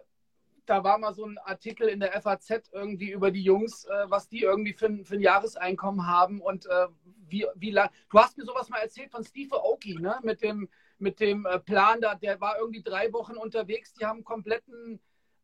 da 0.66 0.84
war 0.84 0.98
mal 0.98 1.14
so 1.14 1.26
ein 1.26 1.38
Artikel 1.40 1.88
in 1.88 2.00
der 2.00 2.22
FAZ 2.22 2.70
irgendwie 2.72 3.12
über 3.12 3.32
die 3.32 3.44
Jungs, 3.44 3.86
äh, 3.86 4.10
was 4.10 4.28
die 4.28 4.42
irgendwie 4.42 4.74
für, 4.74 5.04
für, 5.04 5.16
ein 5.16 5.22
Jahreseinkommen 5.22 6.08
haben 6.08 6.42
und 6.42 6.66
äh, 6.66 6.88
wie, 7.28 7.46
wie 7.56 7.72
lang. 7.72 7.90
Du 8.10 8.20
hast 8.20 8.38
mir 8.38 8.46
sowas 8.46 8.70
mal 8.70 8.80
erzählt 8.80 9.12
von 9.12 9.24
Steve 9.24 9.56
Aoki, 9.56 9.96
ne? 9.96 10.20
Mit 10.24 10.42
dem, 10.42 10.70
mit 10.98 11.20
dem 11.20 11.46
äh, 11.46 11.60
Plan 11.60 12.02
da, 12.02 12.16
der 12.16 12.40
war 12.42 12.58
irgendwie 12.60 12.84
drei 12.84 13.12
Wochen 13.14 13.38
unterwegs, 13.38 13.94
die 13.94 14.06
haben 14.06 14.18
einen 14.18 14.26
kompletten 14.26 15.00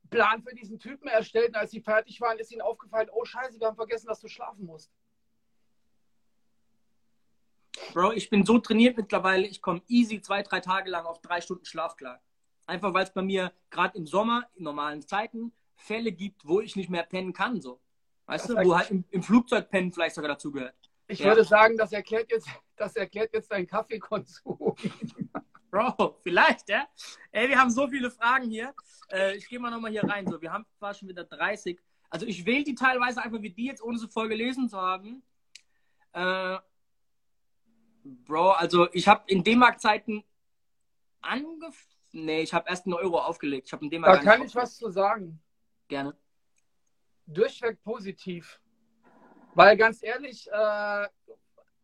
Plan 0.10 0.44
für 0.44 0.54
diesen 0.54 0.80
Typen 0.80 1.08
erstellt 1.08 1.50
und 1.50 1.56
als 1.56 1.72
sie 1.72 1.82
fertig 1.82 2.20
waren, 2.22 2.38
ist 2.38 2.52
ihnen 2.52 2.62
aufgefallen, 2.62 3.10
oh 3.12 3.24
scheiße, 3.24 3.60
wir 3.60 3.68
haben 3.68 3.76
vergessen, 3.76 4.08
dass 4.08 4.20
du 4.20 4.28
schlafen 4.28 4.66
musst. 4.66 4.92
Bro, 7.94 8.12
ich 8.14 8.30
bin 8.30 8.46
so 8.46 8.60
trainiert 8.60 8.98
mittlerweile, 8.98 9.48
ich 9.48 9.62
komme 9.62 9.82
easy 9.88 10.22
zwei, 10.22 10.44
drei 10.44 10.60
Tage 10.60 10.90
lang 10.90 11.06
auf 11.06 11.22
drei 11.22 11.42
Stunden 11.42 11.66
Schlaf 11.66 11.96
klar. 11.96 12.22
Einfach 12.72 12.94
weil 12.94 13.04
es 13.04 13.12
bei 13.12 13.22
mir 13.22 13.52
gerade 13.70 13.98
im 13.98 14.08
Sommer, 14.08 14.48
in 14.56 14.64
normalen 14.64 15.02
Zeiten, 15.06 15.52
Fälle 15.76 16.14
gibt, 16.14 16.48
wo 16.48 16.62
ich 16.62 16.78
nicht 16.78 16.90
mehr 16.90 17.04
pennen 17.04 17.34
kann. 17.34 17.60
So. 17.60 17.82
Weißt 18.28 18.50
das 18.50 18.56
du, 18.56 18.64
wo 18.64 18.78
halt 18.78 18.90
im, 18.92 19.04
im, 19.10 19.22
Flugzeug 19.22 19.70
pennen 19.70 19.92
vielleicht 19.92 20.16
sogar 20.16 20.30
dazugehört. 20.30 20.74
Ich 21.08 21.20
ja. 21.20 21.26
würde 21.26 21.44
sagen, 21.44 21.76
das 21.76 21.92
erklärt 21.92 22.32
jetzt, 22.32 22.48
das 22.78 22.96
erklärt 22.96 23.34
jetzt 23.34 23.52
deinen 23.52 23.68
Kaffeekonsum. 23.68 24.78
Bro, 25.70 26.20
vielleicht, 26.24 26.70
ja? 26.70 26.88
Ey, 27.34 27.50
wir 27.50 27.60
haben 27.60 27.72
so 27.72 27.90
viele 27.90 28.10
Fragen 28.10 28.50
hier. 28.50 28.74
Äh, 29.12 29.36
ich 29.36 29.50
gehe 29.50 29.60
mal 29.60 29.70
nochmal 29.70 29.92
hier 29.92 30.06
rein. 30.06 30.26
So, 30.26 30.42
wir 30.42 30.54
haben 30.54 30.66
zwar 30.78 30.94
schon 30.94 31.10
wieder 31.10 31.26
30. 31.26 31.78
Also 32.10 32.26
ich 32.26 32.46
wähle 32.46 32.64
die 32.64 32.76
teilweise 32.76 33.22
einfach 33.22 33.42
wie 33.42 33.52
die 33.52 33.66
jetzt, 33.66 33.84
ohne 33.84 33.98
sie 33.98 34.08
voll 34.08 34.30
gelesen 34.30 34.70
zu 34.70 34.78
haben. 34.78 35.24
Äh, 36.14 36.58
Bro, 38.06 38.52
also 38.52 38.88
ich 38.94 39.10
habe 39.10 39.24
in 39.28 39.44
D-Mark-Zeiten 39.44 40.24
angefangen 41.20 41.91
Nee, 42.12 42.42
ich 42.42 42.54
habe 42.54 42.70
erst 42.70 42.86
einen 42.86 42.94
Euro 42.94 43.20
aufgelegt. 43.20 43.68
Ich 43.68 43.74
habe 43.74 43.86
Da 44.26 44.32
kann 44.38 44.44
ich 44.44 44.56
was 44.56 44.78
zu 44.78 44.90
sagen. 44.90 45.42
Gerne. 45.88 46.16
Durchweg 47.26 47.82
positiv. 47.84 48.60
Weil 49.54 49.78
ganz 49.78 50.04
ehrlich, 50.04 50.50
äh, 50.52 51.08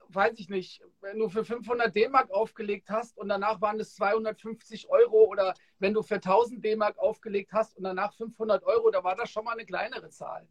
weiß 0.10 0.40
ich 0.40 0.50
nicht, 0.50 0.82
wenn 1.02 1.20
du 1.20 1.30
für 1.30 1.44
500 1.44 1.96
D-Mark 1.96 2.32
aufgelegt 2.32 2.90
hast 2.90 3.18
und 3.18 3.30
danach 3.30 3.62
waren 3.62 3.80
es 3.80 3.96
250 3.96 4.90
Euro 4.90 5.26
oder 5.26 5.54
wenn 5.80 5.94
du 5.94 6.02
für 6.02 6.16
1000 6.16 6.64
D-Mark 6.64 6.98
aufgelegt 6.98 7.54
hast 7.54 7.78
und 7.78 7.84
danach 7.84 8.14
500 8.14 8.64
Euro, 8.64 8.90
da 8.92 9.04
war 9.04 9.16
das 9.16 9.30
schon 9.30 9.46
mal 9.46 9.52
eine 9.52 9.66
kleinere 9.66 10.10
Zahl. 10.10 10.48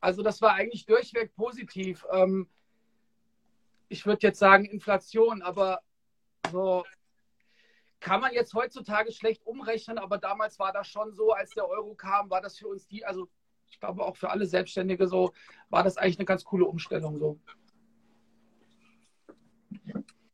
Also 0.00 0.22
das 0.22 0.40
war 0.40 0.54
eigentlich 0.54 0.86
durchweg 0.86 1.34
positiv. 1.34 2.06
Ähm, 2.12 2.48
ich 3.88 4.06
würde 4.06 4.26
jetzt 4.26 4.38
sagen 4.38 4.64
Inflation, 4.64 5.42
aber 5.42 5.80
so 6.52 6.84
kann 8.00 8.20
man 8.20 8.32
jetzt 8.32 8.54
heutzutage 8.54 9.12
schlecht 9.12 9.44
umrechnen, 9.44 9.98
aber 9.98 10.18
damals 10.18 10.58
war 10.58 10.72
das 10.72 10.86
schon 10.86 11.12
so, 11.12 11.32
als 11.32 11.50
der 11.50 11.68
Euro 11.68 11.94
kam, 11.94 12.30
war 12.30 12.40
das 12.40 12.56
für 12.56 12.68
uns 12.68 12.86
die, 12.86 13.04
also 13.04 13.28
ich 13.66 13.80
glaube 13.80 14.04
auch 14.04 14.16
für 14.16 14.30
alle 14.30 14.46
Selbstständige 14.46 15.06
so, 15.08 15.32
war 15.68 15.82
das 15.82 15.96
eigentlich 15.96 16.18
eine 16.18 16.24
ganz 16.24 16.44
coole 16.44 16.64
Umstellung 16.64 17.18
so. 17.18 17.38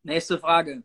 Nächste 0.02 0.38
Frage. 0.38 0.82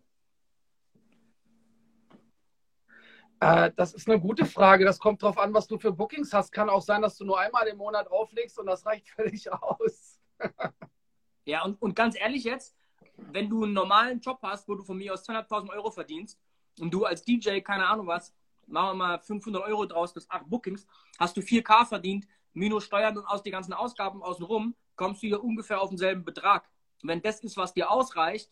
Äh, 3.41 3.71
das 3.75 3.93
ist 3.93 4.09
eine 4.09 4.19
gute 4.19 4.45
Frage. 4.45 4.85
Das 4.85 4.99
kommt 4.99 5.21
darauf 5.21 5.37
an, 5.37 5.53
was 5.53 5.67
du 5.67 5.77
für 5.77 5.91
Bookings 5.91 6.33
hast. 6.33 6.51
Kann 6.51 6.69
auch 6.69 6.81
sein, 6.81 7.01
dass 7.01 7.17
du 7.17 7.25
nur 7.25 7.39
einmal 7.39 7.67
im 7.67 7.77
Monat 7.77 8.09
auflegst 8.09 8.57
und 8.57 8.65
das 8.65 8.85
reicht 8.85 9.09
völlig 9.15 9.51
aus. 9.51 10.19
ja, 11.45 11.63
und, 11.63 11.81
und 11.81 11.95
ganz 11.95 12.17
ehrlich 12.17 12.45
jetzt, 12.45 12.75
wenn 13.17 13.49
du 13.49 13.65
einen 13.65 13.73
normalen 13.73 14.21
Job 14.21 14.39
hast, 14.41 14.67
wo 14.69 14.75
du 14.75 14.83
von 14.83 14.97
mir 14.97 15.13
aus 15.13 15.27
200.000 15.27 15.69
Euro 15.71 15.91
verdienst 15.91 16.39
und 16.79 16.93
du 16.93 17.05
als 17.05 17.23
DJ, 17.23 17.59
keine 17.59 17.87
Ahnung 17.87 18.07
was, 18.07 18.33
machen 18.67 18.89
wir 18.89 19.07
mal 19.07 19.19
500 19.19 19.63
Euro 19.63 19.85
draus 19.85 20.13
bis 20.13 20.29
8 20.29 20.49
Bookings, 20.49 20.85
hast 21.17 21.35
du 21.37 21.41
4K 21.41 21.85
verdient, 21.85 22.27
minus 22.53 22.85
Steuern 22.85 23.17
und 23.17 23.25
aus 23.25 23.43
die 23.43 23.51
ganzen 23.51 23.73
Ausgaben 23.73 24.21
außenrum, 24.21 24.75
kommst 24.95 25.23
du 25.23 25.27
hier 25.27 25.43
ungefähr 25.43 25.81
auf 25.81 25.89
denselben 25.89 26.23
Betrag. 26.23 26.67
Wenn 27.01 27.21
das 27.21 27.39
ist, 27.41 27.57
was 27.57 27.73
dir 27.73 27.89
ausreicht, 27.89 28.51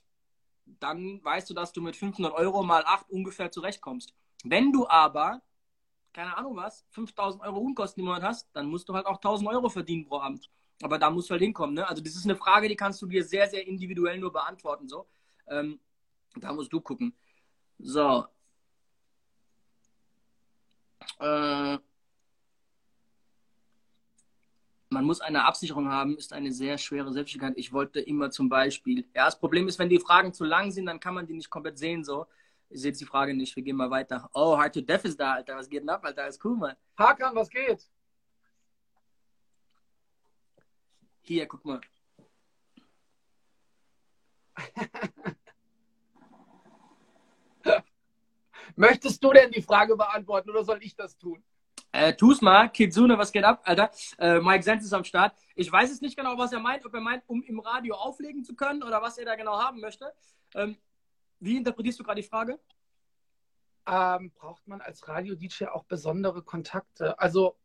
dann 0.80 1.24
weißt 1.24 1.50
du, 1.50 1.54
dass 1.54 1.72
du 1.72 1.82
mit 1.82 1.96
500 1.96 2.34
Euro 2.34 2.64
mal 2.64 2.84
8 2.86 3.10
ungefähr 3.10 3.52
zurechtkommst. 3.52 4.14
Wenn 4.44 4.72
du 4.72 4.88
aber, 4.88 5.42
keine 6.14 6.38
Ahnung 6.38 6.56
was, 6.56 6.86
5000 6.92 7.44
Euro 7.44 7.60
Unkosten 7.60 8.02
im 8.02 8.08
Monat 8.08 8.24
hast, 8.24 8.50
dann 8.54 8.68
musst 8.68 8.88
du 8.90 8.94
halt 8.94 9.06
auch 9.06 9.18
1000 9.18 9.50
Euro 9.50 9.70
verdienen 9.70 10.06
pro 10.06 10.20
Abend. 10.20 10.50
Aber 10.82 11.00
da 11.00 11.10
musst 11.10 11.30
du 11.30 11.32
halt 11.32 11.42
hinkommen. 11.42 11.76
Ne? 11.76 11.88
Also 11.88 12.04
das 12.04 12.16
ist 12.16 12.26
eine 12.26 12.36
Frage, 12.36 12.68
die 12.70 12.76
kannst 12.76 13.02
du 13.02 13.08
dir 13.08 13.24
sehr, 13.24 13.48
sehr 13.48 13.66
individuell 13.66 14.20
nur 14.20 14.32
beantworten. 14.32 14.88
So. 14.88 15.08
Ähm, 15.48 15.80
da 16.36 16.54
musst 16.54 16.72
du 16.72 16.82
gucken. 16.82 17.16
So. 17.80 18.26
Äh, 21.20 21.78
man 24.90 25.04
muss 25.06 25.22
eine 25.22 25.46
Absicherung 25.46 25.90
haben, 25.90 26.18
ist 26.18 26.34
eine 26.34 26.52
sehr 26.52 26.78
schwere 26.78 27.12
Selbstständigkeit. 27.12 27.58
Ich 27.58 27.74
wollte 27.74 28.00
immer 28.00 28.32
zum 28.32 28.50
Beispiel. 28.50 29.06
Ja, 29.14 29.26
das 29.26 29.40
Problem 29.40 29.68
ist, 29.68 29.80
wenn 29.80 29.90
die 29.90 30.00
Fragen 30.00 30.34
zu 30.34 30.44
lang 30.46 30.72
sind, 30.72 30.86
dann 30.86 31.00
kann 31.00 31.14
man 31.14 31.28
die 31.28 31.34
nicht 31.34 31.50
komplett 31.50 31.78
sehen. 31.78 32.04
So. 32.04 32.26
Ich 32.70 32.82
sehe 32.82 32.90
jetzt 32.92 33.02
die 33.02 33.06
Frage 33.06 33.34
nicht. 33.34 33.56
Wir 33.56 33.64
gehen 33.64 33.76
mal 33.76 33.90
weiter. 33.90 34.30
Oh, 34.34 34.58
Hard 34.58 34.74
to 34.74 34.82
Death 34.82 35.06
ist 35.06 35.20
da, 35.20 35.34
Alter. 35.34 35.56
Was 35.56 35.70
geht 35.70 35.82
denn 35.82 35.90
ab, 35.90 36.04
Alter? 36.04 36.24
Alles 36.24 36.40
cool, 36.44 36.58
Mann. 36.58 36.76
Hakan, 36.98 37.36
was 37.36 37.50
geht? 37.50 37.88
Hier, 41.22 41.46
guck 41.48 41.64
mal. 41.66 41.82
Möchtest 48.78 49.24
du 49.24 49.34
denn 49.34 49.52
die 49.52 49.62
Frage 49.62 49.98
beantworten 49.98 50.52
oder 50.52 50.64
soll 50.64 50.78
ich 50.84 50.96
das 50.96 51.18
tun? 51.18 51.44
Äh, 51.92 52.14
tu's 52.14 52.42
mal. 52.42 52.70
Kitsune, 52.70 53.18
was 53.18 53.32
geht 53.32 53.44
ab, 53.44 53.62
Alter? 53.64 53.90
Äh, 54.20 54.40
Mike 54.40 54.64
Senz 54.64 54.86
ist 54.86 54.94
am 54.94 55.04
Start. 55.04 55.36
Ich 55.56 55.72
weiß 55.72 55.92
es 55.92 56.00
nicht 56.00 56.16
genau, 56.16 56.38
was 56.38 56.54
er 56.54 56.60
meint. 56.60 56.86
Ob 56.86 56.94
er 56.94 57.02
meint, 57.02 57.24
um 57.26 57.42
im 57.42 57.60
Radio 57.60 57.96
auflegen 57.96 58.44
zu 58.44 58.56
können 58.56 58.84
oder 58.84 59.02
was 59.02 59.18
er 59.18 59.26
da 59.26 59.36
genau 59.36 59.60
haben 59.60 59.80
möchte. 59.80 60.14
Ähm, 60.54 60.78
wie 61.40 61.58
interpretierst 61.58 62.00
du 62.00 62.04
gerade 62.04 62.22
die 62.22 62.28
Frage? 62.28 62.60
Ähm, 63.88 64.32
braucht 64.36 64.68
man 64.68 64.82
als 64.82 65.08
Radio-DJ 65.08 65.66
auch 65.66 65.86
besondere 65.86 66.44
Kontakte? 66.44 67.18
Also 67.20 67.56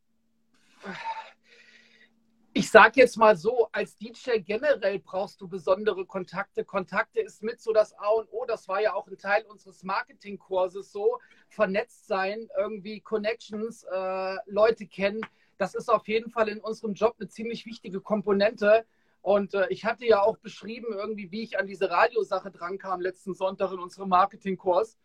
ich 2.54 2.70
sage 2.70 3.00
jetzt 3.00 3.16
mal 3.16 3.34
so, 3.36 3.68
als 3.72 3.96
DJ 3.96 4.38
generell 4.44 4.98
brauchst 4.98 5.40
du 5.40 5.48
besondere 5.48 6.04
Kontakte. 6.04 6.64
Kontakte 6.64 7.20
ist 7.20 7.42
mit 7.42 7.60
so 7.60 7.72
das 7.72 7.96
A 7.98 8.08
und 8.08 8.28
O. 8.30 8.44
Das 8.46 8.68
war 8.68 8.80
ja 8.80 8.92
auch 8.94 9.06
ein 9.06 9.16
Teil 9.16 9.44
unseres 9.46 9.82
Marketingkurses 9.82 10.92
so. 10.92 11.18
Vernetzt 11.48 12.06
sein, 12.06 12.48
irgendwie 12.58 13.00
Connections, 13.00 13.84
äh, 13.84 14.36
Leute 14.46 14.86
kennen. 14.86 15.20
Das 15.56 15.74
ist 15.74 15.88
auf 15.88 16.06
jeden 16.08 16.30
Fall 16.30 16.48
in 16.48 16.60
unserem 16.60 16.92
Job 16.94 17.16
eine 17.18 17.28
ziemlich 17.28 17.64
wichtige 17.64 18.00
Komponente. 18.00 18.84
Und 19.22 19.54
äh, 19.54 19.68
ich 19.70 19.84
hatte 19.84 20.04
ja 20.04 20.20
auch 20.20 20.36
beschrieben, 20.36 20.88
irgendwie, 20.92 21.30
wie 21.30 21.42
ich 21.42 21.58
an 21.58 21.66
diese 21.66 21.90
Radiosache 21.90 22.50
drankam 22.50 23.00
letzten 23.00 23.34
Sonntag 23.34 23.72
in 23.72 23.78
unserem 23.78 24.10
Marketingkurs 24.10 24.98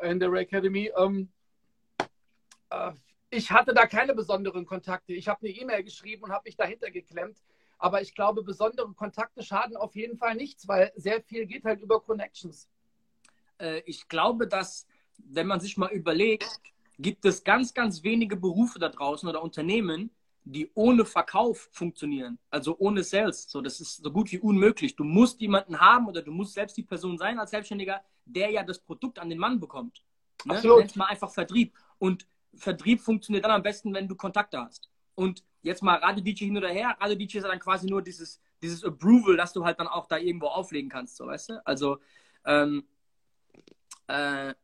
in 0.00 0.20
der 0.20 0.32
Academy. 0.32 0.90
Ähm, 0.96 1.28
äh, 2.70 2.92
ich 3.30 3.50
hatte 3.50 3.74
da 3.74 3.86
keine 3.86 4.14
besonderen 4.14 4.64
Kontakte. 4.64 5.12
Ich 5.12 5.28
habe 5.28 5.40
eine 5.40 5.50
E-Mail 5.50 5.82
geschrieben 5.82 6.24
und 6.24 6.32
habe 6.32 6.44
mich 6.46 6.56
dahinter 6.56 6.90
geklemmt. 6.90 7.38
Aber 7.78 8.02
ich 8.02 8.14
glaube, 8.14 8.42
besondere 8.42 8.92
Kontakte 8.94 9.42
schaden 9.42 9.76
auf 9.76 9.94
jeden 9.94 10.16
Fall 10.16 10.34
nichts, 10.34 10.66
weil 10.66 10.92
sehr 10.96 11.22
viel 11.22 11.46
geht 11.46 11.64
halt 11.64 11.80
über 11.80 12.00
Connections. 12.00 12.68
Äh, 13.58 13.82
ich 13.86 14.08
glaube, 14.08 14.48
dass, 14.48 14.86
wenn 15.18 15.46
man 15.46 15.60
sich 15.60 15.76
mal 15.76 15.90
überlegt, 15.92 16.60
gibt 16.98 17.24
es 17.24 17.44
ganz, 17.44 17.74
ganz 17.74 18.02
wenige 18.02 18.36
Berufe 18.36 18.78
da 18.78 18.88
draußen 18.88 19.28
oder 19.28 19.42
Unternehmen, 19.42 20.10
die 20.44 20.70
ohne 20.74 21.04
Verkauf 21.04 21.68
funktionieren, 21.72 22.38
also 22.50 22.76
ohne 22.78 23.04
Sales. 23.04 23.48
So, 23.48 23.60
das 23.60 23.80
ist 23.80 24.02
so 24.02 24.10
gut 24.10 24.32
wie 24.32 24.38
unmöglich. 24.38 24.96
Du 24.96 25.04
musst 25.04 25.40
jemanden 25.40 25.78
haben 25.78 26.08
oder 26.08 26.22
du 26.22 26.32
musst 26.32 26.54
selbst 26.54 26.76
die 26.76 26.82
Person 26.82 27.18
sein 27.18 27.38
als 27.38 27.50
Selbstständiger, 27.50 28.00
der 28.24 28.50
ja 28.50 28.62
das 28.62 28.78
Produkt 28.80 29.18
an 29.18 29.28
den 29.28 29.38
Mann 29.38 29.60
bekommt. 29.60 30.02
Ne? 30.44 30.54
Absolut. 30.54 30.78
Nennt 30.78 30.96
mal 30.96 31.06
einfach 31.06 31.30
Vertrieb. 31.30 31.74
Und 31.98 32.26
Vertrieb 32.58 33.00
funktioniert 33.00 33.44
dann 33.44 33.52
am 33.52 33.62
besten, 33.62 33.94
wenn 33.94 34.08
du 34.08 34.14
Kontakte 34.14 34.60
hast. 34.60 34.90
Und 35.14 35.42
jetzt 35.62 35.82
mal 35.82 35.98
Radio-DJ 35.98 36.46
hin 36.46 36.56
oder 36.56 36.68
her. 36.68 36.96
Radio-DJ 37.00 37.38
ist 37.38 37.44
dann 37.44 37.58
quasi 37.58 37.88
nur 37.88 38.02
dieses, 38.02 38.40
dieses 38.62 38.84
Approval, 38.84 39.36
dass 39.36 39.52
du 39.52 39.64
halt 39.64 39.78
dann 39.78 39.88
auch 39.88 40.06
da 40.06 40.18
irgendwo 40.18 40.46
auflegen 40.46 40.90
kannst, 40.90 41.16
so 41.16 41.26
weißt 41.26 41.50
du? 41.50 41.66
Also, 41.66 41.98
ähm, 42.44 42.84
äh, 44.06 44.54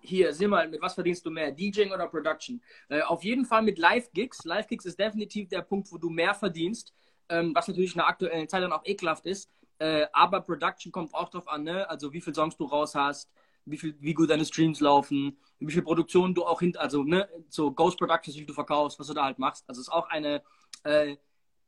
hier, 0.00 0.32
sieh 0.32 0.46
mal, 0.46 0.68
mit 0.68 0.80
was 0.80 0.94
verdienst 0.94 1.24
du 1.26 1.30
mehr? 1.30 1.52
DJing 1.52 1.92
oder 1.92 2.08
Production? 2.08 2.62
Äh, 2.88 3.02
auf 3.02 3.22
jeden 3.24 3.44
Fall 3.44 3.62
mit 3.62 3.78
Live-Gigs. 3.78 4.44
Live-Gigs 4.44 4.86
ist 4.86 4.98
definitiv 4.98 5.48
der 5.48 5.62
Punkt, 5.62 5.92
wo 5.92 5.98
du 5.98 6.08
mehr 6.08 6.34
verdienst, 6.34 6.94
ähm, 7.28 7.54
was 7.54 7.68
natürlich 7.68 7.92
in 7.92 7.98
der 7.98 8.08
aktuellen 8.08 8.48
Zeit 8.48 8.62
dann 8.62 8.72
auch 8.72 8.84
ekelhaft 8.84 9.26
ist. 9.26 9.50
Äh, 9.78 10.06
aber 10.12 10.40
Production 10.40 10.90
kommt 10.90 11.14
auch 11.14 11.28
drauf 11.28 11.46
an, 11.46 11.64
ne? 11.64 11.88
Also 11.88 12.12
wie 12.12 12.20
viele 12.20 12.34
Songs 12.34 12.56
du 12.56 12.64
raus 12.64 12.94
hast, 12.94 13.30
wie, 13.70 13.78
viel, 13.78 13.96
wie 14.00 14.14
gut 14.14 14.30
deine 14.30 14.44
Streams 14.44 14.80
laufen, 14.80 15.38
wie 15.58 15.72
viel 15.72 15.82
Produktion 15.82 16.34
du 16.34 16.44
auch 16.44 16.60
hinter, 16.60 16.80
also 16.80 17.02
ne, 17.02 17.28
so 17.48 17.70
Ghost 17.72 17.98
Productions, 17.98 18.36
wie 18.36 18.46
du 18.46 18.52
verkaufst, 18.52 18.98
was 18.98 19.06
du 19.06 19.14
da 19.14 19.24
halt 19.24 19.38
machst. 19.38 19.64
Also 19.68 19.80
es 19.80 19.88
ist 19.88 19.92
auch 19.92 20.08
eine, 20.08 20.42
äh, 20.84 21.16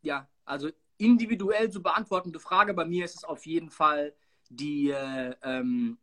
ja, 0.02 0.28
also 0.44 0.70
individuell 0.98 1.70
zu 1.70 1.82
beantwortende 1.82 2.38
Frage. 2.38 2.74
Bei 2.74 2.84
mir 2.84 3.04
ist 3.04 3.16
es 3.16 3.24
auf 3.24 3.46
jeden 3.46 3.70
Fall 3.70 4.14
die, 4.48 4.90
äh, 4.90 5.34
ähm, 5.42 5.98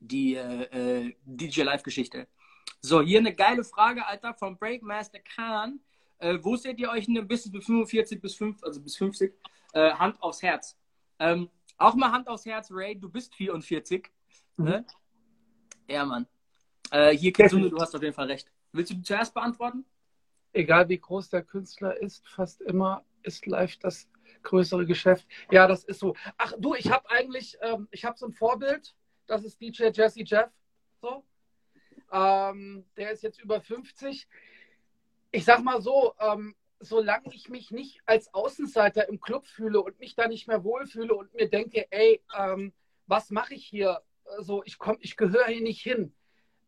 die 0.00 0.34
äh, 0.34 1.04
äh 1.04 1.14
DJ 1.24 1.62
Live-Geschichte. 1.62 2.26
So, 2.80 3.02
hier 3.02 3.18
eine 3.18 3.34
geile 3.34 3.64
Frage, 3.64 4.06
Alter, 4.06 4.34
von 4.34 4.56
Breakmaster 4.58 5.18
Khan. 5.18 5.80
Äh, 6.18 6.38
wo 6.42 6.56
seht 6.56 6.78
ihr 6.78 6.90
euch 6.90 7.08
in 7.08 7.18
einem 7.18 7.28
Business 7.28 7.52
bis 7.52 7.66
45 7.66 8.20
bis 8.20 8.34
5, 8.36 8.62
also 8.62 8.80
bis 8.80 8.96
50? 8.96 9.34
Äh, 9.72 9.90
Hand 9.92 10.22
aufs 10.22 10.42
Herz. 10.42 10.78
Ähm, 11.18 11.50
auch 11.78 11.94
mal 11.94 12.12
Hand 12.12 12.28
aufs 12.28 12.46
Herz, 12.46 12.68
Ray, 12.70 12.98
du 12.98 13.08
bist 13.08 13.34
44. 13.34 14.08
Mhm. 14.56 14.64
Ne? 14.64 14.86
Ja, 15.88 16.04
Mann. 16.04 16.26
Äh, 16.90 17.16
hier, 17.16 17.32
Kitsune, 17.32 17.70
du 17.70 17.78
hast 17.78 17.94
auf 17.94 18.02
jeden 18.02 18.14
Fall 18.14 18.26
recht. 18.26 18.50
Willst 18.72 18.92
du 18.92 19.02
zuerst 19.02 19.34
beantworten? 19.34 19.84
Egal 20.52 20.88
wie 20.88 20.98
groß 20.98 21.30
der 21.30 21.42
Künstler 21.42 21.96
ist, 22.00 22.26
fast 22.28 22.60
immer 22.62 23.04
ist 23.22 23.46
live 23.46 23.76
das 23.78 24.08
größere 24.42 24.86
Geschäft. 24.86 25.26
Ja, 25.50 25.66
das 25.66 25.84
ist 25.84 26.00
so. 26.00 26.14
Ach 26.38 26.52
du, 26.58 26.74
ich 26.74 26.90
habe 26.90 27.10
eigentlich, 27.10 27.58
ähm, 27.60 27.88
ich 27.90 28.04
habe 28.04 28.16
so 28.16 28.26
ein 28.26 28.32
Vorbild, 28.32 28.94
das 29.26 29.44
ist 29.44 29.60
DJ 29.60 29.88
Jesse 29.92 30.22
Jeff. 30.22 30.50
So. 31.00 31.24
Ähm, 32.12 32.84
der 32.96 33.10
ist 33.10 33.22
jetzt 33.22 33.40
über 33.40 33.60
50. 33.60 34.28
Ich 35.32 35.44
sag 35.44 35.62
mal 35.62 35.82
so, 35.82 36.14
ähm, 36.20 36.54
solange 36.78 37.34
ich 37.34 37.48
mich 37.48 37.70
nicht 37.70 38.00
als 38.06 38.32
Außenseiter 38.32 39.08
im 39.08 39.20
Club 39.20 39.46
fühle 39.46 39.80
und 39.82 39.98
mich 39.98 40.14
da 40.14 40.28
nicht 40.28 40.46
mehr 40.46 40.62
wohlfühle 40.62 41.14
und 41.14 41.34
mir 41.34 41.48
denke, 41.48 41.90
ey, 41.90 42.22
ähm, 42.36 42.72
was 43.06 43.30
mache 43.30 43.54
ich 43.54 43.66
hier? 43.66 44.02
So, 44.40 44.62
ich 44.64 44.78
komme, 44.78 44.98
ich 45.00 45.16
gehöre 45.16 45.46
hier 45.46 45.62
nicht 45.62 45.82
hin. 45.82 46.14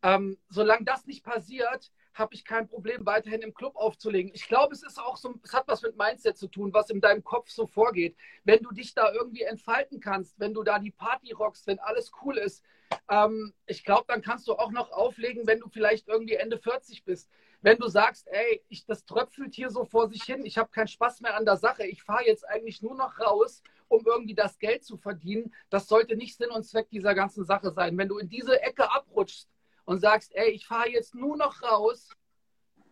Ähm, 0.03 0.39
solange 0.49 0.85
das 0.85 1.07
nicht 1.07 1.25
passiert, 1.25 1.91
habe 2.15 2.35
ich 2.35 2.45
kein 2.45 2.69
Problem, 2.69 3.07
weiterhin 3.07 3.43
im 3.43 3.55
Club 3.55 3.77
aufzulegen. 3.77 4.33
Ich 4.35 4.49
glaube, 4.49 4.75
es 4.75 4.83
ist 4.83 4.99
auch 4.99 5.17
so, 5.17 5.35
es 5.43 5.53
hat 5.53 5.69
was 5.69 5.83
mit 5.83 5.97
Mindset 5.97 6.37
zu 6.37 6.49
tun, 6.49 6.73
was 6.73 6.91
in 6.91 7.01
deinem 7.01 7.23
Kopf 7.23 7.49
so 7.51 7.67
vorgeht. 7.67 8.17
Wenn 8.45 8.63
du 8.63 8.73
dich 8.73 8.95
da 8.95 9.13
irgendwie 9.13 9.43
entfalten 9.43 10.01
kannst, 10.01 10.39
wenn 10.39 10.55
du 10.55 10.63
da 10.63 10.79
die 10.79 10.91
Party 10.91 11.33
rockst, 11.33 11.67
wenn 11.67 11.79
alles 11.79 12.11
cool 12.23 12.37
ist, 12.39 12.65
ähm, 13.09 13.55
ich 13.67 13.85
glaube, 13.85 14.05
dann 14.09 14.23
kannst 14.23 14.49
du 14.49 14.55
auch 14.55 14.71
noch 14.71 14.91
auflegen, 14.91 15.47
wenn 15.47 15.61
du 15.61 15.69
vielleicht 15.69 16.09
irgendwie 16.09 16.35
Ende 16.35 16.59
40 16.59 17.05
bist. 17.05 17.31
Wenn 17.61 17.79
du 17.79 17.89
sagst, 17.89 18.29
ey, 18.29 18.63
ich, 18.69 18.85
das 18.87 19.05
tröpfelt 19.05 19.55
hier 19.55 19.71
so 19.71 19.85
vor 19.85 20.09
sich 20.09 20.23
hin, 20.23 20.45
ich 20.45 20.59
habe 20.59 20.71
keinen 20.71 20.89
Spaß 20.89 21.21
mehr 21.21 21.37
an 21.37 21.45
der 21.45 21.57
Sache, 21.57 21.87
ich 21.87 22.03
fahre 22.03 22.25
jetzt 22.25 22.49
eigentlich 22.49 22.83
nur 22.83 22.95
noch 22.95 23.19
raus 23.19 23.63
um 23.89 24.05
irgendwie 24.07 24.35
das 24.35 24.59
Geld 24.59 24.85
zu 24.85 24.97
verdienen. 24.97 25.53
Das 25.71 25.87
sollte 25.89 26.17
nicht 26.17 26.37
Sinn 26.37 26.51
und 26.51 26.65
Zweck 26.65 26.89
dieser 26.91 27.15
ganzen 27.15 27.45
Sache 27.45 27.71
sein. 27.71 27.97
Wenn 27.99 28.09
du 28.09 28.19
in 28.19 28.29
diese 28.29 28.61
Ecke 28.63 28.91
abrutschst 28.91 29.49
und 29.85 30.01
sagst, 30.01 30.35
ey, 30.35 30.51
ich 30.51 30.67
fahre 30.67 30.91
jetzt 30.91 31.15
nur 31.15 31.37
noch 31.37 31.63
raus, 31.63 32.11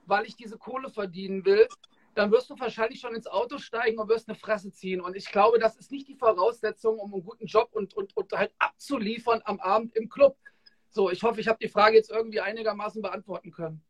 weil 0.06 0.24
ich 0.26 0.36
diese 0.36 0.58
Kohle 0.58 0.90
verdienen 0.90 1.44
will, 1.44 1.66
dann 2.14 2.30
wirst 2.30 2.48
du 2.48 2.58
wahrscheinlich 2.58 3.00
schon 3.00 3.14
ins 3.14 3.26
Auto 3.26 3.58
steigen 3.58 3.98
und 3.98 4.08
wirst 4.08 4.28
eine 4.28 4.38
Fresse 4.38 4.72
ziehen. 4.72 5.02
Und 5.02 5.16
ich 5.16 5.30
glaube, 5.30 5.58
das 5.58 5.76
ist 5.76 5.92
nicht 5.92 6.08
die 6.08 6.16
Voraussetzung, 6.16 6.98
um 6.98 7.12
einen 7.12 7.22
guten 7.22 7.46
Job 7.46 7.68
und, 7.72 7.92
und, 7.94 8.16
und 8.16 8.32
halt 8.32 8.52
abzuliefern 8.58 9.42
am 9.44 9.60
Abend 9.60 9.94
im 9.94 10.08
Club. 10.08 10.36
So, 10.88 11.10
ich 11.10 11.22
hoffe, 11.22 11.40
ich 11.40 11.48
habe 11.48 11.58
die 11.60 11.68
Frage 11.68 11.96
jetzt 11.96 12.10
irgendwie 12.10 12.40
einigermaßen 12.40 13.02
beantworten 13.02 13.50
können. 13.50 13.84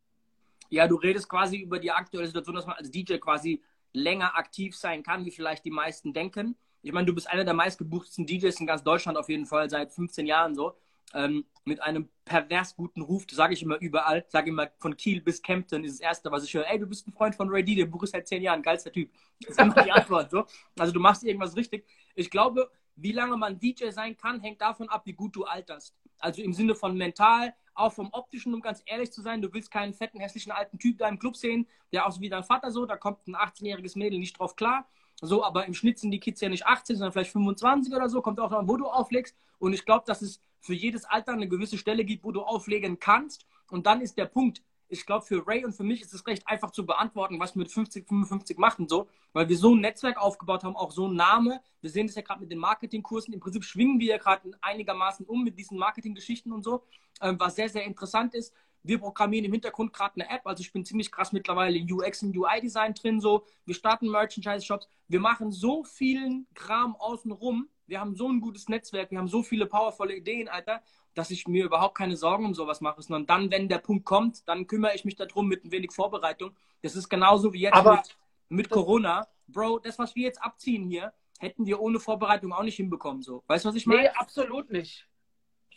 Ja, 0.69 0.89
du 0.89 0.97
redest 0.97 1.29
quasi 1.29 1.59
über 1.59 1.79
die 1.79 1.93
aktuelle 1.93 2.27
Situation, 2.27 2.57
dass 2.57 2.67
man 2.67 2.75
als 2.75 2.91
DJ 2.91 3.19
quasi 3.19 3.63
länger 3.93 4.37
aktiv 4.37 4.77
sein 4.77 5.05
kann, 5.05 5.25
wie 5.25 5.31
vielleicht 5.31 5.65
die 5.65 5.71
meisten 5.71 6.13
denken. 6.13 6.57
Ich 6.87 6.93
meine, 6.93 7.07
du 7.07 7.15
bist 7.15 7.29
einer 7.29 7.45
der 7.45 7.53
meistgebuchtsten 7.53 8.27
DJs 8.27 8.61
in 8.61 8.67
ganz 8.67 8.85
Deutschland 8.85 9.19
auf 9.19 9.29
jeden 9.29 9.45
Fall 9.45 9.69
seit 9.69 9.93
15 9.93 10.25
Jahren 10.25 10.55
so. 10.55 10.77
Ähm, 11.15 11.45
mit 11.65 11.83
einem 11.83 12.09
pervers 12.25 12.77
guten 12.77 13.01
Ruf, 13.01 13.27
das 13.27 13.37
sage 13.37 13.55
ich 13.55 13.63
immer 13.63 13.77
überall, 13.81 14.25
sage 14.29 14.51
immer 14.51 14.69
von 14.79 14.97
Kiel 14.97 15.21
bis 15.21 15.43
Kempten 15.43 15.83
ist 15.83 15.95
das 15.95 16.01
Erste, 16.01 16.31
was 16.31 16.45
ich 16.45 16.55
höre, 16.55 16.69
ey, 16.71 16.79
du 16.79 16.87
bist 16.87 17.07
ein 17.09 17.13
Freund 17.13 17.35
von 17.35 17.49
Ray 17.49 17.65
D, 17.65 17.75
der 17.75 17.87
Buch 17.87 18.05
ist 18.05 18.13
seit 18.13 18.29
10 18.29 18.43
Jahren, 18.43 18.63
geilster 18.63 18.93
Typ. 18.93 19.11
Das 19.41 19.51
ist 19.51 19.61
immer 19.61 19.83
die 19.83 19.91
Antwort 19.91 20.31
so. 20.31 20.45
Also 20.79 20.93
du 20.93 21.01
machst 21.01 21.25
irgendwas 21.25 21.57
richtig. 21.57 21.87
Ich 22.15 22.31
glaube, 22.31 22.71
wie 22.95 23.13
lange 23.13 23.37
man 23.37 23.59
DJ 23.59 23.91
sein 23.91 24.17
kann, 24.17 24.41
hängt 24.41 24.61
davon 24.61 24.89
ab, 24.89 25.03
wie 25.07 25.13
gut 25.13 25.35
du 25.35 25.45
alterst. 25.45 25.93
Also 26.19 26.41
im 26.41 26.53
Sinne 26.53 26.77
von 26.77 26.97
mental, 26.97 27.53
auch 27.75 27.93
vom 27.93 28.11
optischen, 28.13 28.55
um 28.55 28.61
ganz 28.61 28.83
ehrlich 28.87 29.11
zu 29.11 29.23
sein, 29.23 29.43
du 29.43 29.53
willst 29.53 29.73
keinen 29.73 29.93
fetten, 29.93 30.21
hässlichen 30.21 30.53
alten 30.53 30.79
Typ 30.79 30.99
da 30.99 31.09
im 31.09 31.19
Club 31.19 31.37
sehen, 31.37 31.67
der 31.93 32.07
aussieht 32.07 32.23
wie 32.23 32.29
dein 32.29 32.45
Vater 32.45 32.71
so, 32.71 32.87
da 32.87 32.97
kommt 32.97 33.27
ein 33.27 33.35
18-jähriges 33.35 33.99
Mädel 33.99 34.21
nicht 34.21 34.39
drauf 34.39 34.55
klar. 34.55 34.89
So, 35.23 35.45
aber 35.45 35.67
im 35.67 35.75
Schnitt 35.75 35.99
sind 35.99 36.11
die 36.11 36.21
Kids 36.21 36.41
ja 36.41 36.49
nicht 36.49 36.67
18, 36.67 36.97
sondern 36.97 37.13
vielleicht 37.13 37.33
25 37.33 37.95
oder 37.95 38.09
so, 38.09 38.21
kommt 38.21 38.39
auch 38.39 38.51
noch, 38.51 38.69
wo 38.69 38.77
du 38.77 38.87
auflegst. 38.87 39.35
Und 39.59 39.73
ich 39.73 39.85
glaube, 39.85 40.05
dass 40.07 40.23
es 40.23 40.41
für 40.61 40.75
jedes 40.75 41.05
Alter 41.05 41.33
eine 41.33 41.49
gewisse 41.49 41.79
Stelle 41.79 42.05
gibt, 42.05 42.25
wo 42.25 42.33
du 42.33 42.43
auflegen 42.43 42.99
kannst. 42.99 43.47
Und 43.71 43.87
dann 43.87 44.01
ist 44.01 44.19
der 44.19 44.27
Punkt, 44.27 44.63
ich 44.89 45.05
glaube, 45.05 45.25
für 45.25 45.47
Ray 45.47 45.65
und 45.65 45.73
für 45.73 45.83
mich 45.83 46.03
ist 46.03 46.15
es 46.15 46.27
recht 46.27 46.47
einfach 46.47 46.71
zu 46.71 46.87
beantworten, 46.87 47.41
was 47.41 47.55
wir 47.55 47.61
mit 47.61 47.73
50, 47.73 48.07
55 48.07 48.59
machen, 48.59 48.89
so, 48.89 49.09
weil 49.33 49.49
wir 49.49 49.57
so 49.57 49.75
ein 49.75 49.81
Netzwerk 49.81 50.17
aufgebaut 50.19 50.65
haben, 50.65 50.77
auch 50.77 50.93
so 50.93 51.09
ein 51.09 51.15
Name. 51.15 51.61
Wir 51.81 51.91
sehen 51.91 52.07
das 52.07 52.17
ja 52.17 52.23
gerade 52.23 52.41
mit 52.41 52.51
den 52.51 52.59
Marketingkursen. 52.59 53.35
Im 53.35 53.41
Prinzip 53.41 53.65
schwingen 53.65 53.99
wir 53.99 54.07
ja 54.09 54.19
gerade 54.19 54.51
einigermaßen 54.61 55.27
um 55.27 55.43
mit 55.43 55.59
diesen 55.59 55.79
Marketinggeschichten 55.79 56.53
und 56.53 56.63
so, 56.63 56.85
ähm, 57.21 57.39
was 57.39 57.57
sehr, 57.57 57.69
sehr 57.69 57.85
interessant 57.85 58.35
ist. 58.35 58.55
Wir 58.87 58.99
programmieren 58.99 59.45
im 59.45 59.53
Hintergrund 59.53 59.93
gerade 59.93 60.21
eine 60.21 60.31
App, 60.31 60.47
also 60.47 60.61
ich 60.61 60.73
bin 60.73 60.85
ziemlich 60.85 61.11
krass 61.11 61.33
mittlerweile 61.33 61.77
in 61.79 61.91
UX 61.91 62.23
und 62.23 62.37
UI-Design 62.37 62.95
drin, 62.95 63.21
so. 63.21 63.45
Wir 63.65 63.75
starten 63.75 64.09
Merchandise-Shops. 64.11 64.89
Wir 65.09 65.21
machen 65.21 65.51
so 65.51 65.85
vielen 65.85 66.47
Kram 66.55 66.97
außenrum. 66.97 67.69
Wir 67.87 68.01
haben 68.01 68.17
so 68.17 68.29
ein 68.29 68.41
gutes 68.41 68.69
Netzwerk, 68.69 69.11
wir 69.11 69.19
haben 69.19 69.29
so 69.29 69.43
viele 69.43 69.67
powervolle 69.67 70.17
Ideen, 70.17 70.49
Alter 70.49 70.83
dass 71.17 71.31
ich 71.31 71.49
mir 71.49 71.65
überhaupt 71.65 71.97
keine 71.97 72.15
Sorgen 72.15 72.45
um 72.45 72.55
sowas 72.55 72.83
mache, 72.83 73.01
sondern 73.01 73.27
dann, 73.27 73.51
wenn 73.51 73.69
der 73.69 73.79
Punkt 73.79 74.05
kommt, 74.05 74.47
dann 74.47 74.67
kümmere 74.67 74.95
ich 74.95 75.07
mich 75.07 75.17
darum 75.17 75.49
mit 75.49 75.65
ein 75.65 75.73
wenig 75.73 75.93
Vorbereitung. 75.93 76.55
Das 76.83 76.95
ist 76.95 77.09
genauso 77.09 77.55
wie 77.55 77.63
jetzt 77.63 77.75
Aber 77.75 77.97
mit, 77.97 78.17
mit 78.49 78.71
Corona. 78.71 79.27
Bro, 79.49 79.79
das, 79.79 79.99
was 79.99 80.15
wir 80.15 80.25
jetzt 80.25 80.43
abziehen 80.43 80.85
hier, 80.85 81.15
hätten 81.39 81.65
wir 81.65 81.81
ohne 81.81 82.01
Vorbereitung 82.01 82.53
auch 82.53 82.63
nicht 82.63 82.77
hinbekommen. 82.77 83.23
So. 83.23 83.43
Weißt 83.47 83.65
du, 83.65 83.71
was 83.71 83.77
ich 83.77 83.87
meine? 83.87 84.03
Nee, 84.03 84.09
absolut 84.09 84.71
nicht. 84.71 85.09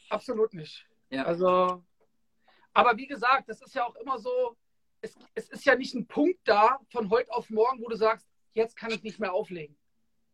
Absolut 0.09 0.53
nicht. 0.53 0.85
Ja. 1.09 1.23
Also, 1.23 1.83
aber 2.73 2.97
wie 2.97 3.07
gesagt, 3.07 3.49
das 3.49 3.61
ist 3.61 3.75
ja 3.75 3.85
auch 3.85 3.95
immer 3.95 4.19
so, 4.19 4.55
es, 5.01 5.15
es 5.35 5.49
ist 5.49 5.65
ja 5.65 5.75
nicht 5.75 5.93
ein 5.95 6.07
Punkt 6.07 6.39
da 6.43 6.79
von 6.91 7.09
heute 7.09 7.31
auf 7.33 7.49
morgen, 7.49 7.81
wo 7.81 7.87
du 7.87 7.95
sagst, 7.95 8.27
jetzt 8.53 8.75
kann 8.75 8.91
ich 8.91 9.03
nicht 9.03 9.19
mehr 9.19 9.33
auflegen. 9.33 9.77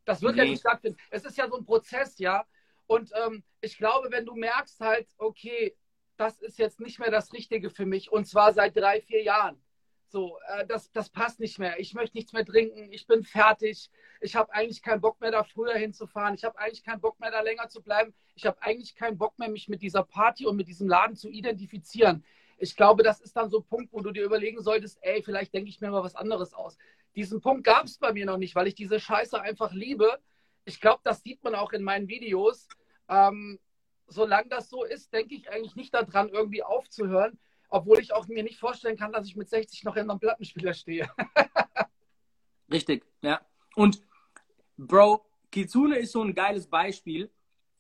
Das 0.06 0.22
wird 0.22 0.36
ja 0.36 0.44
Nee. 0.44 0.52
nicht 0.52 0.60
stattfinden. 0.62 1.00
Es 1.10 1.26
ist 1.26 1.38
ja 1.38 1.48
so 1.50 1.58
ein 1.58 1.66
Prozess, 1.66 2.18
ja. 2.20 2.46
Und 2.88 3.12
ähm, 3.16 3.44
ich 3.62 3.78
glaube, 3.78 4.12
wenn 4.12 4.26
du 4.26 4.36
merkst 4.36 4.80
halt, 4.80 5.08
okay, 5.18 5.76
das 6.18 6.40
ist 6.40 6.60
jetzt 6.60 6.80
nicht 6.80 7.00
mehr 7.00 7.12
das 7.12 7.34
Richtige 7.34 7.70
für 7.70 7.86
mich 7.86 8.12
und 8.12 8.26
zwar 8.26 8.54
seit 8.54 8.76
drei, 8.78 9.02
vier 9.02 9.24
Jahren. 9.24 9.62
So, 10.08 10.38
äh, 10.48 10.66
das, 10.66 10.92
das 10.92 11.10
passt 11.10 11.40
nicht 11.40 11.60
mehr. 11.60 11.80
Ich 11.80 11.94
möchte 11.94 12.16
nichts 12.16 12.32
mehr 12.32 12.46
trinken. 12.46 12.92
Ich 12.92 13.08
bin 13.08 13.24
fertig. 13.24 13.90
Ich 14.22 14.36
habe 14.36 14.54
eigentlich 14.54 14.82
keinen 14.82 15.02
Bock 15.02 15.20
mehr, 15.20 15.32
da 15.32 15.44
früher 15.44 15.74
hinzufahren. 15.74 16.36
Ich 16.36 16.44
habe 16.44 16.58
eigentlich 16.60 16.84
keinen 16.84 17.02
Bock 17.02 17.20
mehr, 17.20 17.32
da 17.32 17.42
länger 17.42 17.68
zu 17.70 17.82
bleiben. 17.82 18.14
Ich 18.36 18.46
habe 18.46 18.62
eigentlich 18.62 18.96
keinen 18.96 19.18
Bock 19.18 19.38
mehr, 19.40 19.50
mich 19.50 19.68
mit 19.68 19.82
dieser 19.82 20.04
Party 20.04 20.46
und 20.46 20.56
mit 20.56 20.68
diesem 20.68 20.88
Laden 20.88 21.16
zu 21.16 21.30
identifizieren. 21.30 22.24
Ich 22.58 22.76
glaube, 22.76 23.04
das 23.04 23.20
ist 23.20 23.36
dann 23.36 23.50
so 23.50 23.60
ein 23.60 23.66
Punkt, 23.66 23.92
wo 23.92 24.02
du 24.02 24.12
dir 24.12 24.24
überlegen 24.24 24.62
solltest, 24.62 25.00
ey, 25.02 25.22
vielleicht 25.22 25.54
denke 25.54 25.70
ich 25.70 25.82
mir 25.82 25.92
mal 25.92 26.04
was 26.04 26.16
anderes 26.16 26.54
aus. 26.54 26.78
Diesen 27.16 27.42
Punkt 27.42 27.64
gab 27.64 27.86
es 27.86 27.98
bei 27.98 28.14
mir 28.14 28.26
noch 28.26 28.38
nicht, 28.38 28.56
weil 28.56 28.68
ich 28.68 28.76
diese 28.76 29.00
Scheiße 29.00 29.42
einfach 29.42 29.74
liebe. 29.74 30.20
Ich 30.66 30.80
glaube, 30.80 31.02
das 31.04 31.24
sieht 31.24 31.44
man 31.44 31.56
auch 31.56 31.74
in 31.74 31.84
meinen 31.84 32.08
Videos. 32.08 32.68
Ähm, 33.10 33.60
solange 34.08 34.50
das 34.50 34.70
so 34.70 34.84
ist, 34.84 35.14
denke 35.14 35.36
ich 35.36 35.50
eigentlich 35.50 35.76
nicht 35.76 35.94
daran, 35.94 36.30
irgendwie 36.30 36.64
aufzuhören, 36.64 37.40
obwohl 37.70 38.00
ich 38.00 38.14
auch 38.14 38.28
mir 38.28 38.44
nicht 38.44 38.60
vorstellen 38.60 38.98
kann, 38.98 39.12
dass 39.12 39.28
ich 39.28 39.36
mit 39.36 39.50
60 39.50 39.84
noch 39.84 39.96
in 39.96 40.10
einem 40.10 40.20
Plattenspieler 40.20 40.74
stehe. 40.74 41.10
Richtig, 42.72 43.06
ja. 43.22 43.42
Und 43.76 44.02
Bro, 44.78 45.26
Kitsune 45.52 45.98
ist 45.98 46.12
so 46.12 46.22
ein 46.22 46.34
geiles 46.34 46.68
Beispiel, 46.68 47.32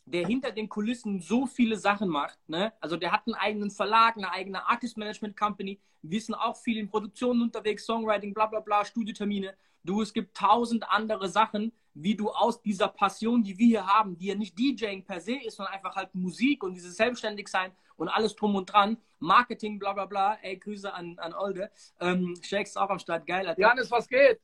der 0.06 0.28
hinter 0.28 0.52
den 0.52 0.70
Kulissen 0.70 1.20
so 1.20 1.46
viele 1.48 1.78
Sachen 1.78 2.08
macht. 2.08 2.38
Ne? 2.48 2.74
Also 2.80 2.96
der 2.96 3.12
hat 3.12 3.24
einen 3.26 3.36
eigenen 3.36 3.72
Verlag, 3.72 4.16
eine 4.18 4.32
eigene 4.32 4.68
Artist 4.68 4.98
Management 4.98 5.36
Company. 5.36 5.80
Wir 6.02 6.22
sind 6.22 6.36
auch 6.36 6.56
viel 6.56 6.78
in 6.78 6.90
Produktionen 6.90 7.42
unterwegs, 7.42 7.86
Songwriting, 7.86 8.34
bla 8.34 8.46
bla 8.46 8.60
bla, 8.60 8.86
Studiotermine. 8.86 9.56
Du, 9.84 10.02
es 10.02 10.14
gibt 10.14 10.38
tausend 10.38 10.88
andere 10.90 11.28
Sachen, 11.28 11.72
wie 11.96 12.16
du 12.16 12.30
aus 12.30 12.62
dieser 12.62 12.90
Passion, 12.90 13.44
die 13.44 13.58
wir 13.58 13.68
hier 13.68 13.88
haben, 13.88 14.18
die 14.18 14.28
ja 14.28 14.36
nicht 14.36 14.58
DJing 14.58 15.04
per 15.04 15.20
se 15.20 15.36
ist, 15.36 15.58
sondern 15.58 15.74
einfach 15.74 15.96
halt 15.96 16.14
Musik 16.14 16.64
und 16.64 16.76
dieses 16.76 16.96
Selbstständigsein 16.96 17.72
und 17.96 18.10
alles 18.10 18.36
drum 18.36 18.56
und 18.56 18.72
dran, 18.72 18.98
Marketing, 19.20 19.80
bla 19.80 19.94
bla 19.94 20.06
bla. 20.06 20.38
Ey, 20.42 20.58
Grüße 20.58 20.94
an, 20.94 21.18
an 21.18 21.34
Olde. 21.34 21.72
Ähm, 22.00 22.36
Shakes 22.44 22.78
auch 22.78 22.90
am 22.90 23.00
Start, 23.00 23.26
geil. 23.26 23.48
Alter 23.48 23.60
Janis, 23.60 23.90
was 23.90 24.08
geht? 24.08 24.40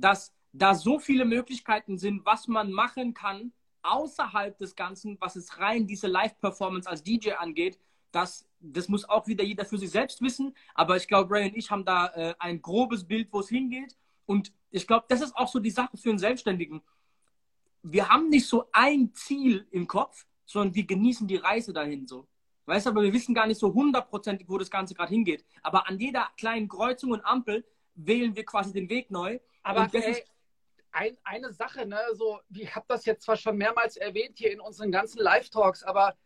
dass 0.00 0.34
da 0.52 0.74
so 0.74 0.98
viele 0.98 1.24
Möglichkeiten 1.24 1.98
sind, 1.98 2.24
was 2.24 2.48
man 2.48 2.72
machen 2.72 3.14
kann 3.14 3.52
außerhalb 3.82 4.56
des 4.58 4.74
Ganzen, 4.74 5.16
was 5.20 5.36
es 5.36 5.58
rein 5.58 5.86
diese 5.86 6.06
Live-Performance 6.06 6.88
als 6.88 7.02
DJ 7.02 7.32
angeht. 7.32 7.78
Das, 8.10 8.46
das 8.60 8.88
muss 8.88 9.08
auch 9.08 9.26
wieder 9.26 9.44
jeder 9.44 9.64
für 9.64 9.78
sich 9.78 9.90
selbst 9.90 10.20
wissen. 10.20 10.54
Aber 10.74 10.96
ich 10.96 11.06
glaube, 11.06 11.34
Ray 11.34 11.48
und 11.48 11.56
ich 11.56 11.70
haben 11.70 11.84
da 11.84 12.08
äh, 12.08 12.34
ein 12.38 12.60
grobes 12.60 13.06
Bild, 13.06 13.28
wo 13.32 13.40
es 13.40 13.48
hingeht. 13.48 13.96
Und 14.26 14.52
ich 14.70 14.86
glaube, 14.86 15.06
das 15.08 15.20
ist 15.20 15.36
auch 15.36 15.48
so 15.48 15.58
die 15.58 15.70
Sache 15.70 15.96
für 15.96 16.10
einen 16.10 16.18
Selbstständigen. 16.18 16.82
Wir 17.82 18.08
haben 18.08 18.28
nicht 18.28 18.46
so 18.46 18.68
ein 18.72 19.12
Ziel 19.14 19.66
im 19.70 19.86
Kopf, 19.86 20.26
sondern 20.44 20.74
wir 20.74 20.86
genießen 20.86 21.26
die 21.26 21.36
Reise 21.36 21.72
dahin 21.72 22.06
so. 22.06 22.26
Weißt 22.66 22.84
du, 22.84 22.90
aber 22.90 23.02
wir 23.02 23.12
wissen 23.12 23.34
gar 23.34 23.46
nicht 23.46 23.58
so 23.58 23.72
hundertprozentig, 23.72 24.48
wo 24.48 24.58
das 24.58 24.70
Ganze 24.70 24.94
gerade 24.94 25.10
hingeht. 25.10 25.44
Aber 25.62 25.88
an 25.88 25.98
jeder 25.98 26.28
kleinen 26.36 26.68
Kreuzung 26.68 27.12
und 27.12 27.24
Ampel 27.24 27.64
wählen 27.94 28.36
wir 28.36 28.44
quasi 28.44 28.72
den 28.72 28.90
Weg 28.90 29.10
neu. 29.10 29.38
Aber 29.62 29.88
ey, 29.92 30.22
ein, 30.92 31.16
eine 31.24 31.52
Sache, 31.52 31.86
ne, 31.86 31.98
so, 32.14 32.40
ich 32.50 32.74
habe 32.74 32.84
das 32.88 33.06
jetzt 33.06 33.22
zwar 33.24 33.36
schon 33.36 33.56
mehrmals 33.56 33.96
erwähnt 33.96 34.36
hier 34.36 34.52
in 34.52 34.60
unseren 34.60 34.92
ganzen 34.92 35.20
Live-Talks, 35.20 35.82
aber 35.82 36.16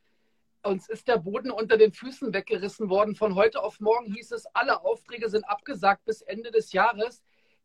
uns 0.64 0.88
ist 0.88 1.08
der 1.08 1.18
Boden 1.18 1.50
unter 1.50 1.76
den 1.76 1.92
Füßen 1.92 2.32
weggerissen 2.32 2.88
worden. 2.88 3.16
Von 3.16 3.34
heute 3.34 3.62
auf 3.62 3.80
morgen 3.80 4.12
hieß 4.12 4.32
es, 4.32 4.46
alle 4.46 4.82
Aufträge 4.82 5.28
sind 5.28 5.44
abgesagt 5.44 6.04
bis 6.04 6.22
Ende 6.22 6.50
des 6.50 6.72
Jahres. 6.72 7.22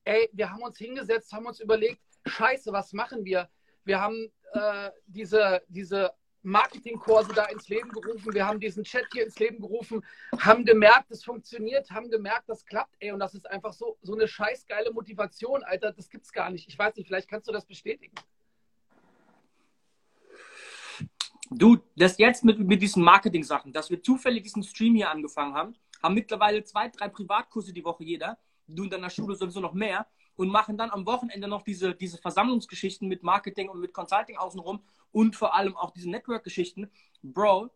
Ey, 0.08 0.30
wir 0.32 0.50
haben 0.50 0.62
uns 0.62 0.78
hingesetzt, 0.78 1.34
haben 1.34 1.48
uns 1.48 1.60
überlegt, 1.60 2.00
scheiße, 2.26 2.72
was 2.72 2.94
machen 2.94 3.26
wir? 3.26 3.50
Wir 3.84 4.00
haben 4.00 4.32
äh, 4.54 4.90
diese, 5.06 5.62
diese 5.68 6.14
Marketingkurse 6.44 7.34
da 7.34 7.44
ins 7.48 7.68
Leben 7.68 7.90
gerufen, 7.90 8.34
wir 8.34 8.48
haben 8.48 8.58
diesen 8.58 8.86
Chat 8.86 9.04
hier 9.12 9.26
ins 9.26 9.38
Leben 9.38 9.60
gerufen, 9.60 10.06
haben 10.40 10.64
gemerkt, 10.64 11.12
es 11.12 11.26
funktioniert, 11.26 11.92
haben 11.92 12.10
gemerkt, 12.10 12.48
das 12.48 12.66
klappt, 12.66 12.96
ey, 13.00 13.12
und 13.12 13.20
das 13.20 13.34
ist 13.34 13.52
einfach 13.52 13.74
so, 13.74 13.98
so 14.02 14.14
eine 14.14 14.30
scheißgeile 14.30 14.94
Motivation, 14.94 15.62
Alter, 15.64 15.92
das 15.92 16.10
gibt's 16.10 16.32
gar 16.32 16.52
nicht. 16.52 16.70
Ich 16.70 16.80
weiß 16.80 16.96
nicht, 16.96 17.08
vielleicht 17.08 17.30
kannst 17.30 17.50
du 17.50 17.52
das 17.52 17.66
bestätigen. 17.66 18.16
Du, 21.50 21.80
das 21.98 22.18
jetzt 22.18 22.46
mit, 22.46 22.60
mit 22.60 22.82
diesen 22.82 23.04
Marketing-Sachen, 23.04 23.74
dass 23.74 23.90
wir 23.90 24.02
zufällig 24.02 24.44
diesen 24.44 24.64
Stream 24.64 24.96
hier 24.96 25.12
angefangen 25.12 25.54
haben, 25.54 25.76
haben 26.02 26.14
mittlerweile 26.14 26.64
zwei, 26.64 26.88
drei 26.88 27.10
Privatkurse 27.10 27.74
die 27.74 27.84
Woche 27.84 28.06
jeder, 28.06 28.38
du 28.68 28.84
in 28.84 28.90
deiner 28.90 29.10
Schule 29.10 29.36
sowieso 29.36 29.60
noch 29.60 29.74
mehr 29.74 30.08
und 30.36 30.50
machen 30.50 30.78
dann 30.78 30.92
am 30.92 31.06
Wochenende 31.06 31.48
noch 31.48 31.64
diese, 31.64 31.96
diese 31.96 32.18
Versammlungsgeschichten 32.18 33.08
mit 33.08 33.24
Marketing 33.24 33.70
und 33.70 33.80
mit 33.80 33.94
Consulting 33.94 34.38
außenrum 34.38 34.82
und 35.12 35.36
vor 35.36 35.56
allem 35.56 35.76
auch 35.76 35.92
diese 35.92 36.10
Network-Geschichten. 36.10 36.90
Bro, 37.24 37.72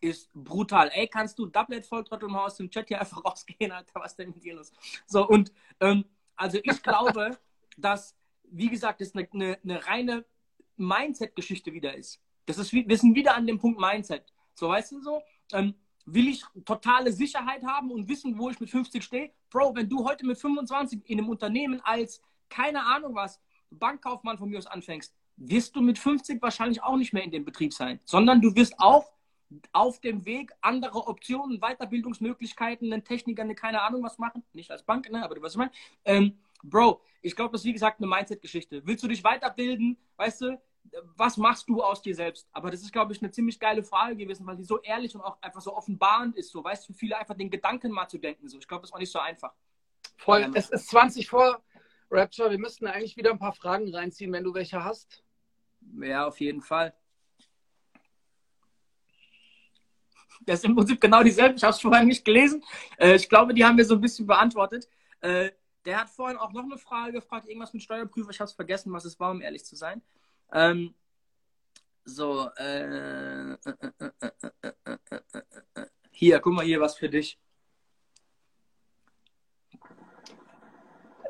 ist 0.00 0.30
brutal. 0.32 0.90
Ey, 0.94 1.08
kannst 1.08 1.38
du 1.38 1.46
Doublet 1.46 1.84
Volltrottel 1.84 2.28
mal 2.28 2.46
aus 2.46 2.56
dem 2.56 2.70
Chat 2.70 2.88
hier 2.88 3.00
einfach 3.00 3.22
rausgehen, 3.24 3.70
Alter, 3.70 4.00
was 4.00 4.16
denn 4.16 4.30
mit 4.30 4.42
dir 4.42 4.54
los? 4.54 4.72
So, 5.06 5.26
und 5.28 5.52
ähm, 5.80 6.04
also 6.36 6.58
ich 6.62 6.82
glaube, 6.82 7.38
dass, 7.76 8.16
wie 8.44 8.68
gesagt, 8.68 9.00
das 9.00 9.14
eine, 9.14 9.28
eine, 9.32 9.58
eine 9.62 9.86
reine 9.86 10.24
Mindset-Geschichte 10.76 11.72
wieder 11.72 11.94
ist. 11.94 12.20
Das 12.46 12.58
ist, 12.58 12.72
wir 12.72 12.96
sind 12.96 13.14
wieder 13.14 13.36
an 13.36 13.46
dem 13.46 13.58
Punkt 13.58 13.78
Mindset. 13.78 14.24
So, 14.54 14.68
weißt 14.68 14.92
du 14.92 15.02
so? 15.02 15.22
Ähm, 15.52 15.74
will 16.06 16.28
ich 16.28 16.42
totale 16.64 17.12
Sicherheit 17.12 17.62
haben 17.64 17.90
und 17.90 18.08
wissen, 18.08 18.38
wo 18.38 18.50
ich 18.50 18.58
mit 18.58 18.70
50 18.70 19.04
stehe? 19.04 19.30
Bro, 19.50 19.74
wenn 19.74 19.88
du 19.88 20.04
heute 20.04 20.24
mit 20.24 20.38
25 20.38 21.02
in 21.06 21.18
einem 21.18 21.28
Unternehmen 21.28 21.80
als, 21.82 22.22
keine 22.48 22.84
Ahnung 22.86 23.14
was, 23.14 23.40
Bankkaufmann 23.70 24.38
von 24.38 24.48
mir 24.48 24.58
aus 24.58 24.66
anfängst, 24.66 25.14
wirst 25.36 25.74
du 25.74 25.80
mit 25.80 25.98
50 25.98 26.40
wahrscheinlich 26.40 26.82
auch 26.82 26.96
nicht 26.96 27.12
mehr 27.12 27.22
in 27.22 27.30
dem 27.30 27.44
Betrieb 27.44 27.72
sein, 27.72 28.00
sondern 28.04 28.40
du 28.40 28.54
wirst 28.54 28.74
auch 28.78 29.10
auf 29.72 30.00
dem 30.00 30.24
Weg 30.24 30.52
andere 30.60 31.08
Optionen, 31.08 31.58
Weiterbildungsmöglichkeiten, 31.60 32.92
einen 32.92 33.04
Techniker, 33.04 33.42
eine 33.42 33.54
keine 33.54 33.82
Ahnung 33.82 34.02
was 34.02 34.18
machen. 34.18 34.44
Nicht 34.52 34.70
als 34.70 34.84
Bank, 34.84 35.10
ne, 35.10 35.24
aber 35.24 35.34
du 35.34 35.42
weißt, 35.42 35.56
was 35.56 35.66
ich 35.66 35.72
meine. 35.72 35.72
Ähm, 36.04 36.38
Bro, 36.62 37.00
ich 37.22 37.34
glaube, 37.34 37.52
das 37.52 37.62
ist 37.62 37.66
wie 37.66 37.72
gesagt 37.72 37.98
eine 37.98 38.06
Mindset-Geschichte. 38.06 38.82
Willst 38.84 39.02
du 39.02 39.08
dich 39.08 39.24
weiterbilden, 39.24 39.96
weißt 40.16 40.42
du, 40.42 40.60
was 41.16 41.36
machst 41.36 41.68
du 41.68 41.82
aus 41.82 42.02
dir 42.02 42.14
selbst? 42.14 42.48
Aber 42.52 42.70
das 42.70 42.82
ist, 42.82 42.92
glaube 42.92 43.12
ich, 43.12 43.22
eine 43.22 43.30
ziemlich 43.30 43.58
geile 43.58 43.82
Frage 43.82 44.16
gewesen, 44.16 44.46
weil 44.46 44.56
die 44.56 44.64
so 44.64 44.80
ehrlich 44.80 45.14
und 45.14 45.20
auch 45.20 45.40
einfach 45.40 45.60
so 45.60 45.74
offenbarend 45.76 46.36
ist. 46.36 46.50
So, 46.50 46.62
weißt 46.64 46.88
du, 46.88 46.92
viele 46.92 47.16
einfach 47.18 47.36
den 47.36 47.50
Gedanken 47.50 47.90
mal 47.92 48.08
zu 48.08 48.18
denken. 48.18 48.48
So, 48.48 48.58
ich 48.58 48.66
glaube, 48.66 48.82
das 48.82 48.90
ist 48.90 48.94
auch 48.94 48.98
nicht 48.98 49.12
so 49.12 49.18
einfach. 49.18 49.52
Voll. 50.16 50.42
Ähm, 50.42 50.52
es 50.54 50.70
ist 50.70 50.88
20 50.88 51.28
vor 51.28 51.62
Rapture. 52.10 52.50
Wir 52.50 52.58
müssten 52.58 52.86
eigentlich 52.86 53.16
wieder 53.16 53.30
ein 53.30 53.38
paar 53.38 53.52
Fragen 53.52 53.94
reinziehen, 53.94 54.32
wenn 54.32 54.44
du 54.44 54.52
welche 54.54 54.82
hast. 54.84 55.22
Ja, 56.00 56.26
auf 56.26 56.40
jeden 56.40 56.60
Fall. 56.60 56.94
Das 60.42 60.60
ist 60.60 60.64
im 60.64 60.74
Prinzip 60.74 61.00
genau 61.00 61.22
dieselbe. 61.22 61.54
Ich 61.56 61.62
habe 61.62 61.72
es 61.72 61.80
vorher 61.80 62.04
nicht 62.04 62.24
gelesen. 62.24 62.64
Äh, 62.98 63.16
ich 63.16 63.28
glaube, 63.28 63.54
die 63.54 63.64
haben 63.64 63.76
wir 63.76 63.84
so 63.84 63.94
ein 63.94 64.00
bisschen 64.00 64.26
beantwortet. 64.26 64.88
Äh, 65.20 65.50
der 65.84 66.00
hat 66.00 66.10
vorhin 66.10 66.38
auch 66.38 66.52
noch 66.52 66.64
eine 66.64 66.78
Frage 66.78 67.12
gefragt, 67.12 67.48
irgendwas 67.48 67.72
mit 67.72 67.82
Steuerprüfer. 67.82 68.30
Ich 68.30 68.40
habe 68.40 68.48
es 68.48 68.54
vergessen, 68.54 68.92
was 68.92 69.04
es 69.04 69.18
war, 69.20 69.30
um 69.30 69.40
ehrlich 69.40 69.64
zu 69.64 69.76
sein. 69.76 70.02
Ähm, 70.52 70.94
so, 72.04 72.50
äh, 72.56 73.56
hier, 76.10 76.40
guck 76.40 76.52
mal 76.52 76.64
hier, 76.64 76.80
was 76.80 76.96
für 76.96 77.08
dich. 77.08 77.38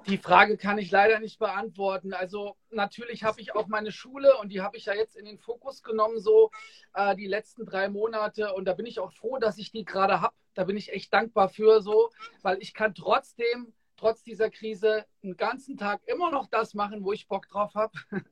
Die 0.07 0.19
Frage 0.19 0.57
kann 0.57 0.79
ich 0.79 0.91
leider 0.91 1.21
nicht 1.21 1.39
beantworten. 1.39 2.15
Also 2.15 2.57
natürlich 2.71 3.23
habe 3.23 3.41
ich 3.41 3.55
auch 3.55 3.67
meine 3.69 3.93
Schule 3.93 4.37
und 4.39 4.49
die 4.49 4.63
habe 4.63 4.77
ich 4.77 4.87
ja 4.87 4.95
jetzt 4.95 5.17
in 5.17 5.27
den 5.27 5.39
Fokus 5.39 5.83
genommen, 5.83 6.19
so 6.19 6.51
äh, 6.95 7.15
die 7.15 7.27
letzten 7.27 7.67
drei 7.67 7.89
Monate. 7.89 8.55
Und 8.55 8.65
da 8.65 8.75
bin 8.75 8.87
ich 8.87 8.99
auch 8.99 9.13
froh, 9.13 9.39
dass 9.39 9.59
ich 9.59 9.71
die 9.71 9.85
gerade 9.85 10.21
habe. 10.21 10.35
Da 10.55 10.65
bin 10.65 10.77
ich 10.77 10.93
echt 10.93 11.13
dankbar 11.13 11.49
für 11.49 11.81
so, 11.81 12.11
weil 12.43 12.61
ich 12.61 12.75
kann 12.75 12.95
trotzdem, 12.95 13.73
trotz 14.01 14.23
dieser 14.23 14.51
Krise, 14.51 15.05
einen 15.23 15.37
ganzen 15.37 15.77
Tag 15.77 16.01
immer 16.07 16.31
noch 16.31 16.49
das 16.49 16.75
machen, 16.75 17.05
wo 17.05 17.13
ich 17.13 17.29
Bock 17.29 17.49
drauf 17.49 17.75
habe. 17.75 17.93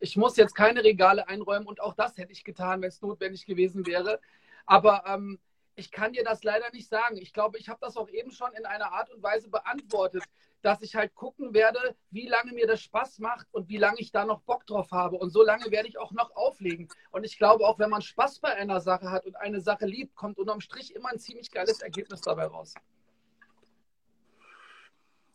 Ich 0.00 0.16
muss 0.16 0.36
jetzt 0.36 0.54
keine 0.54 0.82
Regale 0.82 1.28
einräumen 1.28 1.66
und 1.66 1.80
auch 1.80 1.94
das 1.94 2.16
hätte 2.16 2.32
ich 2.32 2.42
getan, 2.42 2.80
wenn 2.80 2.88
es 2.88 3.02
notwendig 3.02 3.46
gewesen 3.46 3.86
wäre. 3.86 4.20
Aber 4.66 5.04
ähm, 5.06 5.38
ich 5.76 5.90
kann 5.90 6.12
dir 6.12 6.24
das 6.24 6.42
leider 6.42 6.70
nicht 6.72 6.88
sagen. 6.88 7.16
Ich 7.18 7.32
glaube, 7.32 7.58
ich 7.58 7.68
habe 7.68 7.78
das 7.80 7.96
auch 7.96 8.08
eben 8.08 8.30
schon 8.30 8.52
in 8.54 8.66
einer 8.66 8.92
Art 8.92 9.10
und 9.10 9.22
Weise 9.22 9.48
beantwortet 9.48 10.24
dass 10.62 10.82
ich 10.82 10.94
halt 10.94 11.14
gucken 11.14 11.54
werde, 11.54 11.96
wie 12.10 12.28
lange 12.28 12.52
mir 12.52 12.66
das 12.66 12.80
Spaß 12.82 13.18
macht 13.18 13.46
und 13.52 13.68
wie 13.68 13.76
lange 13.76 13.98
ich 13.98 14.12
da 14.12 14.24
noch 14.24 14.42
Bock 14.42 14.66
drauf 14.66 14.90
habe. 14.90 15.16
Und 15.16 15.30
so 15.30 15.42
lange 15.42 15.70
werde 15.70 15.88
ich 15.88 15.98
auch 15.98 16.12
noch 16.12 16.34
auflegen. 16.36 16.88
Und 17.10 17.24
ich 17.24 17.38
glaube, 17.38 17.66
auch 17.66 17.78
wenn 17.78 17.90
man 17.90 18.02
Spaß 18.02 18.40
bei 18.40 18.54
einer 18.54 18.80
Sache 18.80 19.10
hat 19.10 19.26
und 19.26 19.36
eine 19.36 19.60
Sache 19.60 19.86
liebt, 19.86 20.14
kommt 20.14 20.38
unterm 20.38 20.60
Strich 20.60 20.94
immer 20.94 21.08
ein 21.10 21.18
ziemlich 21.18 21.50
geiles 21.50 21.80
Ergebnis 21.80 22.20
dabei 22.20 22.46
raus. 22.46 22.74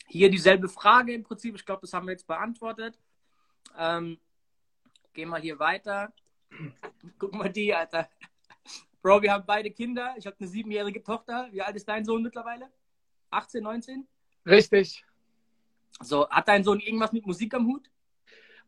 Hier 0.08 0.30
dieselbe 0.30 0.70
Frage 0.70 1.14
im 1.14 1.24
Prinzip. 1.24 1.56
Ich 1.56 1.66
glaube, 1.66 1.82
das 1.82 1.94
haben 1.94 2.06
wir 2.08 2.12
jetzt 2.12 2.28
beantwortet. 2.28 3.00
Ähm, 3.78 4.20
gehen 5.14 5.30
wir 5.30 5.40
hier 5.40 5.60
weiter. 5.60 6.14
Guck 7.20 7.34
mal 7.34 7.50
die, 7.50 7.74
Alter. 7.74 8.10
Bro, 9.02 9.22
wir 9.22 9.34
haben 9.34 9.46
beide 9.46 9.72
Kinder. 9.72 10.16
Ich 10.18 10.26
habe 10.26 10.36
eine 10.40 10.48
siebenjährige 10.48 11.04
Tochter. 11.04 11.48
Wie 11.52 11.62
alt 11.62 11.76
ist 11.76 11.88
dein 11.88 12.06
Sohn 12.06 12.22
mittlerweile? 12.22 12.72
18, 13.32 13.64
19? 13.64 14.08
Richtig. 14.46 15.04
So, 16.02 16.30
hat 16.30 16.48
dein 16.48 16.64
Sohn 16.64 16.80
irgendwas 16.80 17.12
mit 17.12 17.26
Musik 17.26 17.54
am 17.54 17.68
Hut? 17.68 17.90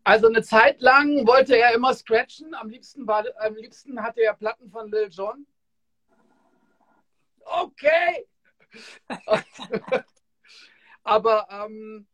Also 0.04 0.28
eine 0.28 0.42
Zeit 0.42 0.82
lang 0.82 1.28
wollte 1.28 1.58
er 1.58 1.74
immer 1.74 1.94
scratchen. 1.94 2.54
Am 2.54 2.70
liebsten, 2.70 3.06
war, 3.06 3.26
am 3.40 3.56
liebsten 3.56 4.02
hatte 4.02 4.22
er 4.22 4.34
Platten 4.34 4.70
von 4.70 4.90
Lil 4.90 5.10
Jon. 5.10 5.46
Okay. 7.40 8.28
Aber 11.08 11.48
ähm, 11.50 12.06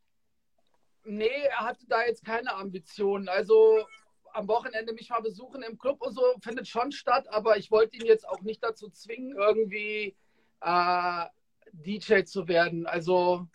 nee, 1.03 1.25
er 1.25 1.61
hatte 1.61 1.87
da 1.87 2.05
jetzt 2.05 2.23
keine 2.23 2.53
Ambitionen. 2.53 3.27
Also 3.27 3.87
am 4.33 4.47
Wochenende 4.47 4.93
mich 4.93 5.09
mal 5.09 5.19
besuchen 5.19 5.63
im 5.63 5.79
Club 5.79 5.99
und 6.01 6.13
so 6.13 6.21
findet 6.43 6.67
schon 6.67 6.91
statt, 6.91 7.27
aber 7.29 7.57
ich 7.57 7.71
wollte 7.71 7.97
ihn 7.97 8.05
jetzt 8.05 8.27
auch 8.27 8.41
nicht 8.41 8.63
dazu 8.63 8.89
zwingen, 8.91 9.35
irgendwie 9.35 10.15
äh, 10.61 11.25
DJ 11.71 12.23
zu 12.23 12.47
werden. 12.47 12.85
Also 12.85 13.47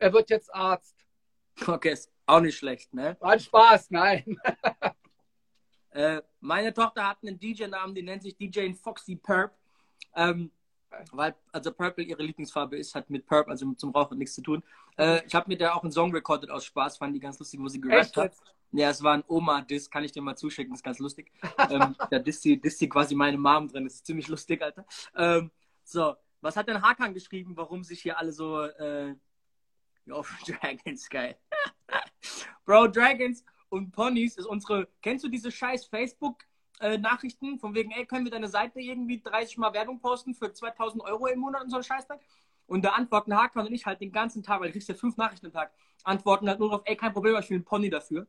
er 0.00 0.12
wird 0.12 0.28
jetzt 0.28 0.52
Arzt. 0.52 1.06
Okay, 1.64 1.92
ist 1.92 2.10
auch 2.26 2.40
nicht 2.40 2.58
schlecht, 2.58 2.92
ne? 2.92 3.16
War 3.20 3.38
Spaß, 3.38 3.92
nein. 3.92 4.40
äh, 5.90 6.20
meine 6.40 6.74
Tochter 6.74 7.08
hat 7.08 7.18
einen 7.22 7.38
DJ-Namen, 7.38 7.94
die 7.94 8.02
nennt 8.02 8.24
sich 8.24 8.36
DJ 8.36 8.72
Foxy 8.74 9.14
Perp. 9.14 9.56
Ähm, 10.16 10.50
weil, 11.12 11.34
also 11.52 11.72
Purple 11.72 12.04
ihre 12.04 12.22
Lieblingsfarbe 12.22 12.76
ist, 12.76 12.94
hat 12.94 13.10
mit 13.10 13.26
Perp, 13.26 13.48
also 13.48 13.72
zum 13.74 13.90
Rauchen 13.90 14.18
nichts 14.18 14.34
zu 14.34 14.42
tun. 14.42 14.62
Äh, 14.96 15.24
ich 15.26 15.34
habe 15.34 15.48
mit 15.48 15.60
der 15.60 15.74
auch 15.74 15.82
einen 15.82 15.92
Song 15.92 16.12
recorded 16.12 16.50
aus 16.50 16.64
Spaß, 16.64 16.98
fand 16.98 17.14
die 17.14 17.20
ganz 17.20 17.38
lustig, 17.38 17.60
wo 17.60 17.68
sie 17.68 17.80
gerappt 17.80 18.16
hat. 18.16 18.34
Ja, 18.72 18.90
es 18.90 19.02
war 19.02 19.14
ein 19.14 19.24
Oma-Diss, 19.26 19.90
kann 19.90 20.04
ich 20.04 20.12
dir 20.12 20.22
mal 20.22 20.36
zuschicken, 20.36 20.74
ist 20.74 20.82
ganz 20.82 20.98
lustig. 20.98 21.32
ähm, 21.70 21.94
da 22.10 22.18
disst 22.18 22.42
sie, 22.42 22.60
disst 22.60 22.78
sie 22.78 22.88
quasi 22.88 23.14
meine 23.14 23.38
Mom 23.38 23.68
drin, 23.68 23.84
das 23.84 23.94
ist 23.94 24.06
ziemlich 24.06 24.28
lustig, 24.28 24.62
Alter. 24.62 24.84
Ähm, 25.14 25.50
so, 25.84 26.14
was 26.40 26.56
hat 26.56 26.68
denn 26.68 26.82
Hakan 26.82 27.14
geschrieben, 27.14 27.56
warum 27.56 27.82
sich 27.84 28.02
hier 28.02 28.18
alle 28.18 28.32
so. 28.32 28.62
Äh... 28.62 29.14
Yo, 30.04 30.24
Dragons, 30.46 31.08
geil. 31.08 31.38
Bro, 32.64 32.88
Dragons 32.88 33.44
und 33.68 33.92
Ponys 33.92 34.36
ist 34.36 34.46
unsere. 34.46 34.88
Kennst 35.02 35.24
du 35.24 35.28
diese 35.28 35.50
scheiß 35.50 35.86
Facebook-Nachrichten? 35.86 36.48
Äh, 36.80 36.98
von 37.58 37.74
wegen, 37.74 37.90
ey, 37.90 38.06
können 38.06 38.24
wir 38.24 38.30
deine 38.30 38.48
Seite 38.48 38.80
irgendwie 38.80 39.20
30 39.20 39.58
Mal 39.58 39.72
Werbung 39.72 40.00
posten 40.00 40.34
für 40.34 40.52
2000 40.52 41.02
Euro 41.02 41.26
im 41.26 41.40
Monat 41.40 41.64
und 41.64 41.70
so 41.70 41.76
ein 41.76 41.82
Scheißtag? 41.82 42.20
Und 42.66 42.84
da 42.84 42.90
antworten 42.90 43.34
Hakan 43.34 43.66
und 43.66 43.72
ich 43.72 43.86
halt 43.86 44.00
den 44.00 44.12
ganzen 44.12 44.42
Tag, 44.42 44.60
weil 44.60 44.68
du 44.68 44.72
kriegst 44.72 44.88
ja 44.88 44.94
fünf 44.94 45.16
Nachrichten 45.16 45.46
am 45.46 45.52
Tag, 45.52 45.72
antworten 46.04 46.48
halt 46.48 46.60
nur 46.60 46.72
auf, 46.72 46.82
ey, 46.84 46.96
kein 46.96 47.12
Problem, 47.12 47.36
ich 47.38 47.48
will 47.50 47.56
einen 47.56 47.64
Pony 47.64 47.90
dafür. 47.90 48.26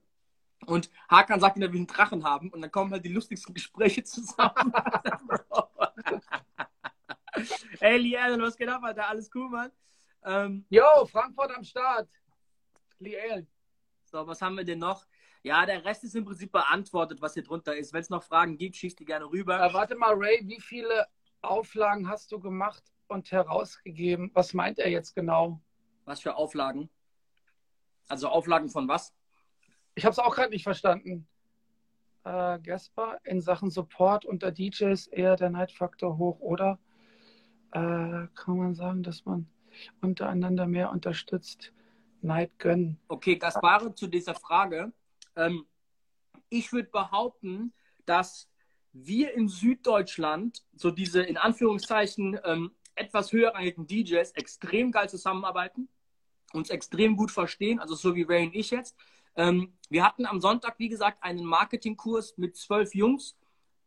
Und 0.66 0.90
Hakan 1.10 1.40
sagt 1.40 1.58
dass 1.58 1.72
wir 1.72 1.78
einen 1.78 1.88
Drachen 1.88 2.24
haben 2.24 2.50
und 2.50 2.62
dann 2.62 2.72
kommen 2.72 2.92
halt 2.92 3.06
die 3.06 3.14
lustigsten 3.14 3.54
Gespräche 3.56 4.04
zusammen. 4.04 4.74
Ey, 7.80 7.98
Liel, 7.98 8.38
was 8.42 8.58
geht 8.58 8.68
ab, 8.70 8.84
Alter? 8.84 9.08
Alles 9.08 9.30
cool, 9.34 9.50
Mann? 9.50 9.72
Ähm, 10.24 10.66
Jo, 10.70 11.06
Frankfurt 11.06 11.56
am 11.56 11.64
Start. 11.64 12.10
Liel. 13.00 13.48
So, 14.06 14.26
was 14.28 14.42
haben 14.42 14.56
wir 14.56 14.66
denn 14.66 14.80
noch? 14.80 15.06
Ja, 15.44 15.66
der 15.66 15.86
Rest 15.86 16.04
ist 16.04 16.16
im 16.16 16.26
Prinzip 16.26 16.52
beantwortet, 16.52 17.22
was 17.22 17.34
hier 17.34 17.44
drunter 17.44 17.76
ist. 17.76 17.94
Wenn 17.94 18.02
es 18.02 18.10
noch 18.10 18.24
Fragen 18.24 18.58
gibt, 18.58 18.76
schießt 18.76 19.00
die 19.00 19.06
gerne 19.06 19.26
rüber. 19.26 19.60
Äh, 19.62 19.74
warte 19.74 19.96
mal, 19.96 20.14
Ray, 20.14 20.42
wie 20.46 20.60
viele 20.60 21.08
Auflagen 21.42 22.10
hast 22.10 22.32
du 22.32 22.40
gemacht 22.40 22.84
und 23.08 23.32
herausgegeben? 23.32 24.32
Was 24.34 24.54
meint 24.54 24.80
er 24.80 24.90
jetzt 24.90 25.16
genau? 25.16 25.62
Was 26.06 26.20
für 26.20 26.36
Auflagen? 26.36 26.90
Also 28.08 28.28
Auflagen 28.28 28.70
von 28.70 28.88
was? 28.88 29.14
Ich 29.96 30.06
habe 30.06 30.12
es 30.12 30.20
auch 30.20 30.36
gerade 30.36 30.50
nicht 30.50 30.64
verstanden. 30.64 31.28
Äh, 32.26 32.60
Gasper, 32.60 33.20
in 33.24 33.40
Sachen 33.40 33.70
Support 33.70 34.26
unter 34.26 34.52
DJs 34.52 35.08
eher 35.08 35.36
der 35.36 35.50
Neidfaktor 35.50 36.18
hoch, 36.18 36.40
oder? 36.40 36.80
äh, 37.72 38.28
kann 38.36 38.58
man 38.58 38.76
sagen, 38.76 39.04
dass 39.04 39.26
man 39.26 39.48
untereinander 40.02 40.66
mehr 40.68 40.92
unterstützt, 40.92 41.74
Neid 42.22 42.58
gönnen. 42.60 43.00
Okay, 43.08 43.38
Gaspare, 43.38 43.94
zu 43.96 44.08
dieser 44.08 44.36
Frage. 44.36 44.92
Ähm, 45.36 45.66
ich 46.50 46.72
würde 46.72 46.90
behaupten, 46.90 47.74
dass 48.06 48.50
wir 48.92 49.34
in 49.34 49.48
Süddeutschland 49.48 50.64
so 50.76 50.92
diese 50.92 51.22
in 51.22 51.38
Anführungszeichen 51.38 52.40
ähm, 52.44 52.72
etwas 52.96 53.32
höherrangigen 53.32 53.88
DJs 53.88 54.32
extrem 54.32 54.92
geil 54.92 55.10
zusammenarbeiten, 55.10 55.88
uns 56.54 56.70
extrem 56.70 57.16
gut 57.16 57.32
verstehen, 57.32 57.80
also 57.80 57.96
so 57.96 58.16
wie 58.16 58.24
Ray 58.24 58.48
und 58.48 58.56
ich 58.56 58.72
jetzt. 58.72 58.96
Ähm, 59.36 59.74
wir 59.90 60.04
hatten 60.04 60.26
am 60.26 60.42
Sonntag, 60.42 60.80
wie 60.80 60.90
gesagt, 60.90 61.24
einen 61.24 61.46
Marketingkurs 61.46 62.38
mit 62.38 62.58
zwölf 62.58 62.96
Jungs 62.96 63.38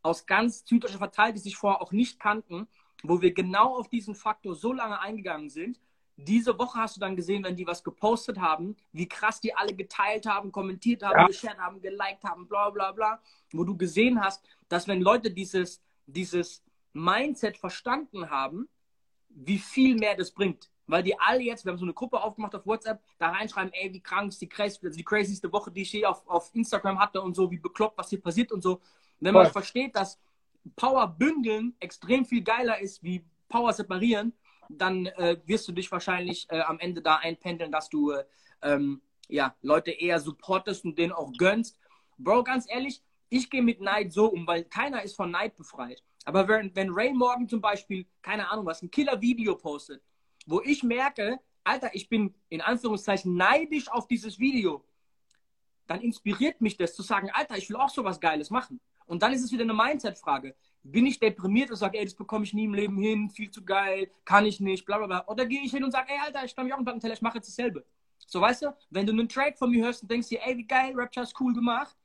aus 0.02 0.26
ganz 0.26 0.64
Süddeutschland 0.66 1.00
verteilt, 1.00 1.36
die 1.36 1.40
sich 1.40 1.56
vorher 1.56 1.82
auch 1.82 1.92
nicht 1.92 2.20
kannten 2.20 2.68
wo 3.02 3.20
wir 3.20 3.32
genau 3.32 3.76
auf 3.76 3.88
diesen 3.88 4.14
Faktor 4.14 4.54
so 4.54 4.72
lange 4.72 5.00
eingegangen 5.00 5.50
sind. 5.50 5.80
Diese 6.24 6.58
Woche 6.58 6.78
hast 6.78 6.96
du 6.96 7.00
dann 7.00 7.16
gesehen, 7.16 7.44
wenn 7.44 7.56
die 7.56 7.66
was 7.66 7.82
gepostet 7.82 8.38
haben, 8.38 8.76
wie 8.92 9.08
krass 9.08 9.40
die 9.40 9.54
alle 9.54 9.74
geteilt 9.74 10.26
haben, 10.26 10.52
kommentiert 10.52 11.02
haben, 11.02 11.18
ja. 11.18 11.26
geshared 11.26 11.58
haben, 11.58 11.80
geliked 11.80 12.22
haben, 12.24 12.46
bla 12.48 12.70
bla 12.70 12.92
bla, 12.92 13.20
wo 13.52 13.64
du 13.64 13.76
gesehen 13.76 14.20
hast, 14.20 14.44
dass 14.68 14.88
wenn 14.88 15.00
Leute 15.00 15.30
dieses, 15.30 15.82
dieses 16.06 16.62
Mindset 16.92 17.56
verstanden 17.56 18.30
haben, 18.30 18.68
wie 19.28 19.58
viel 19.58 19.96
mehr 19.96 20.16
das 20.16 20.30
bringt. 20.30 20.70
Weil 20.86 21.02
die 21.02 21.18
alle 21.18 21.40
jetzt, 21.40 21.64
wir 21.64 21.72
haben 21.72 21.78
so 21.78 21.84
eine 21.84 21.94
Gruppe 21.94 22.20
aufgemacht 22.20 22.54
auf 22.54 22.66
WhatsApp, 22.66 23.00
da 23.18 23.30
reinschreiben, 23.30 23.72
ey, 23.72 23.92
wie 23.92 24.00
krank 24.00 24.30
ist 24.30 24.40
die, 24.40 24.48
crazy, 24.48 24.78
also 24.84 24.96
die 24.96 25.04
crazyste 25.04 25.52
Woche, 25.52 25.70
die 25.70 25.82
ich 25.82 25.90
hier 25.90 26.10
auf, 26.10 26.26
auf 26.28 26.50
Instagram 26.54 26.98
hatte 26.98 27.22
und 27.22 27.34
so, 27.34 27.50
wie 27.50 27.58
bekloppt, 27.58 27.96
was 27.96 28.10
hier 28.10 28.20
passiert 28.20 28.52
und 28.52 28.62
so. 28.62 28.80
Wenn 29.20 29.34
man 29.34 29.50
versteht, 29.50 29.94
dass 29.94 30.18
Power 30.76 31.06
bündeln 31.06 31.74
extrem 31.78 32.24
viel 32.24 32.42
geiler 32.42 32.80
ist 32.80 33.02
wie 33.02 33.24
Power 33.48 33.72
separieren, 33.72 34.32
dann 34.78 35.06
äh, 35.06 35.38
wirst 35.44 35.68
du 35.68 35.72
dich 35.72 35.90
wahrscheinlich 35.90 36.46
äh, 36.50 36.60
am 36.60 36.78
Ende 36.78 37.02
da 37.02 37.16
einpendeln, 37.16 37.72
dass 37.72 37.88
du 37.88 38.12
äh, 38.12 38.24
ähm, 38.62 39.02
ja, 39.28 39.54
Leute 39.62 39.90
eher 39.90 40.20
supportest 40.20 40.84
und 40.84 40.98
denen 40.98 41.12
auch 41.12 41.32
gönnst. 41.36 41.78
Bro, 42.18 42.44
ganz 42.44 42.66
ehrlich, 42.70 43.02
ich 43.28 43.48
gehe 43.50 43.62
mit 43.62 43.80
Neid 43.80 44.12
so 44.12 44.26
um, 44.26 44.46
weil 44.46 44.64
keiner 44.64 45.02
ist 45.02 45.16
von 45.16 45.30
Neid 45.30 45.56
befreit. 45.56 46.02
Aber 46.24 46.46
wenn, 46.46 46.74
wenn 46.76 46.90
Ray 46.90 47.12
Morgan 47.12 47.48
zum 47.48 47.60
Beispiel, 47.60 48.06
keine 48.20 48.50
Ahnung 48.50 48.66
was, 48.66 48.82
ein 48.82 48.90
Killer-Video 48.90 49.56
postet, 49.56 50.02
wo 50.46 50.60
ich 50.60 50.82
merke, 50.82 51.38
Alter, 51.64 51.94
ich 51.94 52.08
bin 52.08 52.34
in 52.48 52.60
Anführungszeichen 52.60 53.34
neidisch 53.34 53.90
auf 53.90 54.06
dieses 54.06 54.38
Video, 54.38 54.84
dann 55.86 56.00
inspiriert 56.00 56.60
mich 56.60 56.76
das 56.76 56.94
zu 56.94 57.02
sagen, 57.02 57.30
Alter, 57.32 57.56
ich 57.56 57.68
will 57.68 57.76
auch 57.76 57.88
sowas 57.88 58.20
Geiles 58.20 58.50
machen. 58.50 58.80
Und 59.06 59.22
dann 59.22 59.32
ist 59.32 59.42
es 59.42 59.52
wieder 59.52 59.64
eine 59.64 59.74
Mindset-Frage. 59.74 60.54
Bin 60.84 61.06
ich 61.06 61.20
deprimiert 61.20 61.70
und 61.70 61.76
sage, 61.76 61.98
ey, 61.98 62.04
das 62.04 62.14
bekomme 62.14 62.44
ich 62.44 62.54
nie 62.54 62.64
im 62.64 62.74
Leben 62.74 62.98
hin, 62.98 63.30
viel 63.30 63.50
zu 63.50 63.64
geil, 63.64 64.10
kann 64.24 64.44
ich 64.46 64.60
nicht, 64.60 64.84
bla 64.84 64.98
bla 64.98 65.06
bla. 65.06 65.24
Oder 65.28 65.46
gehe 65.46 65.62
ich 65.62 65.70
hin 65.70 65.84
und 65.84 65.92
sage, 65.92 66.10
ey, 66.10 66.18
Alter, 66.24 66.44
ich 66.44 66.50
stand 66.50 66.66
mich 66.66 66.74
auch 66.74 66.84
einen 66.84 67.00
Teller, 67.00 67.14
ich 67.14 67.22
mache 67.22 67.38
jetzt 67.38 67.48
dasselbe. 67.48 67.84
So, 68.26 68.40
weißt 68.40 68.62
du, 68.62 68.76
wenn 68.90 69.06
du 69.06 69.12
einen 69.12 69.28
Track 69.28 69.58
von 69.58 69.70
mir 69.70 69.84
hörst 69.84 70.02
und 70.02 70.10
denkst 70.10 70.28
dir, 70.28 70.40
ey, 70.44 70.56
wie 70.56 70.66
geil, 70.66 70.92
Rapture 70.96 71.24
ist 71.24 71.38
cool 71.40 71.52
gemacht, 71.52 71.96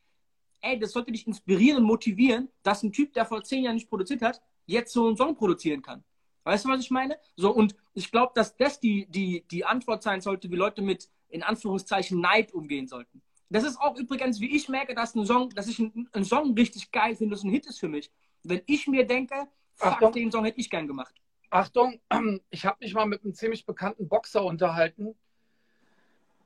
ey, 0.62 0.80
das 0.80 0.92
sollte 0.92 1.12
dich 1.12 1.26
inspirieren 1.26 1.78
und 1.78 1.84
motivieren, 1.84 2.50
dass 2.64 2.84
ein 2.84 2.92
Typ, 2.92 3.14
der 3.14 3.26
vor 3.26 3.44
zehn 3.44 3.64
Jahren 3.64 3.76
nicht 3.76 3.90
produziert 3.90 4.22
hat, 4.22 4.42
jetzt 4.66 4.94
so 4.94 5.08
einen 5.08 5.18
Song 5.18 5.36
produzieren 5.36 5.82
kann. 5.82 6.04
Weißt 6.44 6.66
du, 6.66 6.70
was 6.70 6.80
ich 6.80 6.92
meine? 6.92 7.18
So, 7.36 7.52
und 7.52 7.76
ich 7.94 8.12
glaube, 8.12 8.32
dass 8.36 8.56
das 8.56 8.80
die, 8.80 9.06
die, 9.08 9.46
die 9.52 9.66
Antwort 9.66 10.04
sein 10.04 10.22
sollte, 10.22 10.50
wie 10.50 10.56
Leute 10.56 10.82
mit, 10.82 11.10
in 11.30 11.44
Anführungszeichen, 11.44 12.20
Neid 12.20 12.54
umgehen 12.54 12.88
sollten. 12.88 13.22
Das 13.50 13.64
ist 13.64 13.80
auch 13.80 13.98
übrigens, 13.98 14.40
wie 14.40 14.56
ich 14.56 14.68
merke, 14.68 14.94
dass 14.94 15.16
ein 15.16 15.26
Song, 15.26 15.50
dass 15.52 15.68
ich 15.68 15.80
einen, 15.80 16.10
einen 16.12 16.26
Song 16.26 16.54
richtig 16.54 16.92
geil 16.92 17.16
finde, 17.16 17.36
dass 17.36 17.44
ein 17.44 17.50
Hit 17.50 17.66
ist 17.66 17.80
für 17.80 17.88
mich. 17.88 18.12
Wenn 18.44 18.62
ich 18.66 18.88
mir 18.88 19.06
denke, 19.06 19.48
fuck, 19.76 20.14
den 20.14 20.32
Song 20.32 20.46
hätte 20.46 20.60
ich 20.60 20.70
gern 20.70 20.88
gemacht. 20.88 21.16
Achtung, 21.50 22.00
ich 22.50 22.66
habe 22.66 22.78
mich 22.82 22.94
mal 22.94 23.06
mit 23.06 23.24
einem 23.24 23.34
ziemlich 23.34 23.66
bekannten 23.66 24.08
Boxer 24.08 24.44
unterhalten. 24.44 25.16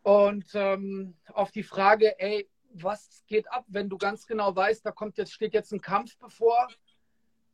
Und 0.04 0.46
ähm, 0.54 1.16
auf 1.34 1.52
die 1.52 1.64
Frage, 1.64 2.20
ey, 2.20 2.50
was 2.74 3.24
geht 3.28 3.52
ab, 3.52 3.66
wenn 3.68 3.90
du 3.90 3.98
ganz 3.98 4.26
genau 4.26 4.56
weißt, 4.56 4.86
da 4.86 4.92
kommt 4.92 5.18
jetzt, 5.18 5.34
steht 5.34 5.54
jetzt 5.54 5.72
ein 5.72 5.82
Kampf 5.82 6.18
bevor 6.18 6.70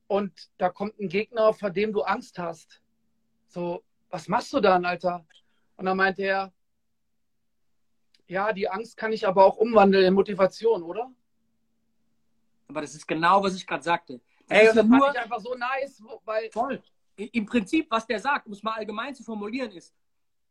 und 0.07 0.31
da 0.57 0.69
kommt 0.69 0.99
ein 0.99 1.09
Gegner, 1.09 1.53
vor 1.53 1.69
dem 1.69 1.91
du 1.91 2.03
Angst 2.03 2.39
hast. 2.39 2.81
So, 3.47 3.83
was 4.09 4.27
machst 4.27 4.53
du 4.53 4.59
dann, 4.59 4.85
Alter? 4.85 5.25
Und 5.75 5.85
dann 5.85 5.97
meinte 5.97 6.23
er, 6.23 6.53
ja, 8.27 8.53
die 8.53 8.69
Angst 8.69 8.97
kann 8.97 9.13
ich 9.13 9.27
aber 9.27 9.45
auch 9.45 9.57
umwandeln 9.57 10.05
in 10.05 10.13
Motivation, 10.13 10.83
oder? 10.83 11.11
Aber 12.67 12.81
das 12.81 12.95
ist 12.95 13.07
genau, 13.07 13.41
was 13.43 13.55
ich 13.55 13.65
gerade 13.65 13.83
sagte. 13.83 14.21
Das 14.47 14.57
Ey, 14.59 14.67
ist 14.67 14.75
das 14.75 14.85
nur 14.85 14.99
fand 14.99 15.15
ich 15.15 15.21
einfach 15.21 15.39
so 15.39 15.55
nice, 15.55 16.03
weil 16.25 16.49
voll. 16.51 16.81
Im 17.15 17.45
Prinzip, 17.45 17.89
was 17.89 18.05
der 18.05 18.19
sagt, 18.19 18.45
um 18.45 18.53
es 18.53 18.61
mal 18.61 18.73
allgemein 18.73 19.15
zu 19.15 19.23
formulieren, 19.23 19.71
ist, 19.71 19.93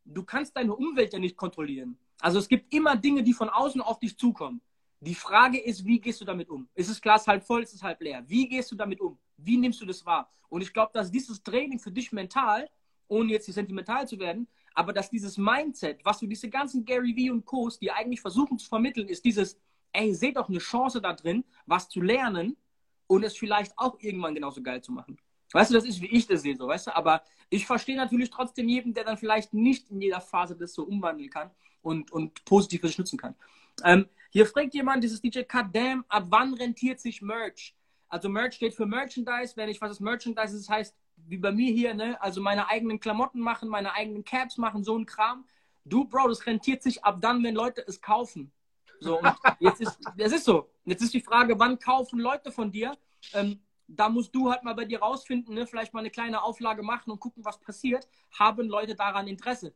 du 0.05 0.25
kannst 0.25 0.57
deine 0.57 0.75
Umwelt 0.75 1.13
ja 1.13 1.19
nicht 1.19 1.37
kontrollieren. 1.37 1.97
Also 2.21 2.39
es 2.39 2.49
gibt 2.49 2.73
immer 2.75 2.97
Dinge, 2.97 3.23
die 3.23 3.33
von 3.33 3.49
außen 3.49 3.81
auf 3.81 3.99
dich 4.01 4.17
zukommen. 4.19 4.61
Die 5.01 5.15
Frage 5.15 5.61
ist, 5.61 5.85
wie 5.85 6.01
gehst 6.01 6.21
du 6.21 6.25
damit 6.25 6.49
um? 6.49 6.69
Ist 6.75 6.91
das 6.91 7.01
Glas 7.01 7.27
halb 7.27 7.45
voll, 7.45 7.63
ist 7.63 7.75
es 7.75 7.83
halb 7.83 8.01
leer? 8.01 8.25
Wie 8.27 8.49
gehst 8.49 8.73
du 8.73 8.77
damit 8.77 9.01
um? 9.01 9.19
Wie 9.37 9.57
nimmst 9.57 9.81
du 9.81 9.87
das 9.87 10.05
wahr? 10.05 10.29
Und 10.49 10.63
ich 10.63 10.73
glaube, 10.73 10.91
dass 10.93 11.11
dieses 11.11 11.43
Training 11.43 11.79
für 11.79 11.93
dich 11.93 12.11
mental, 12.13 12.69
ohne 13.09 13.33
jetzt 13.33 13.45
hier 13.45 13.55
sentimental 13.55 14.09
zu 14.09 14.19
werden, 14.19 14.49
aber 14.75 14.93
dass 14.93 15.11
dieses 15.11 15.37
Mindset, 15.37 16.05
was 16.05 16.19
du 16.19 16.27
diese 16.27 16.49
ganzen 16.49 16.85
Gary 16.85 17.15
Vee 17.15 17.31
und 17.31 17.45
Co's, 17.45 17.79
die 17.79 17.91
eigentlich 17.91 18.21
versuchen 18.21 18.59
zu 18.59 18.69
vermitteln, 18.69 19.09
ist 19.09 19.25
dieses, 19.25 19.59
ey, 19.97 20.15
seht 20.15 20.37
doch 20.37 20.49
eine 20.49 20.59
Chance 20.59 21.01
da 21.01 21.13
drin, 21.13 21.45
was 21.67 21.89
zu 21.89 22.01
lernen 22.01 22.57
und 23.07 23.25
es 23.25 23.37
vielleicht 23.37 23.77
auch 23.79 23.99
irgendwann 24.01 24.35
genauso 24.35 24.63
geil 24.63 24.83
zu 24.83 24.93
machen. 24.93 25.19
Weißt 25.53 25.71
du, 25.71 25.75
das 25.75 25.85
ist, 25.85 26.01
wie 26.01 26.07
ich 26.07 26.27
das 26.27 26.43
sehe, 26.43 26.57
so, 26.57 26.67
weißt 26.67 26.89
du? 26.89 26.97
Aber 26.97 27.23
ich 27.51 27.67
verstehe 27.67 27.97
natürlich 27.97 28.31
trotzdem 28.31 28.69
jeden, 28.69 28.95
der 28.95 29.05
dann 29.05 29.17
vielleicht 29.17 29.55
nicht 29.55 29.91
in 29.91 30.01
jeder 30.01 30.21
Phase 30.21 30.57
das 30.57 30.75
so 30.75 30.83
umwandeln 30.85 31.31
kann 31.31 31.51
und, 31.83 32.11
und 32.13 32.45
positiv 32.45 32.81
für 32.81 32.89
sich 32.89 32.99
nutzen 32.99 33.19
kann. 33.19 33.35
Ähm, 33.85 34.07
hier 34.31 34.47
fragt 34.47 34.75
jemand, 34.75 35.05
dieses 35.05 35.21
DJ 35.21 35.43
Cut 35.43 35.75
Damn, 35.75 36.05
ab 36.09 36.27
wann 36.29 36.55
rentiert 36.55 37.01
sich 37.01 37.23
Merch? 37.23 37.75
Also 38.09 38.29
Merch 38.29 38.55
steht 38.55 38.75
für 38.75 38.87
Merchandise. 38.87 39.57
Wenn 39.57 39.69
ich 39.69 39.81
was 39.81 39.93
ist 39.93 40.01
Merchandise 40.01 40.57
das 40.57 40.69
heißt, 40.69 40.97
wie 41.17 41.39
bei 41.39 41.53
mir 41.53 41.73
hier, 41.73 41.95
ne? 41.95 42.21
Also 42.21 42.41
meine 42.41 42.69
eigenen 42.69 43.01
Klamotten 43.01 43.41
machen, 43.41 43.69
meine 43.69 43.93
eigenen 43.95 44.25
Caps 44.25 44.59
machen, 44.59 44.85
so 44.85 44.97
ein 44.99 45.07
Kram. 45.07 45.47
Du, 45.85 46.05
Bro, 46.05 46.29
das 46.29 46.47
rentiert 46.47 46.83
sich 46.83 47.05
ab 47.05 47.21
dann, 47.21 47.43
wenn 47.45 47.55
Leute 47.55 47.85
es 47.87 48.01
kaufen. 48.01 48.53
So, 49.01 49.19
und 49.21 49.35
jetzt 49.61 49.81
ist, 49.81 49.99
es 50.17 50.33
ist 50.33 50.45
so. 50.45 50.71
Jetzt 50.85 51.03
ist 51.03 51.15
die 51.15 51.21
Frage, 51.21 51.59
wann 51.59 51.79
kaufen 51.79 52.19
Leute 52.19 52.51
von 52.51 52.71
dir? 52.71 52.97
Ähm, 53.33 53.61
da 53.89 54.09
musst 54.09 54.35
du 54.35 54.51
halt 54.51 54.65
mal 54.65 54.75
bei 54.75 54.85
dir 54.85 55.01
rausfinden, 55.01 55.55
ne? 55.55 55.67
vielleicht 55.67 55.95
mal 55.95 56.01
eine 56.01 56.11
kleine 56.11 56.43
Auflage 56.43 56.83
machen 56.83 57.11
und 57.11 57.21
gucken, 57.21 57.45
was 57.45 57.61
passiert. 57.61 58.09
Haben 58.33 58.69
Leute 58.69 58.95
daran 58.95 59.29
Interesse? 59.29 59.75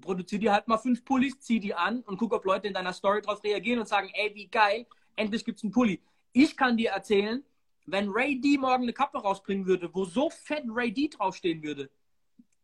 Produzier 0.00 0.38
dir 0.38 0.52
halt 0.52 0.68
mal 0.68 0.78
fünf 0.78 1.04
Pullis, 1.04 1.40
zieh 1.40 1.60
die 1.60 1.74
an 1.74 2.00
und 2.02 2.18
guck, 2.18 2.32
ob 2.32 2.44
Leute 2.44 2.66
in 2.66 2.74
deiner 2.74 2.92
Story 2.92 3.22
drauf 3.22 3.42
reagieren 3.42 3.78
und 3.78 3.88
sagen, 3.88 4.10
ey, 4.12 4.34
wie 4.34 4.48
geil, 4.48 4.86
endlich 5.14 5.44
gibt's 5.44 5.62
einen 5.62 5.72
Pulli. 5.72 6.02
Ich 6.32 6.56
kann 6.56 6.76
dir 6.76 6.90
erzählen, 6.90 7.42
wenn 7.86 8.10
Ray 8.10 8.40
D 8.40 8.58
morgen 8.58 8.82
eine 8.82 8.92
Kappe 8.92 9.18
rausbringen 9.18 9.66
würde, 9.66 9.88
wo 9.94 10.04
so 10.04 10.28
fett 10.28 10.64
Ray 10.68 10.92
D 10.92 11.08
draufstehen 11.08 11.62
würde, 11.62 11.90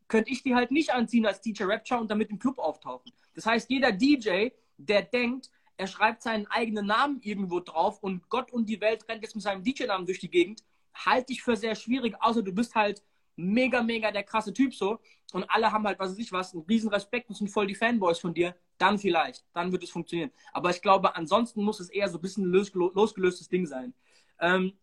könnte 0.09 0.31
ich 0.31 0.43
die 0.43 0.55
halt 0.55 0.71
nicht 0.71 0.93
anziehen 0.93 1.25
als 1.25 1.41
DJ 1.41 1.65
Rapture 1.65 2.01
und 2.01 2.11
damit 2.11 2.29
im 2.29 2.39
Club 2.39 2.59
auftauchen. 2.59 3.11
Das 3.35 3.47
heißt, 3.47 3.71
jeder 3.71 3.93
DJ, 3.93 4.49
der 4.77 5.03
denkt, 5.03 5.51
er 5.83 5.89
schreibt 5.89 6.23
seinen 6.23 6.47
eigenen 6.47 6.87
Namen 6.87 7.21
irgendwo 7.23 7.59
drauf 7.59 8.03
und 8.05 8.29
Gott 8.29 8.53
und 8.53 8.67
die 8.67 8.81
Welt 8.81 9.09
rennt 9.09 9.23
jetzt 9.23 9.35
mit 9.35 9.43
seinem 9.43 9.65
DJ-Namen 9.65 10.07
durch 10.07 10.21
die 10.21 10.31
Gegend, 10.31 10.63
halte 10.95 11.33
ich 11.33 11.43
für 11.43 11.57
sehr 11.57 11.75
schwierig, 11.75 12.15
außer 12.21 12.41
du 12.41 12.53
bist 12.53 12.77
halt 12.77 13.03
mega, 13.35 13.83
mega 13.83 14.13
der 14.13 14.23
krasse 14.23 14.53
Typ 14.53 14.73
so 14.75 15.01
und 15.33 15.43
alle 15.51 15.73
haben 15.73 15.85
halt, 15.85 15.99
was 15.99 16.13
weiß 16.13 16.19
ich 16.19 16.31
was, 16.31 16.55
einen 16.55 16.63
riesen 16.63 16.89
Respekt 16.89 17.29
und 17.29 17.35
sind 17.35 17.49
voll 17.49 17.67
die 17.67 17.75
Fanboys 17.75 18.21
von 18.21 18.33
dir, 18.33 18.55
dann 18.79 18.97
vielleicht, 18.97 19.45
dann 19.55 19.73
wird 19.73 19.83
es 19.83 19.91
funktionieren. 19.91 20.31
Aber 20.53 20.71
ich 20.71 20.81
glaube, 20.81 21.17
ansonsten 21.17 21.65
muss 21.65 21.81
es 21.81 21.91
eher 21.91 22.09
so 22.09 22.19
ein 22.19 22.21
bisschen 22.21 22.45
losgelöstes 22.45 23.49
Ding 23.49 23.67
sein. 23.67 23.93
Ähm, 24.39 24.75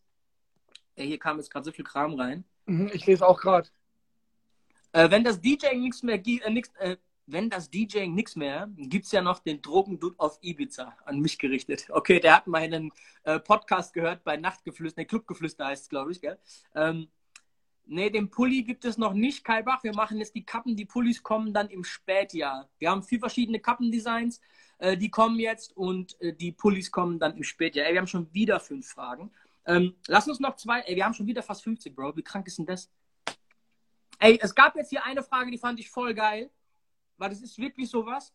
ey, 0.95 1.07
hier 1.07 1.19
kam 1.19 1.37
jetzt 1.37 1.49
gerade 1.49 1.63
so 1.63 1.71
viel 1.71 1.85
Kram 1.85 2.15
rein. 2.15 2.43
Mhm, 2.65 2.91
ich 2.93 3.05
lese 3.05 3.25
auch 3.25 3.39
gerade. 3.39 3.69
Äh, 4.91 5.09
wenn 5.11 5.23
das 5.23 5.39
DJing 5.39 5.79
nichts 5.79 6.03
mehr 6.03 6.17
gibt, 6.17 6.43
äh, 6.43 6.49
nix, 6.49 6.69
äh, 6.79 6.97
wenn 7.31 7.49
das 7.49 7.69
DJing 7.69 8.13
nichts 8.13 8.35
mehr, 8.35 8.69
gibt's 8.75 9.11
ja 9.11 9.21
noch 9.21 9.39
den 9.39 9.61
Drogendude 9.61 10.15
auf 10.17 10.39
Ibiza 10.41 10.97
an 11.05 11.19
mich 11.19 11.37
gerichtet. 11.37 11.87
Okay, 11.89 12.19
der 12.19 12.35
hat 12.37 12.47
mal 12.47 12.61
einen 12.61 12.91
äh, 13.23 13.39
Podcast 13.39 13.93
gehört 13.93 14.23
bei 14.23 14.37
Nachtgeflüster, 14.37 15.01
ne, 15.01 15.05
Clubgeflüster 15.05 15.65
heißt 15.65 15.83
es, 15.83 15.89
glaube 15.89 16.11
ich, 16.11 16.21
gell? 16.21 16.37
Ähm, 16.75 17.09
nee, 17.85 18.09
den 18.09 18.29
Pulli 18.29 18.63
gibt 18.63 18.85
es 18.85 18.97
noch 18.97 19.13
nicht, 19.13 19.43
Kai 19.43 19.61
Bach. 19.61 19.83
Wir 19.83 19.93
machen 19.93 20.17
jetzt 20.17 20.35
die 20.35 20.45
Kappen, 20.45 20.75
die 20.75 20.85
Pullis 20.85 21.21
kommen 21.21 21.53
dann 21.53 21.69
im 21.69 21.83
Spätjahr. 21.83 22.69
Wir 22.79 22.89
haben 22.91 23.03
vier 23.03 23.19
verschiedene 23.19 23.59
Kappendesigns, 23.59 24.41
äh, 24.79 24.97
die 24.97 25.11
kommen 25.11 25.39
jetzt 25.39 25.75
und 25.75 26.19
äh, 26.21 26.33
die 26.33 26.51
Pullis 26.51 26.91
kommen 26.91 27.19
dann 27.19 27.35
im 27.35 27.43
Spätjahr. 27.43 27.87
Ey, 27.87 27.93
wir 27.93 27.99
haben 27.99 28.07
schon 28.07 28.33
wieder 28.33 28.59
fünf 28.59 28.87
Fragen. 28.87 29.31
Ähm, 29.65 29.95
lass 30.07 30.27
uns 30.27 30.39
noch 30.39 30.55
zwei, 30.55 30.79
ey, 30.81 30.95
wir 30.95 31.05
haben 31.05 31.13
schon 31.13 31.27
wieder 31.27 31.43
fast 31.43 31.63
50, 31.63 31.95
Bro. 31.95 32.15
Wie 32.15 32.23
krank 32.23 32.47
ist 32.47 32.57
denn 32.57 32.65
das? 32.65 32.89
Ey, 34.17 34.37
es 34.41 34.53
gab 34.53 34.75
jetzt 34.75 34.89
hier 34.89 35.05
eine 35.05 35.23
Frage, 35.23 35.51
die 35.51 35.57
fand 35.57 35.79
ich 35.79 35.89
voll 35.89 36.13
geil, 36.13 36.49
weil 37.19 37.29
das 37.29 37.41
ist 37.41 37.59
wirklich 37.59 37.89
sowas. 37.89 38.33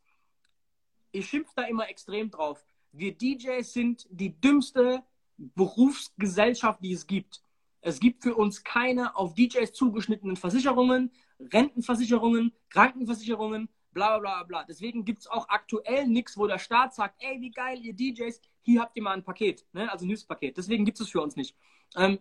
Ich 1.11 1.29
schimpf 1.29 1.53
da 1.55 1.63
immer 1.63 1.89
extrem 1.89 2.31
drauf. 2.31 2.65
Wir 2.93 3.17
DJs 3.17 3.73
sind 3.73 4.07
die 4.11 4.41
dümmste 4.41 5.03
Berufsgesellschaft, 5.37 6.81
die 6.83 6.93
es 6.93 7.07
gibt. 7.07 7.43
Es 7.81 8.01
gibt 8.01 8.23
für 8.23 8.35
uns 8.35 8.63
keine 8.63 9.17
auf 9.17 9.35
DJs 9.35 9.73
zugeschnittenen 9.73 10.37
Versicherungen, 10.37 11.13
Rentenversicherungen, 11.53 12.53
Krankenversicherungen, 12.71 13.69
bla 13.93 14.19
bla 14.19 14.37
bla 14.37 14.43
bla. 14.45 14.65
Deswegen 14.65 15.05
gibt 15.05 15.21
es 15.21 15.27
auch 15.27 15.49
aktuell 15.49 16.07
nichts, 16.07 16.39
wo 16.39 16.47
der 16.47 16.59
Staat 16.59 16.95
sagt, 16.95 17.23
ey, 17.23 17.41
wie 17.41 17.51
geil, 17.51 17.81
ihr 17.83 17.95
DJs, 17.95 18.41
hier 18.63 18.81
habt 18.81 18.97
ihr 18.97 19.03
mal 19.03 19.13
ein 19.13 19.25
Paket, 19.25 19.67
ne? 19.73 19.91
also 19.91 20.05
ein 20.05 20.09
Hilfspaket. 20.09 20.57
Deswegen 20.57 20.85
gibt 20.85 21.01
es 21.01 21.11
für 21.11 21.21
uns 21.21 21.37
nicht. 21.37 21.57
Ähm, 21.97 22.19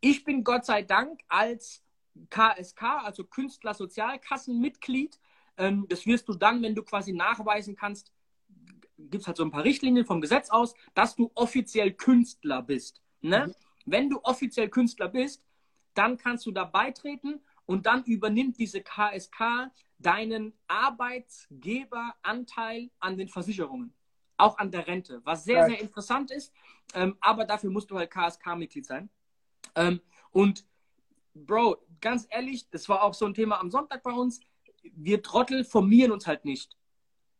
ich 0.00 0.24
bin 0.24 0.44
Gott 0.44 0.64
sei 0.64 0.82
Dank 0.82 1.20
als 1.28 1.82
KSK, 2.30 2.82
also 3.04 3.24
Künstlersozialkassenmitglied. 3.24 5.18
Ähm, 5.58 5.86
das 5.88 6.06
wirst 6.06 6.28
du 6.28 6.34
dann, 6.34 6.62
wenn 6.62 6.74
du 6.74 6.82
quasi 6.82 7.12
nachweisen 7.12 7.76
kannst, 7.76 8.10
gibt 8.96 9.20
es 9.22 9.26
halt 9.26 9.36
so 9.36 9.44
ein 9.44 9.50
paar 9.50 9.64
Richtlinien 9.64 10.06
vom 10.06 10.20
Gesetz 10.20 10.50
aus, 10.50 10.74
dass 10.94 11.16
du 11.16 11.32
offiziell 11.34 11.92
Künstler 11.92 12.62
bist. 12.62 13.02
Ne? 13.20 13.48
Mhm. 13.48 13.54
Wenn 13.84 14.08
du 14.10 14.20
offiziell 14.22 14.68
Künstler 14.68 15.08
bist, 15.08 15.42
dann 15.94 16.16
kannst 16.16 16.46
du 16.46 16.52
da 16.52 16.62
beitreten 16.64 17.40
und 17.66 17.86
dann 17.86 18.04
übernimmt 18.04 18.56
diese 18.58 18.82
KSK 18.82 19.72
deinen 19.98 20.52
Arbeitgeberanteil 20.68 22.90
an 23.00 23.18
den 23.18 23.28
Versicherungen, 23.28 23.92
auch 24.36 24.56
an 24.58 24.70
der 24.70 24.86
Rente, 24.86 25.20
was 25.24 25.42
sehr, 25.44 25.66
sehr 25.66 25.80
interessant 25.80 26.30
ist. 26.30 26.52
Ähm, 26.94 27.16
aber 27.20 27.44
dafür 27.44 27.70
musst 27.70 27.90
du 27.90 27.98
halt 27.98 28.10
KSK-Mitglied 28.10 28.86
sein. 28.86 29.10
Ähm, 29.74 30.00
und 30.30 30.64
Bro, 31.34 31.76
ganz 32.00 32.26
ehrlich, 32.30 32.70
das 32.70 32.88
war 32.88 33.02
auch 33.02 33.12
so 33.14 33.26
ein 33.26 33.34
Thema 33.34 33.60
am 33.60 33.70
Sonntag 33.70 34.02
bei 34.02 34.12
uns. 34.12 34.40
Wir 34.82 35.22
Trottel 35.22 35.64
formieren 35.64 36.12
uns 36.12 36.26
halt 36.26 36.44
nicht. 36.44 36.76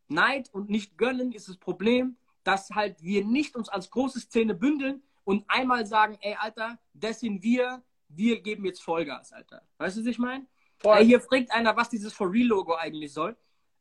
Neid 0.09 0.49
und 0.53 0.70
nicht 0.70 0.97
gönnen 0.97 1.32
ist 1.32 1.49
das 1.49 1.57
Problem, 1.57 2.16
dass 2.45 2.70
halt 2.70 3.03
wir 3.03 3.24
nicht 3.24 3.57
uns 3.57 3.68
als 3.68 3.91
große 3.91 4.20
Szene 4.20 4.55
bündeln 4.55 5.03
und 5.24 5.45
einmal 5.49 5.84
sagen, 5.86 6.16
ey, 6.22 6.36
Alter, 6.39 6.78
das 6.95 7.20
sind 7.20 7.43
wir, 7.43 7.82
wir 8.09 8.41
geben 8.41 8.64
jetzt 8.64 8.82
Vollgas, 8.82 9.32
Alter. 9.32 9.62
Weißt 9.76 9.97
du, 9.97 10.01
was 10.01 10.07
ich 10.07 10.18
meine? 10.18 10.47
Ey, 10.82 11.05
hier 11.05 11.20
fragt 11.20 11.51
einer, 11.51 11.76
was 11.76 11.91
dieses 11.91 12.12
For 12.12 12.32
Real 12.32 12.47
Logo 12.47 12.74
eigentlich 12.74 13.12
soll. 13.12 13.36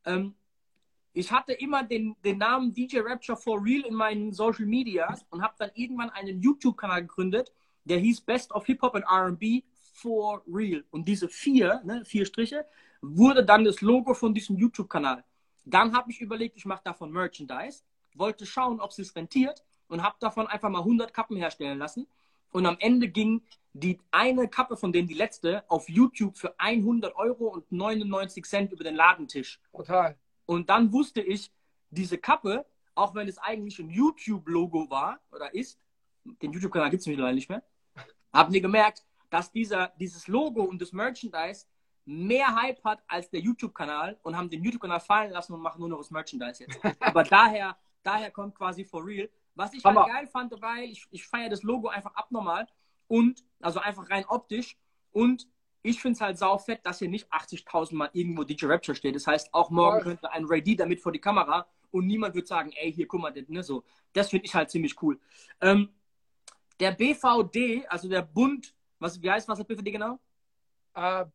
Ähm, 0.05 0.35
ich 1.13 1.31
hatte 1.31 1.53
immer 1.53 1.83
den, 1.83 2.15
den 2.23 2.37
Namen 2.37 2.73
DJ 2.73 2.99
Rapture 2.99 3.37
For 3.37 3.63
Real 3.63 3.85
in 3.85 3.93
meinen 3.93 4.33
Social 4.33 4.65
Medias 4.65 5.25
und 5.29 5.41
habe 5.41 5.55
dann 5.57 5.71
irgendwann 5.73 6.09
einen 6.09 6.41
YouTube-Kanal 6.41 7.01
gegründet, 7.01 7.51
der 7.85 7.97
hieß 7.99 8.21
Best 8.21 8.51
of 8.51 8.65
Hip 8.65 8.81
Hop 8.81 8.95
and 8.95 9.05
R&B 9.09 9.63
For 9.93 10.43
Real. 10.47 10.83
Und 10.91 11.07
diese 11.07 11.27
vier, 11.29 11.81
ne, 11.85 12.03
vier 12.05 12.25
Striche, 12.25 12.65
wurde 13.15 13.43
dann 13.43 13.63
das 13.63 13.81
Logo 13.81 14.13
von 14.13 14.33
diesem 14.33 14.57
YouTube-Kanal. 14.57 15.23
Dann 15.65 15.95
habe 15.95 16.11
ich 16.11 16.21
überlegt, 16.21 16.57
ich 16.57 16.65
mache 16.65 16.81
davon 16.83 17.11
Merchandise. 17.11 17.83
wollte 18.15 18.45
schauen, 18.45 18.79
ob 18.79 18.91
es 18.91 19.15
rentiert 19.15 19.63
und 19.87 20.01
habe 20.01 20.15
davon 20.19 20.47
einfach 20.47 20.69
mal 20.69 20.79
100 20.79 21.13
Kappen 21.13 21.37
herstellen 21.37 21.77
lassen. 21.77 22.07
Und 22.51 22.65
am 22.65 22.77
Ende 22.79 23.09
ging 23.09 23.43
die 23.73 23.99
eine 24.11 24.47
Kappe 24.47 24.75
von 24.77 24.91
denen, 24.91 25.07
die 25.07 25.13
letzte, 25.13 25.69
auf 25.69 25.87
YouTube 25.87 26.37
für 26.37 26.59
100 26.59 27.15
Euro 27.15 27.47
und 27.47 27.71
99 27.71 28.45
Cent 28.45 28.71
über 28.71 28.83
den 28.83 28.95
Ladentisch. 28.95 29.59
Total. 29.71 30.17
Und 30.45 30.69
dann 30.69 30.91
wusste 30.91 31.21
ich, 31.21 31.51
diese 31.91 32.17
Kappe, 32.17 32.65
auch 32.95 33.13
wenn 33.13 33.27
es 33.27 33.37
eigentlich 33.37 33.79
ein 33.79 33.89
YouTube-Logo 33.89 34.89
war 34.89 35.19
oder 35.31 35.53
ist, 35.53 35.79
den 36.41 36.51
YouTube-Kanal 36.51 36.89
gibt 36.89 37.01
es 37.01 37.07
mittlerweile 37.07 37.35
nicht 37.35 37.49
mehr, 37.49 37.63
haben 38.33 38.53
wir 38.53 38.61
gemerkt, 38.61 39.03
dass 39.29 39.51
dieser, 39.51 39.93
dieses 39.99 40.27
Logo 40.27 40.63
und 40.63 40.81
das 40.81 40.91
Merchandise 40.91 41.65
mehr 42.07 42.55
Hype 42.55 42.81
hat 42.85 43.03
als 43.07 43.29
der 43.29 43.41
YouTube-Kanal 43.41 44.17
und 44.23 44.37
haben 44.37 44.49
den 44.49 44.63
YouTube-Kanal 44.63 45.01
fallen 45.01 45.31
lassen 45.31 45.53
und 45.53 45.61
machen 45.61 45.79
nur 45.79 45.89
noch 45.89 45.97
das 45.97 46.09
Merchandise 46.09 46.63
jetzt. 46.63 46.79
Aber 47.01 47.23
daher, 47.23 47.77
daher 48.01 48.31
kommt 48.31 48.55
quasi 48.55 48.85
for 48.85 49.05
real. 49.05 49.29
Was 49.55 49.73
ich 49.73 49.83
halt 49.83 50.07
geil 50.07 50.27
fand, 50.27 50.53
weil 50.61 50.85
ich, 50.85 51.05
ich 51.11 51.27
feiere 51.27 51.49
das 51.49 51.63
Logo 51.63 51.89
einfach 51.89 52.15
abnormal 52.15 52.65
und, 53.07 53.43
also 53.59 53.79
einfach 53.79 54.09
rein 54.09 54.23
optisch 54.27 54.77
und 55.11 55.47
ich 55.81 56.01
finde 56.01 56.15
es 56.15 56.21
halt 56.21 56.37
saufett, 56.37 56.85
dass 56.85 56.99
hier 56.99 57.09
nicht 57.09 57.31
80.000 57.31 57.95
Mal 57.95 58.09
irgendwo 58.13 58.43
DJ 58.43 58.67
Rapture 58.67 58.95
steht. 58.95 59.15
Das 59.15 59.27
heißt, 59.27 59.53
auch 59.53 59.69
morgen 59.69 60.01
könnte 60.01 60.31
ein 60.31 60.45
Ray 60.45 60.61
D 60.61 60.75
damit 60.75 61.01
vor 61.01 61.11
die 61.11 61.19
Kamera 61.19 61.67
und 61.91 62.07
niemand 62.07 62.35
wird 62.35 62.47
sagen, 62.47 62.71
ey, 62.75 62.91
hier, 62.91 63.07
guck 63.07 63.21
mal, 63.21 63.31
das, 63.31 63.47
ne, 63.47 63.63
so. 63.63 63.83
Das 64.13 64.29
finde 64.29 64.45
ich 64.45 64.55
halt 64.55 64.69
ziemlich 64.69 65.01
cool. 65.01 65.19
Ähm, 65.61 65.89
der 66.79 66.91
BVD, 66.91 67.85
also 67.87 68.07
der 68.07 68.21
Bund, 68.21 68.73
was, 68.99 69.21
wie 69.21 69.29
heißt 69.29 69.47
was 69.47 69.57
der 69.57 69.65
BVD 69.65 69.91
genau? 69.91 70.19
Äh, 70.93 71.25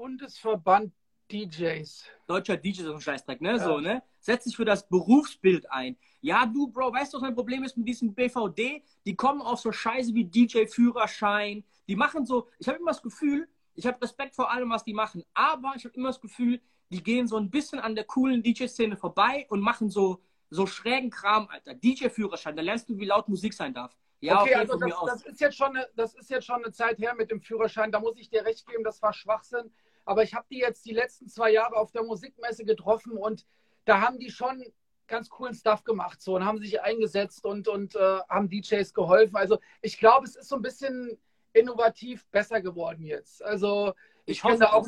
Bundesverband 0.00 0.94
DJs. 1.30 2.06
Deutscher 2.26 2.56
DJ 2.56 2.80
ist 2.80 2.86
ein 2.86 3.00
Scheißdreck, 3.02 3.42
ne? 3.42 3.50
Ja. 3.50 3.58
So, 3.58 3.80
ne? 3.80 4.02
Setz 4.18 4.44
dich 4.44 4.56
für 4.56 4.64
das 4.64 4.88
Berufsbild 4.88 5.70
ein. 5.70 5.98
Ja, 6.22 6.46
du, 6.46 6.68
Bro, 6.68 6.94
weißt 6.94 7.12
du, 7.12 7.18
was 7.18 7.22
mein 7.22 7.34
Problem 7.34 7.64
ist 7.64 7.76
mit 7.76 7.86
diesem 7.86 8.14
BVD? 8.14 8.82
Die 9.04 9.14
kommen 9.14 9.42
auf 9.42 9.60
so 9.60 9.70
Scheiße 9.70 10.14
wie 10.14 10.24
DJ-Führerschein. 10.24 11.64
Die 11.86 11.96
machen 11.96 12.24
so, 12.24 12.48
ich 12.58 12.66
habe 12.66 12.78
immer 12.78 12.92
das 12.92 13.02
Gefühl, 13.02 13.46
ich 13.74 13.86
habe 13.86 14.00
Respekt 14.00 14.34
vor 14.34 14.50
allem, 14.50 14.70
was 14.70 14.84
die 14.84 14.94
machen, 14.94 15.22
aber 15.34 15.74
ich 15.76 15.84
habe 15.84 15.94
immer 15.94 16.08
das 16.08 16.20
Gefühl, 16.22 16.62
die 16.88 17.02
gehen 17.02 17.28
so 17.28 17.36
ein 17.36 17.50
bisschen 17.50 17.78
an 17.78 17.94
der 17.94 18.04
coolen 18.04 18.42
DJ-Szene 18.42 18.96
vorbei 18.96 19.44
und 19.50 19.60
machen 19.60 19.90
so, 19.90 20.22
so 20.48 20.64
schrägen 20.64 21.10
Kram, 21.10 21.46
Alter. 21.48 21.74
DJ-Führerschein, 21.74 22.56
da 22.56 22.62
lernst 22.62 22.88
du, 22.88 22.98
wie 22.98 23.04
laut 23.04 23.28
Musik 23.28 23.52
sein 23.52 23.74
darf. 23.74 23.94
Ja, 24.20 24.40
okay, 24.40 24.50
okay 24.50 24.54
also 24.54 24.76
das, 24.78 24.94
das, 25.06 25.22
ist 25.26 25.40
jetzt 25.40 25.56
schon 25.56 25.76
eine, 25.76 25.86
das 25.94 26.14
ist 26.14 26.30
jetzt 26.30 26.46
schon 26.46 26.64
eine 26.64 26.72
Zeit 26.72 26.98
her 26.98 27.14
mit 27.14 27.30
dem 27.30 27.42
Führerschein, 27.42 27.92
da 27.92 28.00
muss 28.00 28.16
ich 28.16 28.30
dir 28.30 28.46
recht 28.46 28.66
geben, 28.66 28.82
das 28.82 29.02
war 29.02 29.12
Schwachsinn. 29.12 29.70
Aber 30.04 30.22
ich 30.22 30.34
habe 30.34 30.46
die 30.50 30.58
jetzt 30.58 30.84
die 30.84 30.92
letzten 30.92 31.28
zwei 31.28 31.50
Jahre 31.50 31.76
auf 31.76 31.92
der 31.92 32.02
Musikmesse 32.02 32.64
getroffen 32.64 33.16
und 33.16 33.46
da 33.84 34.00
haben 34.00 34.18
die 34.18 34.30
schon 34.30 34.64
ganz 35.10 35.28
coolen 35.28 35.54
Stuff 35.54 35.84
gemacht 35.84 36.22
so 36.22 36.36
und 36.36 36.44
haben 36.44 36.58
sich 36.58 36.80
eingesetzt 36.80 37.44
und, 37.44 37.68
und 37.68 37.96
äh, 37.96 38.20
haben 38.28 38.48
DJs 38.48 38.94
geholfen. 38.94 39.36
Also 39.36 39.58
ich 39.82 39.98
glaube, 39.98 40.26
es 40.26 40.36
ist 40.36 40.48
so 40.48 40.56
ein 40.56 40.62
bisschen 40.62 41.18
innovativ 41.52 42.26
besser 42.28 42.60
geworden 42.62 43.04
jetzt. 43.04 43.44
Also 43.44 43.92
ich, 44.24 44.36
ich 44.36 44.42
kenne 44.42 44.58
da, 44.58 44.72
auch, 44.72 44.86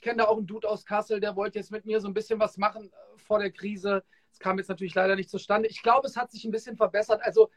kenn 0.00 0.18
da 0.18 0.24
auch 0.26 0.36
einen 0.36 0.46
Dude 0.46 0.68
aus 0.68 0.84
Kassel, 0.84 1.20
der 1.20 1.36
wollte 1.36 1.58
jetzt 1.58 1.70
mit 1.70 1.86
mir 1.86 2.00
so 2.00 2.08
ein 2.08 2.14
bisschen 2.14 2.40
was 2.40 2.58
machen 2.58 2.90
äh, 2.90 3.18
vor 3.18 3.38
der 3.38 3.52
Krise. 3.52 4.04
Es 4.32 4.38
kam 4.38 4.58
jetzt 4.58 4.68
natürlich 4.68 4.94
leider 4.94 5.14
nicht 5.14 5.30
zustande. 5.30 5.68
Ich 5.68 5.82
glaube, 5.82 6.06
es 6.06 6.16
hat 6.16 6.30
sich 6.30 6.44
ein 6.44 6.50
bisschen 6.50 6.76
verbessert. 6.76 7.22
Also 7.22 7.50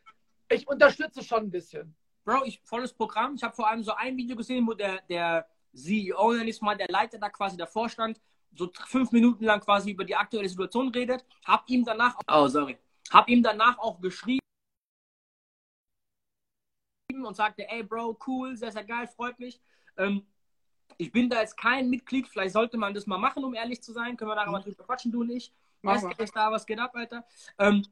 ich 0.50 0.68
unterstütze 0.68 1.24
schon 1.24 1.46
ein 1.46 1.52
bisschen. 1.52 1.96
Bro, 2.24 2.44
ich 2.46 2.62
volles 2.64 2.94
Programm. 2.94 3.36
Ich 3.36 3.44
habe 3.44 3.56
vor 3.56 3.70
allem 3.70 3.84
so 3.84 3.94
ein 3.94 4.18
Video 4.18 4.36
gesehen, 4.36 4.68
wo 4.68 4.74
der, 4.74 5.02
der 5.10 5.48
CEO, 5.76 6.34
nenne 6.34 6.50
ich 6.50 6.62
mal, 6.62 6.76
der 6.76 6.88
Leiter 6.88 7.18
da 7.18 7.30
quasi 7.30 7.58
davor 7.58 7.90
stand, 7.90 8.20
so 8.54 8.72
fünf 8.88 9.12
Minuten 9.12 9.44
lang 9.44 9.60
quasi 9.60 9.92
über 9.92 10.06
die 10.06 10.16
aktuelle 10.16 10.48
Situation 10.48 10.90
redet. 10.90 11.26
Hab 11.46 11.70
ihm 11.70 11.84
danach, 11.84 12.18
oh 12.32 12.48
sorry, 12.48 12.78
hab 13.12 13.30
ihm 13.30 13.44
danach 13.44 13.78
auch 13.78 14.00
geschrieben 14.00 14.40
und 17.24 17.36
sagte, 17.36 17.70
ey 17.70 17.84
Bro, 17.84 18.18
cool, 18.28 18.56
sehr, 18.56 18.72
sehr 18.72 18.84
geil, 18.84 19.08
freut 19.08 19.40
mich. 19.40 19.60
Ähm, 19.98 20.26
ich 20.98 21.12
bin 21.12 21.30
da 21.30 21.42
jetzt 21.42 21.58
kein 21.58 21.90
Mitglied, 21.90 22.28
vielleicht 22.28 22.54
sollte 22.54 22.78
man 22.78 22.94
das 22.94 23.08
mal 23.08 23.18
machen, 23.18 23.44
um 23.44 23.54
ehrlich 23.54 23.82
zu 23.82 23.92
sein. 23.92 24.16
Können 24.16 24.32
wir 24.32 24.36
da 24.36 24.46
mhm. 24.46 24.52
mal 24.52 24.62
drüber 24.62 24.84
quatschen, 24.84 25.12
du 25.12 25.22
und 25.22 25.30
ich. 25.30 25.54
Was 25.82 26.04
ist 26.18 26.36
da, 26.36 26.52
was 26.52 26.66
geht 26.66 26.80
ab, 26.80 26.96
Alter? 26.96 27.26
Ähm, 27.60 27.86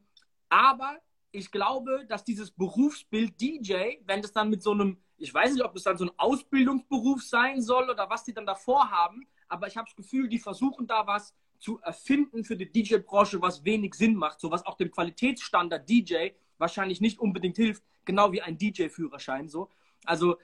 aber 0.48 1.00
ich 1.34 1.50
glaube, 1.50 2.06
dass 2.08 2.24
dieses 2.24 2.50
Berufsbild 2.52 3.40
DJ, 3.40 3.96
wenn 4.06 4.22
das 4.22 4.32
dann 4.32 4.50
mit 4.50 4.62
so 4.62 4.70
einem, 4.70 4.98
ich 5.18 5.34
weiß 5.34 5.52
nicht, 5.52 5.64
ob 5.64 5.74
das 5.74 5.82
dann 5.82 5.96
so 5.96 6.04
ein 6.04 6.12
Ausbildungsberuf 6.16 7.22
sein 7.22 7.60
soll 7.60 7.90
oder 7.90 8.08
was 8.08 8.24
die 8.24 8.32
dann 8.32 8.46
davor 8.46 8.90
haben, 8.90 9.26
aber 9.48 9.66
ich 9.66 9.76
habe 9.76 9.86
das 9.86 9.96
Gefühl, 9.96 10.28
die 10.28 10.38
versuchen 10.38 10.86
da 10.86 11.06
was 11.06 11.34
zu 11.58 11.80
erfinden 11.80 12.44
für 12.44 12.56
die 12.56 12.70
DJ-Branche, 12.70 13.42
was 13.42 13.64
wenig 13.64 13.94
Sinn 13.94 14.14
macht, 14.14 14.40
so 14.40 14.50
was 14.50 14.64
auch 14.64 14.76
dem 14.76 14.90
Qualitätsstandard 14.90 15.88
DJ 15.88 16.28
wahrscheinlich 16.58 17.00
nicht 17.00 17.18
unbedingt 17.18 17.56
hilft, 17.56 17.82
genau 18.04 18.30
wie 18.32 18.42
ein 18.42 18.56
DJ-Führerschein 18.56 19.48
so. 19.48 19.68
Also 20.04 20.36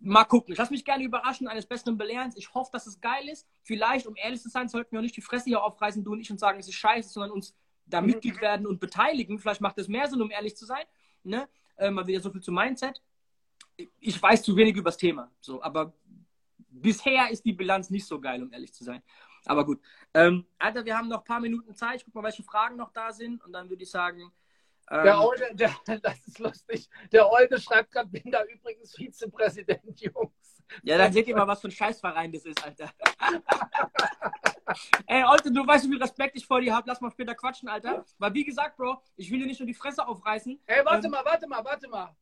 mal 0.00 0.24
gucken. 0.24 0.52
Ich 0.52 0.58
lasse 0.58 0.72
mich 0.72 0.84
gerne 0.84 1.02
überraschen, 1.02 1.48
eines 1.48 1.66
Besseren 1.66 1.98
belehren. 1.98 2.32
Ich 2.36 2.54
hoffe, 2.54 2.70
dass 2.72 2.86
es 2.86 3.00
geil 3.00 3.28
ist. 3.28 3.46
Vielleicht, 3.62 4.06
um 4.06 4.14
ehrlich 4.16 4.40
zu 4.40 4.48
sein, 4.48 4.68
sollten 4.68 4.92
wir 4.92 5.00
auch 5.00 5.02
nicht 5.02 5.16
die 5.16 5.22
Fresse 5.22 5.46
hier 5.46 5.62
aufreißen, 5.62 6.04
du 6.04 6.12
und 6.12 6.20
ich, 6.20 6.30
und 6.30 6.38
sagen, 6.38 6.60
es 6.60 6.68
ist 6.68 6.74
scheiße, 6.74 7.08
sondern 7.08 7.32
uns 7.32 7.54
da 7.88 8.00
mhm. 8.00 8.08
Mitglied 8.08 8.40
werden 8.40 8.66
und 8.66 8.80
beteiligen. 8.80 9.38
Vielleicht 9.38 9.60
macht 9.60 9.78
es 9.78 9.88
mehr 9.88 10.08
Sinn, 10.08 10.22
um 10.22 10.30
ehrlich 10.30 10.56
zu 10.56 10.66
sein. 10.66 10.84
Ne? 11.22 11.48
Äh, 11.76 11.90
mal 11.90 12.06
wieder 12.06 12.20
so 12.20 12.30
viel 12.30 12.42
zu 12.42 12.52
Mindset. 12.52 13.02
Ich 14.00 14.20
weiß 14.20 14.42
zu 14.42 14.56
wenig 14.56 14.76
über 14.76 14.90
das 14.90 14.96
Thema. 14.96 15.30
So, 15.40 15.62
aber 15.62 15.92
bisher 16.56 17.30
ist 17.30 17.44
die 17.44 17.52
Bilanz 17.52 17.90
nicht 17.90 18.06
so 18.06 18.20
geil, 18.20 18.42
um 18.42 18.52
ehrlich 18.52 18.72
zu 18.72 18.84
sein. 18.84 19.02
Aber 19.44 19.64
gut. 19.64 19.80
Ähm, 20.14 20.46
Alter, 20.58 20.84
wir 20.84 20.96
haben 20.96 21.08
noch 21.08 21.18
ein 21.18 21.24
paar 21.24 21.40
Minuten 21.40 21.74
Zeit. 21.74 21.96
Ich 21.96 22.04
guck 22.04 22.14
mal, 22.14 22.24
welche 22.24 22.42
Fragen 22.42 22.76
noch 22.76 22.92
da 22.92 23.12
sind. 23.12 23.42
Und 23.44 23.52
dann 23.52 23.68
würde 23.68 23.82
ich 23.82 23.90
sagen. 23.90 24.32
Ähm, 24.90 25.04
der 25.04 25.20
Olde, 25.20 25.54
der, 25.54 25.74
das 26.02 26.18
ist 26.26 26.38
lustig. 26.38 26.88
Der 27.12 27.30
Olde 27.30 27.60
schreibt 27.60 27.92
gerade, 27.92 28.08
bin 28.08 28.30
da 28.30 28.44
übrigens 28.44 28.94
Vizepräsident, 28.96 30.00
Jungs. 30.00 30.32
Ja, 30.82 30.98
dann 30.98 31.12
seht 31.12 31.26
ihr 31.28 31.36
mal, 31.36 31.46
was 31.46 31.60
für 31.60 31.68
ein 31.68 31.72
Scheißverein 31.72 32.32
das 32.32 32.44
ist, 32.44 32.64
Alter. 32.64 32.90
Ey, 35.06 35.22
Alter, 35.22 35.50
du 35.50 35.66
weißt, 35.66 35.84
wie 35.86 35.88
viel 35.88 36.02
Respekt 36.02 36.36
ich 36.36 36.46
vor 36.46 36.60
dir 36.60 36.74
habe. 36.74 36.88
Lass 36.88 37.00
mal 37.00 37.10
später 37.10 37.34
quatschen, 37.34 37.68
Alter. 37.68 38.04
Weil, 38.18 38.34
wie 38.34 38.44
gesagt, 38.44 38.76
Bro, 38.76 39.00
ich 39.16 39.30
will 39.30 39.38
dir 39.38 39.46
nicht 39.46 39.60
nur 39.60 39.66
die 39.66 39.74
Fresse 39.74 40.06
aufreißen. 40.06 40.60
Ey, 40.66 40.84
warte 40.84 41.06
ähm, 41.06 41.12
mal, 41.12 41.24
warte 41.24 41.48
mal, 41.48 41.64
warte 41.64 41.88
mal. 41.88 42.14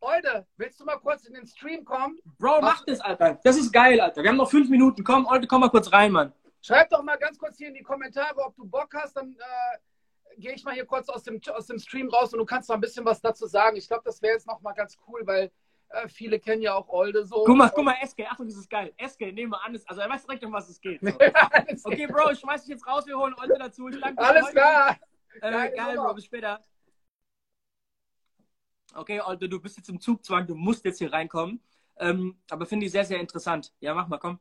Olde, 0.00 0.46
willst 0.56 0.80
du 0.80 0.84
mal 0.84 0.96
kurz 0.96 1.24
in 1.26 1.34
den 1.34 1.46
Stream 1.46 1.84
kommen? 1.84 2.18
Bro, 2.38 2.60
mach 2.60 2.84
das, 2.84 3.00
Alter. 3.00 3.38
Das 3.44 3.56
ist 3.56 3.72
geil, 3.72 4.00
Alter. 4.00 4.22
Wir 4.22 4.30
haben 4.30 4.36
noch 4.36 4.50
fünf 4.50 4.68
Minuten. 4.68 5.04
Komm, 5.04 5.26
Olde, 5.26 5.46
komm 5.46 5.60
mal 5.60 5.70
kurz 5.70 5.92
rein, 5.92 6.10
Mann. 6.12 6.32
Schreib 6.60 6.90
doch 6.90 7.02
mal 7.02 7.16
ganz 7.16 7.38
kurz 7.38 7.56
hier 7.56 7.68
in 7.68 7.74
die 7.74 7.82
Kommentare, 7.82 8.36
ob 8.44 8.54
du 8.56 8.64
Bock 8.64 8.92
hast. 8.94 9.16
Dann 9.16 9.32
äh, 9.32 9.78
gehe 10.38 10.52
ich 10.54 10.64
mal 10.64 10.74
hier 10.74 10.86
kurz 10.86 11.08
aus 11.08 11.22
dem, 11.22 11.40
aus 11.52 11.66
dem 11.66 11.78
Stream 11.78 12.08
raus 12.08 12.32
und 12.32 12.38
du 12.38 12.44
kannst 12.44 12.68
noch 12.68 12.76
ein 12.76 12.80
bisschen 12.80 13.04
was 13.04 13.20
dazu 13.20 13.46
sagen. 13.46 13.76
Ich 13.76 13.86
glaube, 13.86 14.02
das 14.04 14.20
wäre 14.22 14.34
jetzt 14.34 14.46
noch 14.46 14.60
mal 14.60 14.72
ganz 14.72 14.96
cool, 15.06 15.22
weil 15.24 15.52
äh, 15.92 16.08
viele 16.08 16.38
kennen 16.38 16.62
ja 16.62 16.74
auch 16.74 16.88
Olde 16.88 17.24
so. 17.24 17.44
Guck 17.44 17.56
mal, 17.56 17.70
guck 17.70 17.84
mal, 17.84 17.96
SK, 18.04 18.20
Achtung, 18.30 18.46
das 18.46 18.56
ist 18.56 18.70
geil. 18.70 18.92
SK, 18.98 19.32
nehmen 19.32 19.52
wir 19.52 19.64
an, 19.64 19.78
also 19.86 20.00
er 20.00 20.08
weiß 20.08 20.24
direkt, 20.24 20.44
um 20.44 20.52
was 20.52 20.68
es 20.68 20.80
geht. 20.80 21.00
So. 21.76 21.88
okay, 21.88 22.06
Bro, 22.06 22.30
ich 22.32 22.40
schmeiß 22.40 22.62
dich 22.62 22.70
jetzt 22.70 22.86
raus, 22.86 23.06
wir 23.06 23.16
holen 23.16 23.34
Olde 23.40 23.56
dazu. 23.58 23.88
Alles 24.16 24.50
klar. 24.50 24.98
Äh, 25.40 25.70
geil, 25.76 25.96
Bro, 25.96 26.14
bis 26.14 26.24
später. 26.24 26.64
Okay, 28.94 29.20
Olde, 29.20 29.48
du 29.48 29.60
bist 29.60 29.76
jetzt 29.76 29.88
im 29.88 30.00
Zugzwang, 30.00 30.46
du 30.46 30.54
musst 30.54 30.84
jetzt 30.84 30.98
hier 30.98 31.12
reinkommen. 31.12 31.62
Ähm, 31.96 32.38
aber 32.50 32.66
finde 32.66 32.86
ich 32.86 32.92
sehr, 32.92 33.04
sehr 33.04 33.20
interessant. 33.20 33.72
Ja, 33.80 33.94
mach 33.94 34.08
mal, 34.08 34.18
komm. 34.18 34.38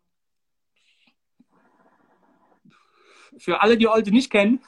Für 3.38 3.62
alle, 3.62 3.78
die 3.78 3.88
Olde 3.88 4.12
nicht 4.12 4.30
kennen, 4.30 4.64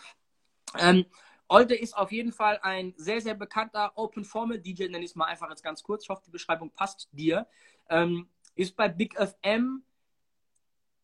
ähm, 0.80 1.06
Olde 1.54 1.76
ist 1.76 1.95
auf 1.95 2.12
jeden 2.12 2.32
Fall 2.32 2.60
ein 2.64 2.95
sehr, 2.97 3.22
sehr 3.22 3.36
bekannter 3.36 3.91
Open 3.95 4.26
Formal 4.26 4.58
DJ, 4.58 4.86
nenne 4.86 5.06
ich 5.06 5.12
es 5.12 5.16
mal 5.16 5.26
einfach 5.26 5.51
jetzt 5.51 5.62
ganz 5.62 5.84
kurz. 5.84 6.04
Ich 6.04 6.10
hoffe, 6.10 6.24
die 6.26 6.32
Beschreibung 6.32 6.72
passt 6.72 7.10
dir. 7.12 7.45
Ähm, 7.89 8.28
ist 8.56 8.76
bei 8.76 8.89
Big 8.89 9.14
FM 9.16 9.84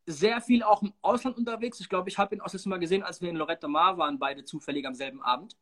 sehr 0.08 0.42
viel 0.42 0.64
auch 0.64 0.82
im 0.82 0.92
Ausland 1.04 1.38
unterwegs. 1.38 1.80
Ich 1.80 1.88
glaube, 1.88 2.10
ich 2.10 2.18
habe 2.18 2.34
ihn 2.34 2.42
auch 2.42 2.50
das 2.50 2.66
Mal 2.66 2.80
gesehen, 2.80 3.04
als 3.04 3.22
wir 3.22 3.30
in 3.30 3.36
Loretta 3.36 3.68
Mar 3.68 4.00
waren, 4.00 4.18
beide 4.18 4.44
zufällig 4.44 4.88
am 4.88 4.96
selben 4.96 5.22
Abend. 5.22 5.56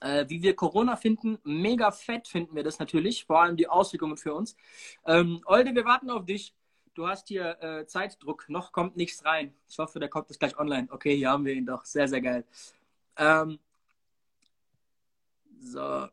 Äh, 0.00 0.24
wie 0.30 0.40
wir 0.40 0.56
Corona 0.56 0.96
finden, 0.96 1.38
mega 1.44 1.90
fett 1.90 2.26
finden 2.26 2.56
wir 2.56 2.64
das 2.64 2.78
natürlich, 2.78 3.26
vor 3.26 3.42
allem 3.42 3.58
die 3.58 3.68
Auswirkungen 3.68 4.16
für 4.16 4.32
uns. 4.32 4.56
Ähm, 5.04 5.42
Olde, 5.44 5.74
wir 5.74 5.84
warten 5.84 6.08
auf 6.08 6.24
dich. 6.24 6.54
Du 6.94 7.06
hast 7.06 7.28
hier 7.28 7.62
äh, 7.62 7.86
Zeitdruck, 7.86 8.48
noch 8.48 8.72
kommt 8.72 8.96
nichts 8.96 9.26
rein. 9.26 9.54
Ich 9.68 9.78
hoffe, 9.78 9.98
der 10.00 10.08
kommt 10.08 10.30
jetzt 10.30 10.38
gleich 10.38 10.58
online. 10.58 10.88
Okay, 10.90 11.14
hier 11.14 11.28
haben 11.28 11.44
wir 11.44 11.52
ihn 11.52 11.66
doch. 11.66 11.84
Sehr, 11.84 12.08
sehr 12.08 12.22
geil. 12.22 12.46
Ähm, 13.18 13.58
so. 15.60 16.08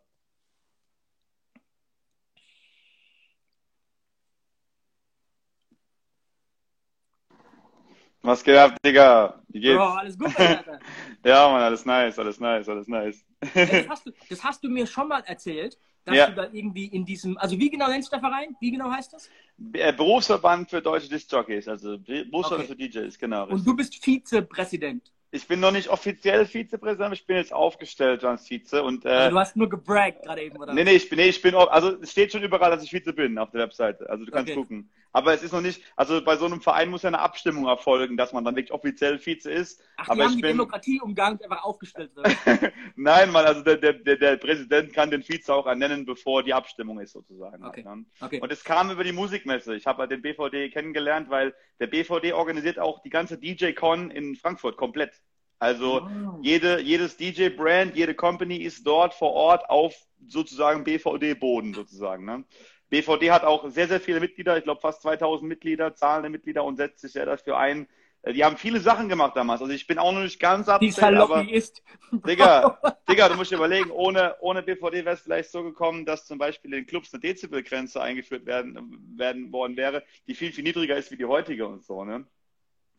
Was 8.24 8.42
geht 8.42 8.56
ab, 8.56 8.78
Digga? 8.86 9.42
Wie 9.50 9.60
geht's? 9.60 9.76
Bro, 9.76 9.84
alles 9.84 10.18
gut, 10.18 10.40
Alter? 10.40 10.80
ja, 11.26 11.50
Mann, 11.50 11.62
alles 11.62 11.86
nice, 11.86 12.18
alles 12.18 12.40
nice, 12.40 12.70
alles 12.70 12.88
nice. 12.88 13.26
ja, 13.54 13.66
das, 13.66 13.88
hast 13.90 14.06
du, 14.06 14.12
das 14.30 14.44
hast 14.44 14.64
du 14.64 14.70
mir 14.70 14.88
schon 14.88 15.10
mal 15.10 15.22
erzählt, 15.26 15.78
dass 16.06 16.16
ja. 16.16 16.28
du 16.28 16.36
da 16.36 16.48
irgendwie 16.52 16.86
in 16.86 17.04
diesem, 17.06 17.38
also 17.38 17.60
wie 17.60 17.70
genau 17.70 17.90
nennst 17.90 18.08
du 18.08 18.12
der 18.12 18.22
Verein? 18.22 18.56
Wie 18.62 18.72
genau 18.72 18.90
heißt 18.90 19.12
das? 19.12 19.30
Äh, 19.74 19.92
Berufsverband 19.92 20.70
für 20.70 20.82
deutsche 20.82 21.10
Disc-Jockeys, 21.10 21.68
also 21.68 21.98
Berufsverband 22.00 22.70
okay. 22.70 22.90
für 22.90 23.02
DJs, 23.02 23.20
genau. 23.20 23.44
Richtig. 23.44 23.60
Und 23.60 23.68
du 23.68 23.76
bist 23.76 24.04
Vizepräsident? 24.04 25.13
Ich 25.34 25.48
bin 25.48 25.60
noch 25.60 25.72
nicht 25.72 25.90
offiziell 25.90 26.46
Vizepräsident, 26.46 27.06
aber 27.08 27.16
ich 27.16 27.26
bin 27.26 27.38
jetzt 27.38 27.52
aufgestellt 27.52 28.24
als 28.24 28.48
Vize. 28.48 28.84
Und, 28.84 29.04
äh, 29.04 29.10
Also 29.10 29.32
du 29.32 29.40
hast 29.40 29.56
nur 29.56 29.68
gebraggt 29.68 30.24
gerade 30.24 30.44
eben, 30.44 30.58
oder? 30.58 30.74
nee, 30.74 30.84
nee, 30.84 30.92
ich 30.94 31.10
bin, 31.10 31.18
nee, 31.18 31.28
ich 31.28 31.42
bin, 31.42 31.56
also 31.56 32.00
es 32.02 32.12
steht 32.12 32.32
schon 32.32 32.44
überall, 32.44 32.70
dass 32.70 32.84
ich 32.84 32.94
Vize 32.94 33.14
bin 33.14 33.40
auf 33.40 33.50
der 33.50 33.62
Webseite. 33.62 34.08
Also 34.10 34.26
du 34.26 34.32
kannst 34.32 34.52
Okay. 34.52 34.62
gucken. 34.62 34.92
Aber 35.16 35.34
es 35.34 35.44
ist 35.44 35.52
noch 35.52 35.62
nicht, 35.62 35.82
also 35.96 36.24
bei 36.24 36.38
so 36.38 36.46
einem 36.46 36.60
Verein 36.60 36.90
muss 36.90 37.04
ja 37.04 37.08
eine 37.08 37.20
Abstimmung 37.20 37.68
erfolgen, 37.68 38.18
dass 38.18 38.34
man 38.34 38.44
dann 38.44 38.56
wirklich 38.56 38.74
offiziell 38.74 39.20
Vize 39.20 39.50
ist. 39.50 39.80
Ach, 39.96 40.06
die 40.06 40.12
aber 40.12 40.24
haben 40.24 40.30
ich 40.32 40.36
die 40.38 40.42
bin, 40.42 40.52
Demokratie 40.52 41.02
umgangen 41.02 41.40
einfach 41.42 41.64
aufgestellt. 41.64 42.12
Nein, 42.96 43.32
Mann, 43.32 43.46
also 43.46 43.62
der, 43.62 43.78
der, 43.78 43.94
der, 43.94 44.38
Präsident 44.38 44.92
kann 44.92 45.12
den 45.12 45.22
Vize 45.22 45.54
auch 45.54 45.68
ernennen, 45.68 46.06
bevor 46.06 46.42
die 46.42 46.54
Abstimmung 46.54 47.00
ist, 47.00 47.14
sozusagen. 47.14 47.64
Okay. 47.64 47.84
Ja. 47.86 47.98
Okay. 48.22 48.40
Und 48.42 48.52
es 48.52 48.64
kam 48.64 48.90
über 48.90 49.04
die 49.04 49.12
Musikmesse. 49.12 49.76
Ich 49.76 49.86
habe 49.86 50.00
halt 50.00 50.12
den 50.12 50.24
BVD 50.24 50.70
kennengelernt, 50.72 51.30
weil 51.30 51.54
der 51.80 51.88
BVD 51.88 52.34
organisiert 52.34 52.80
auch 52.80 53.00
die 53.04 53.12
ganze 53.12 53.38
DJ-Con 53.38 54.10
in 54.10 54.36
Frankfurt 54.36 54.78
komplett. 54.78 55.22
Also 55.64 56.02
Oh. 56.02 56.40
jede, 56.42 56.82
jedes 56.82 57.16
DJ-Brand, 57.16 57.96
jede 57.96 58.14
Company 58.14 58.58
ist 58.58 58.86
dort 58.86 59.14
vor 59.14 59.32
Ort 59.32 59.70
auf 59.70 59.96
sozusagen 60.28 60.84
BVD-Boden 60.84 61.74
sozusagen. 61.74 62.26
Ne? 62.26 62.44
BVD 62.90 63.32
hat 63.32 63.46
auch 63.46 63.70
sehr, 63.70 63.88
sehr 63.88 64.02
viele 64.02 64.20
Mitglieder, 64.20 64.58
ich 64.58 64.66
glaube 64.66 64.82
fast 64.82 65.02
2000 65.04 65.48
Mitglieder, 65.48 65.96
zahlende 65.96 66.30
Mitglieder 66.30 66.66
und 66.66 66.76
setzt 66.76 67.00
sich 67.00 67.14
sehr 67.14 67.26
dafür 67.26 67.58
ein. 67.58 67.88
Äh, 68.24 68.34
Die 68.34 68.44
haben 68.44 68.58
viele 68.58 68.82
Sachen 68.82 69.08
gemacht 69.08 69.38
damals. 69.38 69.62
Also 69.62 69.74
ich 69.74 69.88
bin 69.88 70.00
auch 70.00 70.12
noch 70.12 70.22
nicht 70.22 70.38
ganz 70.38 70.68
up 70.68 70.82
Die 70.82 70.92
Saloppi 70.92 71.50
ist. 71.50 71.82
Digga, 72.28 72.78
Digga, 73.10 73.30
du 73.30 73.36
musst 73.36 73.52
dir 73.52 73.56
überlegen, 73.56 73.90
ohne, 73.92 74.36
ohne 74.42 74.64
BVD 74.64 75.06
wäre 75.06 75.16
es 75.16 75.22
vielleicht 75.22 75.50
so 75.50 75.64
gekommen, 75.64 76.06
dass 76.06 76.26
zum 76.26 76.38
Beispiel 76.38 76.74
in 76.74 76.86
Clubs 76.86 77.14
eine 77.14 77.22
Dezibelgrenze 77.22 78.02
eingeführt 78.02 78.46
werden, 78.46 79.16
werden 79.16 79.52
worden 79.54 79.78
wäre, 79.78 80.04
die 80.28 80.36
viel, 80.36 80.52
viel 80.52 80.66
niedriger 80.66 80.98
ist 80.98 81.10
wie 81.12 81.18
die 81.18 81.26
heutige 81.26 81.66
und 81.68 81.86
so, 81.86 82.04
ne? 82.04 82.26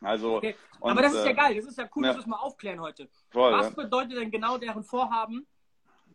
Also, 0.04 0.36
Okay. 0.36 0.54
und, 0.80 0.90
Aber 0.90 1.02
das 1.02 1.14
ist 1.14 1.24
ja 1.24 1.30
äh, 1.30 1.34
geil. 1.34 1.56
Das 1.56 1.64
ist 1.64 1.78
ja 1.78 1.88
cool, 1.94 2.04
ja. 2.04 2.08
dass 2.08 2.16
wir 2.18 2.20
es 2.20 2.26
mal 2.26 2.36
aufklären 2.36 2.80
heute. 2.80 3.08
Voll, 3.30 3.52
Was 3.52 3.68
ja. 3.68 3.82
bedeutet 3.82 4.18
denn 4.18 4.30
genau 4.30 4.58
deren 4.58 4.82
Vorhaben? 4.84 5.46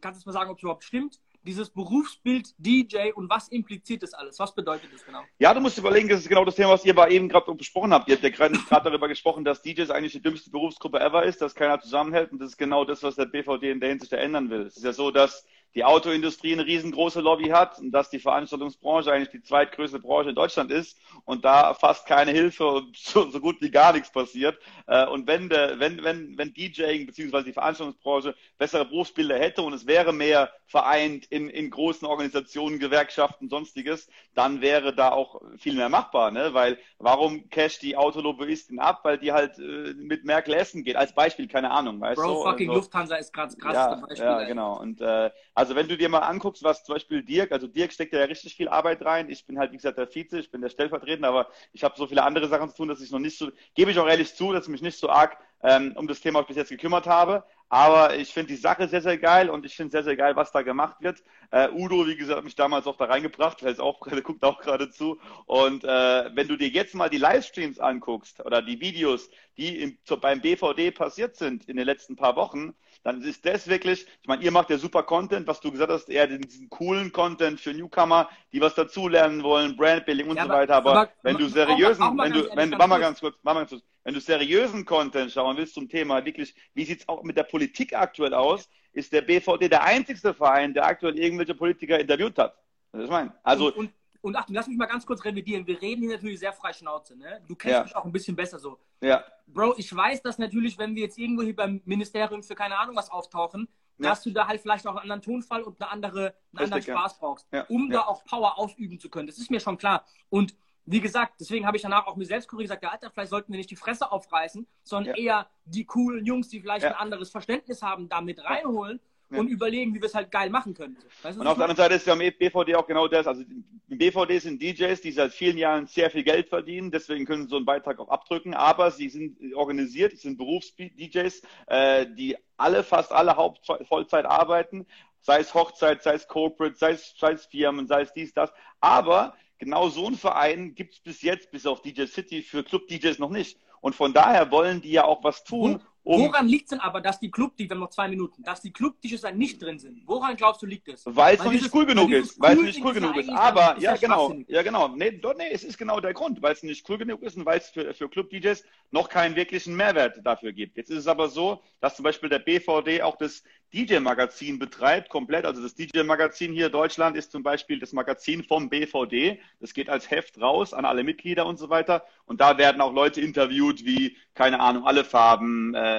Kannst 0.01 0.25
du 0.25 0.29
mal 0.29 0.33
sagen, 0.33 0.49
ob 0.51 0.57
es 0.57 0.63
überhaupt 0.63 0.83
stimmt? 0.83 1.19
Dieses 1.43 1.69
Berufsbild 1.69 2.53
DJ 2.57 3.11
und 3.15 3.29
was 3.29 3.47
impliziert 3.47 4.03
das 4.03 4.13
alles? 4.13 4.39
Was 4.39 4.53
bedeutet 4.53 4.93
das 4.93 5.05
genau? 5.05 5.21
Ja, 5.39 5.53
du 5.53 5.61
musst 5.61 5.77
überlegen, 5.77 6.09
das 6.09 6.19
ist 6.19 6.29
genau 6.29 6.43
das 6.43 6.55
Thema, 6.55 6.71
was 6.71 6.83
ihr 6.85 6.91
aber 6.91 7.09
eben 7.09 7.29
gerade 7.29 7.53
besprochen 7.55 7.93
habt. 7.93 8.09
Ihr 8.09 8.15
habt 8.15 8.23
ja 8.23 8.29
gerade 8.29 8.53
gerade 8.69 8.89
darüber 8.89 9.07
gesprochen, 9.07 9.45
dass 9.45 9.61
DJs 9.61 9.89
eigentlich 9.89 10.11
die 10.11 10.21
dümmste 10.21 10.51
Berufsgruppe 10.51 10.99
ever 10.99 11.23
ist, 11.23 11.41
dass 11.41 11.55
keiner 11.55 11.79
zusammenhält. 11.79 12.31
Und 12.31 12.39
das 12.39 12.49
ist 12.51 12.57
genau 12.57 12.83
das, 12.83 13.03
was 13.03 13.15
der 13.15 13.25
BVD 13.25 13.71
in 13.71 13.79
der 13.79 13.89
Hinsicht 13.89 14.11
ändern 14.11 14.49
will. 14.49 14.63
Es 14.63 14.77
ist 14.77 14.83
ja 14.83 14.93
so, 14.93 15.11
dass 15.11 15.45
die 15.76 15.84
Autoindustrie 15.86 16.53
eine 16.53 16.65
riesengroße 16.65 17.22
Lobby 17.22 17.49
hat 17.49 17.80
und 17.80 17.91
dass 17.91 18.09
die 18.09 18.20
Veranstaltungsbranche 18.20 19.11
eigentlich 19.11 19.30
die 19.30 19.41
zweitgrößte 19.43 19.99
Branche 19.99 20.30
in 20.30 20.36
Deutschland 20.36 20.72
ist 20.72 20.97
und 21.26 21.45
da 21.45 21.74
fast 21.74 22.07
keine 22.07 22.32
Hilfe 22.32 22.65
und 22.65 22.97
so, 22.97 23.30
so 23.30 23.39
gut 23.39 23.61
wie 23.61 23.70
gar 23.72 23.93
nichts 23.93 24.11
passiert. 24.11 24.57
Äh, 24.88 25.05
Und 25.05 25.28
wenn, 25.28 25.49
der, 25.49 25.80
wenn, 25.80 26.03
wenn, 26.03 26.38
wenn 26.38 26.53
DJing 26.53 27.05
bzw. 27.05 27.43
die 27.43 27.53
Veranstaltungsbranche 27.53 28.36
bessere 28.57 28.86
Berufsbilder 28.86 29.38
hätte 29.38 29.61
und 29.61 29.74
es 29.74 29.86
wäre 29.86 30.11
mehr 30.13 30.51
vereint 30.65 31.26
in, 31.28 31.49
in 31.49 31.70
großen 31.70 32.07
Organisationen, 32.07 32.80
Gewerkschaften, 32.80 33.49
sonstiges, 33.49 34.07
dann 34.36 34.61
wäre 34.61 34.93
da 34.93 35.11
auch 35.11 35.41
viel 35.57 35.74
mehr 35.76 35.89
machbar, 35.89 36.30
ne? 36.32 36.53
Weil 36.53 36.78
warum 36.99 37.49
casht 37.49 37.82
die 37.82 37.95
Autolobbyistin 37.97 38.80
ab? 38.80 38.99
Weil 39.03 39.17
die 39.17 39.32
halt 39.32 39.57
äh, 39.57 39.93
mit 39.95 40.26
Merkel 40.26 40.53
essen 40.53 40.84
geht, 40.84 40.95
als 40.95 41.13
Beispiel, 41.13 41.47
keine 41.47 41.72
Ahnung, 41.72 41.99
weißt 41.99 42.22
Bro, 42.22 42.28
du? 42.36 42.43
fucking 42.43 42.70
Also- 42.70 42.82
Lufthansa 42.82 43.15
ist 43.15 43.34
gerade 43.34 43.53
das 43.55 43.57
ja, 43.57 43.72
krasseste 43.72 44.07
Beispiel. 44.07 44.26
ja, 44.26 44.39
ey. 44.41 44.47
genau. 44.47 44.80
Und 44.80 45.01
äh, 45.01 45.32
also 45.60 45.76
wenn 45.76 45.89
du 45.89 45.97
dir 45.97 46.07
mal 46.07 46.20
anguckst, 46.20 46.64
was 46.64 46.86
zum 46.86 46.95
Beispiel 46.95 47.22
Dirk, 47.22 47.51
also 47.51 47.68
Dirk 47.68 47.91
steckt 47.91 48.14
ja 48.14 48.24
richtig 48.24 48.55
viel 48.55 48.70
Arbeit 48.70 49.03
rein. 49.03 49.30
Ich 49.30 49.45
bin 49.45 49.60
halt, 49.60 49.74
wie 49.74 49.76
gesagt, 49.76 49.97
der 49.97 50.07
Vize, 50.07 50.39
ich 50.39 50.49
bin 50.51 50.62
der 50.62 50.70
Stellvertretende, 50.70 51.28
aber 51.28 51.49
ich 51.74 51.84
habe 51.84 51.95
so 51.97 52.07
viele 52.07 52.24
andere 52.24 52.47
Sachen 52.47 52.70
zu 52.70 52.78
tun, 52.78 52.88
dass 52.88 53.01
ich 53.01 53.12
noch 53.12 53.20
nicht 53.20 53.38
so, 53.38 53.51
gebe 53.76 53.91
ich 53.91 53.99
auch 53.99 54.07
ehrlich 54.07 54.34
zu, 54.34 54.53
dass 54.53 54.64
ich 54.64 54.70
mich 54.70 54.82
nicht 54.82 54.97
so 54.97 55.10
arg 55.10 55.38
ähm, 55.62 55.91
um 55.97 56.07
das 56.07 56.22
Thema 56.22 56.43
bis 56.43 56.55
jetzt 56.55 56.70
gekümmert 56.70 57.07
habe. 57.07 57.43
Aber 57.68 58.16
ich 58.16 58.32
finde 58.32 58.53
die 58.53 58.55
Sache 58.55 58.88
sehr, 58.88 59.01
sehr 59.01 59.18
geil 59.18 59.49
und 59.49 59.66
ich 59.66 59.76
finde 59.76 59.91
sehr, 59.91 60.05
sehr 60.05 60.16
geil, 60.16 60.38
was 60.38 60.53
da 60.53 60.62
gemacht 60.62 60.95
wird. 61.01 61.22
Äh, 61.51 61.68
Udo, 61.72 62.07
wie 62.07 62.16
gesagt, 62.16 62.38
hat 62.38 62.45
mich 62.45 62.55
damals 62.55 62.88
auch 62.88 62.95
da 62.95 63.05
reingebracht, 63.05 63.62
der, 63.62 63.72
ist 63.72 63.82
auch, 63.82 63.99
der 64.07 64.22
guckt 64.22 64.45
auch 64.45 64.62
gerade 64.62 64.89
zu. 64.89 65.20
Und 65.45 65.84
äh, 65.84 66.36
wenn 66.36 66.47
du 66.47 66.55
dir 66.55 66.70
jetzt 66.70 66.95
mal 66.95 67.10
die 67.10 67.18
Livestreams 67.18 67.80
anguckst 67.80 68.45
oder 68.45 68.62
die 68.62 68.80
Videos, 68.80 69.30
die 69.57 69.78
im, 69.82 69.97
so 70.05 70.16
beim 70.16 70.39
BVD 70.39 70.91
passiert 70.91 71.36
sind 71.36 71.68
in 71.68 71.76
den 71.76 71.86
letzten 71.86 72.16
paar 72.16 72.38
Wochen, 72.38 72.76
dann 73.03 73.21
ist 73.21 73.45
das 73.45 73.67
wirklich, 73.67 74.05
ich 74.21 74.27
meine, 74.27 74.43
ihr 74.43 74.51
macht 74.51 74.69
ja 74.69 74.77
super 74.77 75.03
Content, 75.03 75.47
was 75.47 75.59
du 75.61 75.71
gesagt 75.71 75.91
hast, 75.91 76.09
eher 76.09 76.27
diesen 76.27 76.69
coolen 76.69 77.11
Content 77.11 77.59
für 77.59 77.73
Newcomer, 77.73 78.29
die 78.51 78.59
was 78.59 78.75
dazulernen 78.75 79.41
wollen, 79.43 79.75
Brandbuilding 79.77 80.27
und 80.29 80.37
Ja, 80.37 80.43
so 80.43 80.49
weiter. 80.49 80.75
Aber, 80.75 80.91
aber- 80.95 81.11
wenn 81.23 81.37
du 81.37 81.45
auch 81.45 81.49
mal- 81.49 81.53
seriösen, 81.67 82.03
auch 82.03 82.13
mal 82.13 82.25
wenn 82.25 82.33
du, 82.33 82.55
wenn, 82.55 82.69
mach 82.71 82.87
mal 82.87 82.99
ganz 82.99 83.19
kurz, 83.19 83.35
mach 83.43 83.53
mal 83.53 83.61
ganz 83.61 83.71
kurz, 83.71 83.83
wenn 84.03 84.13
du 84.13 84.19
seriösen 84.19 84.85
Content 84.85 85.31
schauen 85.31 85.55
willst 85.57 85.73
zum 85.75 85.87
Thema 85.87 86.23
wirklich, 86.25 86.53
wie 86.73 86.85
sieht's 86.85 87.07
auch 87.07 87.23
mit 87.23 87.37
der 87.37 87.43
Politik 87.43 87.93
aktuell 87.93 88.33
aus, 88.33 88.69
ist 88.91 89.13
der 89.13 89.21
BVD 89.21 89.69
der 89.69 89.83
einzigste 89.83 90.33
Verein, 90.33 90.73
der 90.73 90.85
aktuell 90.85 91.17
irgendwelche 91.17 91.55
Politiker 91.55 91.99
interviewt 91.99 92.37
hat. 92.37 92.55
Das 92.91 93.01
ist 93.01 93.05
ich 93.05 93.11
meine. 93.11 93.33
Also, 93.43 93.67
und, 93.67 93.75
und, 93.77 93.91
und 94.22 94.36
Achtung, 94.36 94.55
lass 94.55 94.67
mich 94.67 94.78
mal 94.78 94.86
ganz 94.86 95.05
kurz 95.05 95.24
revidieren. 95.24 95.65
Wir 95.67 95.82
reden 95.82 96.01
hier 96.01 96.11
natürlich 96.11 96.39
sehr 96.39 96.53
frei 96.53 96.74
Schnauze. 96.74 97.15
Ne? 97.17 97.41
Du 97.47 97.55
kennst 97.55 97.74
Ja. 97.78 97.84
mich 97.84 97.95
auch 97.95 98.05
ein 98.05 98.11
bisschen 98.11 98.36
besser 98.36 98.59
so. 98.59 98.80
ja, 99.01 99.24
Bro, 99.47 99.76
ich 99.78 99.95
weiß, 99.95 100.22
dass 100.22 100.38
natürlich, 100.38 100.78
wenn 100.78 100.95
wir 100.95 101.03
jetzt 101.03 101.17
irgendwo 101.17 101.41
hier 101.43 101.55
beim 101.55 101.82
Ministerium 101.86 102.43
für 102.43 102.53
keine 102.55 102.78
Ahnung 102.78 102.95
was 102.95 103.09
auftauchen, 103.09 103.67
Ja. 103.97 104.09
dass 104.09 104.22
du 104.24 104.32
da 104.32 104.47
halt 104.47 104.61
vielleicht 104.61 104.86
auch 104.86 104.91
einen 104.91 104.99
anderen 105.11 105.22
Tonfall 105.22 105.63
und 105.63 105.82
eine 105.82 105.89
andere, 105.89 106.20
einen 106.20 106.34
anderen 106.53 106.74
Richtig, 106.74 106.88
ja. 106.93 106.99
Spaß 106.99 107.17
brauchst, 107.20 107.47
Ja, 107.51 107.63
um 107.70 107.91
ja. 107.91 107.99
da 107.99 108.01
auch 108.07 108.24
Power 108.26 108.59
ausüben 108.59 108.99
zu 108.99 109.09
können. 109.09 109.28
Das 109.28 109.38
ist 109.39 109.49
mir 109.49 109.59
schon 109.59 109.78
klar. 109.78 110.05
Und 110.30 110.55
wie 110.86 111.01
gesagt, 111.01 111.36
deswegen 111.39 111.65
habe 111.67 111.78
ich 111.78 111.84
danach 111.84 112.07
auch 112.07 112.15
mir 112.15 112.26
selbst 112.26 112.47
korrigiert 112.47 112.70
gesagt, 112.70 112.84
ja, 112.84 112.89
Alter, 112.89 113.11
vielleicht 113.11 113.30
sollten 113.30 113.51
wir 113.53 113.57
nicht 113.57 113.70
die 113.70 113.76
Fresse 113.76 114.11
aufreißen, 114.11 114.65
sondern 114.84 115.15
eher 115.15 115.47
die 115.65 115.86
coolen 115.86 116.26
Jungs, 116.26 116.49
die 116.49 116.59
vielleicht 116.61 116.86
ein 116.86 116.93
anderes 116.93 117.30
Verständnis 117.30 117.82
haben, 117.84 118.09
da 118.09 118.22
mit 118.22 118.43
reinholen 118.43 118.99
Ja. 119.32 119.39
und 119.39 119.47
überlegen, 119.47 119.93
wie 119.93 120.01
wir 120.01 120.07
es 120.07 120.15
halt 120.15 120.32
geil 120.32 120.49
machen 120.49 120.73
können. 120.73 120.97
Weißt 121.21 121.38
du, 121.38 121.41
Und 121.41 121.47
auf 121.47 121.55
der 121.55 121.65
anderen 121.65 121.77
Seite 121.77 121.95
ist 121.95 122.07
ja 122.07 122.13
im 122.13 122.19
BVD 122.19 122.75
auch 122.75 122.88
genau 122.88 123.07
das. 123.07 123.27
Also 123.27 123.43
im 123.43 123.97
BVD 123.97 124.39
sind 124.39 124.61
DJs, 124.61 124.99
die 125.01 125.11
seit 125.11 125.34
vielen 125.34 125.57
Jahren 125.57 125.86
sehr 125.86 126.09
viel 126.09 126.23
Geld 126.23 126.49
verdienen, 126.49 126.89
deswegen 126.89 127.25
können 127.25 127.43
sie 127.43 127.49
so 127.49 127.57
einen 127.57 127.65
Beitrag 127.65 127.99
auch 127.99 128.09
abdrücken. 128.09 128.55
Aber 128.55 128.89
sie 128.89 129.09
sind 129.09 129.38
organisiert, 129.53 130.13
sie 130.13 130.30
sind 130.30 130.38
Berufs-DJs, 130.38 131.41
äh, 131.67 132.07
die 132.15 132.38
alle, 132.57 132.84
fast 132.84 133.11
alle 133.11 133.36
Haupt 133.36 133.67
Vollzeit 133.88 134.25
arbeiten, 134.25 134.88
sei 135.21 135.39
es 135.39 135.53
Hochzeit, 135.53 136.01
sei 136.01 136.13
es 136.13 136.27
Corporate, 136.27 136.75
sei 136.75 136.91
es, 136.91 137.13
sei 137.17 137.34
es 137.34 137.45
Firmen, 137.45 137.88
sei 137.88 138.01
es 138.01 138.13
dies, 138.13 138.34
das. 138.34 138.51
Aber 138.80 139.36
genau 139.59 139.89
so 139.89 140.07
einen 140.07 140.17
Verein 140.17 140.73
gibt 140.73 140.95
es 140.95 140.99
bis 141.01 141.21
jetzt, 141.21 141.51
bis 141.51 141.67
auf 141.67 141.82
DJ 141.82 142.05
City, 142.05 142.41
für 142.41 142.63
Club-DJs 142.63 143.19
noch 143.19 143.30
nicht. 143.30 143.59
Und 143.82 143.95
von 143.95 144.13
daher 144.13 144.51
wollen 144.51 144.82
die 144.82 144.91
ja 144.91 145.05
auch 145.05 145.23
was 145.23 145.43
tun, 145.43 145.82
um 146.10 146.24
Woran 146.24 146.47
liegt 146.47 146.64
es 146.64 146.70
denn 146.70 146.80
aber, 146.80 147.01
dass 147.01 147.20
die 147.20 147.30
Club, 147.30 147.55
die, 147.55 147.70
wir 147.70 147.76
haben 147.76 147.82
noch 147.82 147.91
zwei 147.91 148.07
Minuten, 148.07 148.41
dass 148.41 148.62
die 148.62 148.74
Club-Tisches 148.74 149.22
dann 149.22 149.38
nicht 149.38 149.62
drin 149.62 149.78
sind? 149.78 150.01
Woran 150.07 150.36
glaubst 150.36 150.60
du, 150.60 150.66
liegt 150.66 150.88
es? 150.88 151.03
Weil 151.05 151.36
es 151.36 151.43
noch 151.43 151.51
nicht 151.51 151.72
cool 151.72 151.86
genug 151.86 152.10
ist. 152.10 152.41
Weil 152.41 152.57
es 152.57 152.64
nicht 152.64 152.84
cool 152.84 152.95
genug 152.95 153.16
ist. 153.16 153.30
Aber, 153.30 153.78
ist 153.78 153.84
ja, 153.84 153.95
genau. 153.95 154.34
Ja, 154.47 154.64
genau. 154.64 154.88
Nee, 154.88 155.12
doch, 155.12 155.38
nee, 155.38 155.51
es 155.51 155.64
ist 155.64 155.78
genau 155.78 155.99
der 155.99 156.16
Grund, 156.16 156.41
weil 156.41 156.53
es 156.53 156.64
nicht 156.64 156.89
cool 156.89 156.97
genug 156.97 157.22
ist 157.22 157.38
und 157.38 157.45
weil 157.45 157.60
es 157.60 157.70
für, 157.70 157.93
für 157.93 158.10
Club-DJs 158.10 158.64
noch 158.89 159.07
keinen 159.07 159.36
wirklichen 159.36 159.76
Mehrwert 159.76 160.20
dafür 160.24 160.51
gibt. 160.51 160.78
Jetzt 160.78 160.89
ist 160.89 160.97
es 160.97 161.07
aber 161.07 161.30
so, 161.30 161.62
dass 161.80 161.95
zum 161.95 162.01
Beispiel 162.01 162.30
der 162.30 162.39
BVD 162.39 163.03
auch 163.03 163.16
das 163.16 163.43
DJ-Magazin 163.74 164.57
betreibt, 164.57 165.10
komplett. 165.10 165.45
Also 165.45 165.62
das 165.62 165.76
DJ-Magazin 165.76 166.53
hier 166.53 166.68
in 166.68 166.72
Deutschland 166.72 167.16
ist 167.16 167.32
zum 167.32 167.43
Beispiel 167.43 167.80
das 167.80 167.93
Magazin 167.93 168.43
vom 168.43 168.70
BVD. 168.70 169.39
Das 169.60 169.74
geht 169.74 169.89
als 169.89 170.10
Heft 170.10 170.41
raus 170.41 170.74
an 170.74 170.86
alle 170.86 171.03
Mitglieder 171.03 171.45
und 171.45 171.60
so 171.60 171.70
weiter. 171.70 172.03
Und 172.26 172.41
da 172.41 172.57
werden 172.57 172.82
auch 172.82 172.93
Leute 172.93 173.22
interviewt 173.22 173.86
wie, 173.86 174.18
keine 174.34 174.60
Ahnung, 174.60 174.86
alle 174.86 175.03
Farben, 175.03 175.76
äh, 175.76 175.98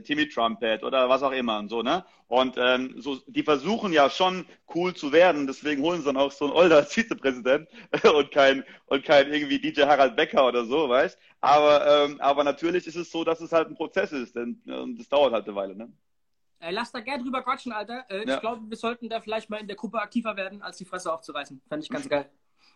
Timmy 0.00 0.28
Trumpet 0.28 0.82
oder 0.82 1.08
was 1.08 1.22
auch 1.22 1.32
immer 1.32 1.58
und 1.58 1.68
so, 1.68 1.82
ne? 1.82 2.04
Und 2.28 2.56
ähm, 2.58 2.94
so, 3.00 3.16
die 3.26 3.42
versuchen 3.42 3.92
ja 3.92 4.08
schon 4.10 4.46
cool 4.74 4.94
zu 4.94 5.12
werden, 5.12 5.46
deswegen 5.46 5.82
holen 5.82 6.00
sie 6.00 6.06
dann 6.06 6.16
auch 6.16 6.32
so 6.32 6.46
einen 6.46 6.54
Older 6.54 6.76
als 6.76 6.94
Vizepräsident 6.94 7.68
und 8.14 8.30
kein 8.30 8.64
und 8.86 9.04
kein 9.04 9.32
irgendwie 9.32 9.58
DJ 9.58 9.82
Harald 9.82 10.16
Becker 10.16 10.46
oder 10.46 10.64
so, 10.64 10.88
weißt? 10.88 11.18
Aber 11.40 11.86
ähm, 11.86 12.20
aber 12.20 12.44
natürlich 12.44 12.86
ist 12.86 12.96
es 12.96 13.10
so, 13.10 13.24
dass 13.24 13.40
es 13.40 13.52
halt 13.52 13.68
ein 13.68 13.74
Prozess 13.76 14.12
ist, 14.12 14.34
denn 14.36 14.60
ähm, 14.66 14.96
das 14.96 15.08
dauert 15.08 15.32
halt 15.32 15.46
eine 15.46 15.54
Weile, 15.54 15.76
ne? 15.76 15.92
Äh, 16.60 16.70
lass 16.70 16.90
da 16.92 17.00
gerne 17.00 17.22
drüber 17.22 17.42
quatschen, 17.42 17.72
Alter. 17.72 18.04
Äh, 18.08 18.26
Ja. 18.26 18.34
Ich 18.34 18.40
glaube, 18.40 18.62
wir 18.68 18.76
sollten 18.76 19.08
da 19.08 19.20
vielleicht 19.20 19.50
mal 19.50 19.58
in 19.60 19.66
der 19.66 19.76
Gruppe 19.76 19.98
aktiver 20.00 20.34
werden, 20.36 20.62
als 20.62 20.78
die 20.78 20.84
Fresse 20.86 21.12
aufzureißen. 21.12 21.60
Fand 21.68 21.82
ich 21.82 21.90
ganz 21.90 22.08
geil. 22.08 22.30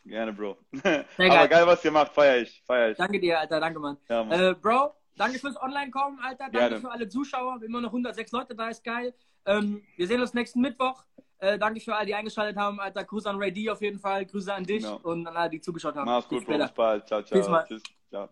Gerne, 0.04 0.32
Bro. 0.32 0.56
geil. 0.82 1.04
Aber 1.18 1.48
geil, 1.48 1.66
was 1.66 1.84
ihr 1.84 1.90
macht, 1.90 2.12
feier 2.12 2.38
ich, 2.42 2.62
feier 2.66 2.90
ich. 2.90 2.98
Danke 2.98 3.18
dir, 3.18 3.40
Alter. 3.40 3.61
Danke, 3.61 3.78
Mann. 3.80 3.96
Ja, 4.09 4.24
Mann. 4.24 4.40
Äh, 4.40 4.54
Bro, 4.54 4.94
danke 5.19 5.39
fürs 5.39 5.61
Online-Kommen, 5.61 6.19
Alter. 6.21 6.45
Danke 6.45 6.59
Gerne. 6.59 6.81
für 6.81 6.91
alle 6.91 7.09
Zuschauer. 7.09 7.61
Immer 7.62 7.81
noch 7.81 7.91
106 7.91 8.33
Leute 8.33 8.55
da, 8.55 8.69
ist 8.69 8.83
geil. 8.85 9.14
Ähm, 9.47 9.83
wir 9.97 10.07
sehen 10.07 10.21
uns 10.21 10.35
nächsten 10.35 10.61
Mittwoch. 10.61 11.05
Äh, 11.39 11.59
danke 11.59 11.81
für 11.81 11.95
alle, 11.95 12.07
die 12.07 12.14
eingeschaltet 12.14 12.57
haben, 12.57 12.81
Alter. 12.81 13.05
Grüße 13.05 13.29
an 13.29 13.37
Ray 13.37 13.53
D 13.53 13.71
auf 13.71 13.81
jeden 13.81 13.99
Fall. 13.99 14.27
Grüße 14.27 14.53
an 14.53 14.64
dich 14.64 14.83
Genau. 14.83 14.99
und 15.03 15.27
an 15.27 15.37
alle, 15.37 15.51
die 15.51 15.61
zugeschaut 15.61 15.95
haben. 15.95 16.07
Mach's 16.07 16.27
Bis 16.29 16.39
gut, 16.39 16.47
Bro. 16.49 16.59
Bis 16.59 16.73
bald. 16.73 17.07
Ciao, 17.07 17.23
ciao. 17.23 17.64
Tschüss. 17.64 17.83
Ciao. 18.11 18.29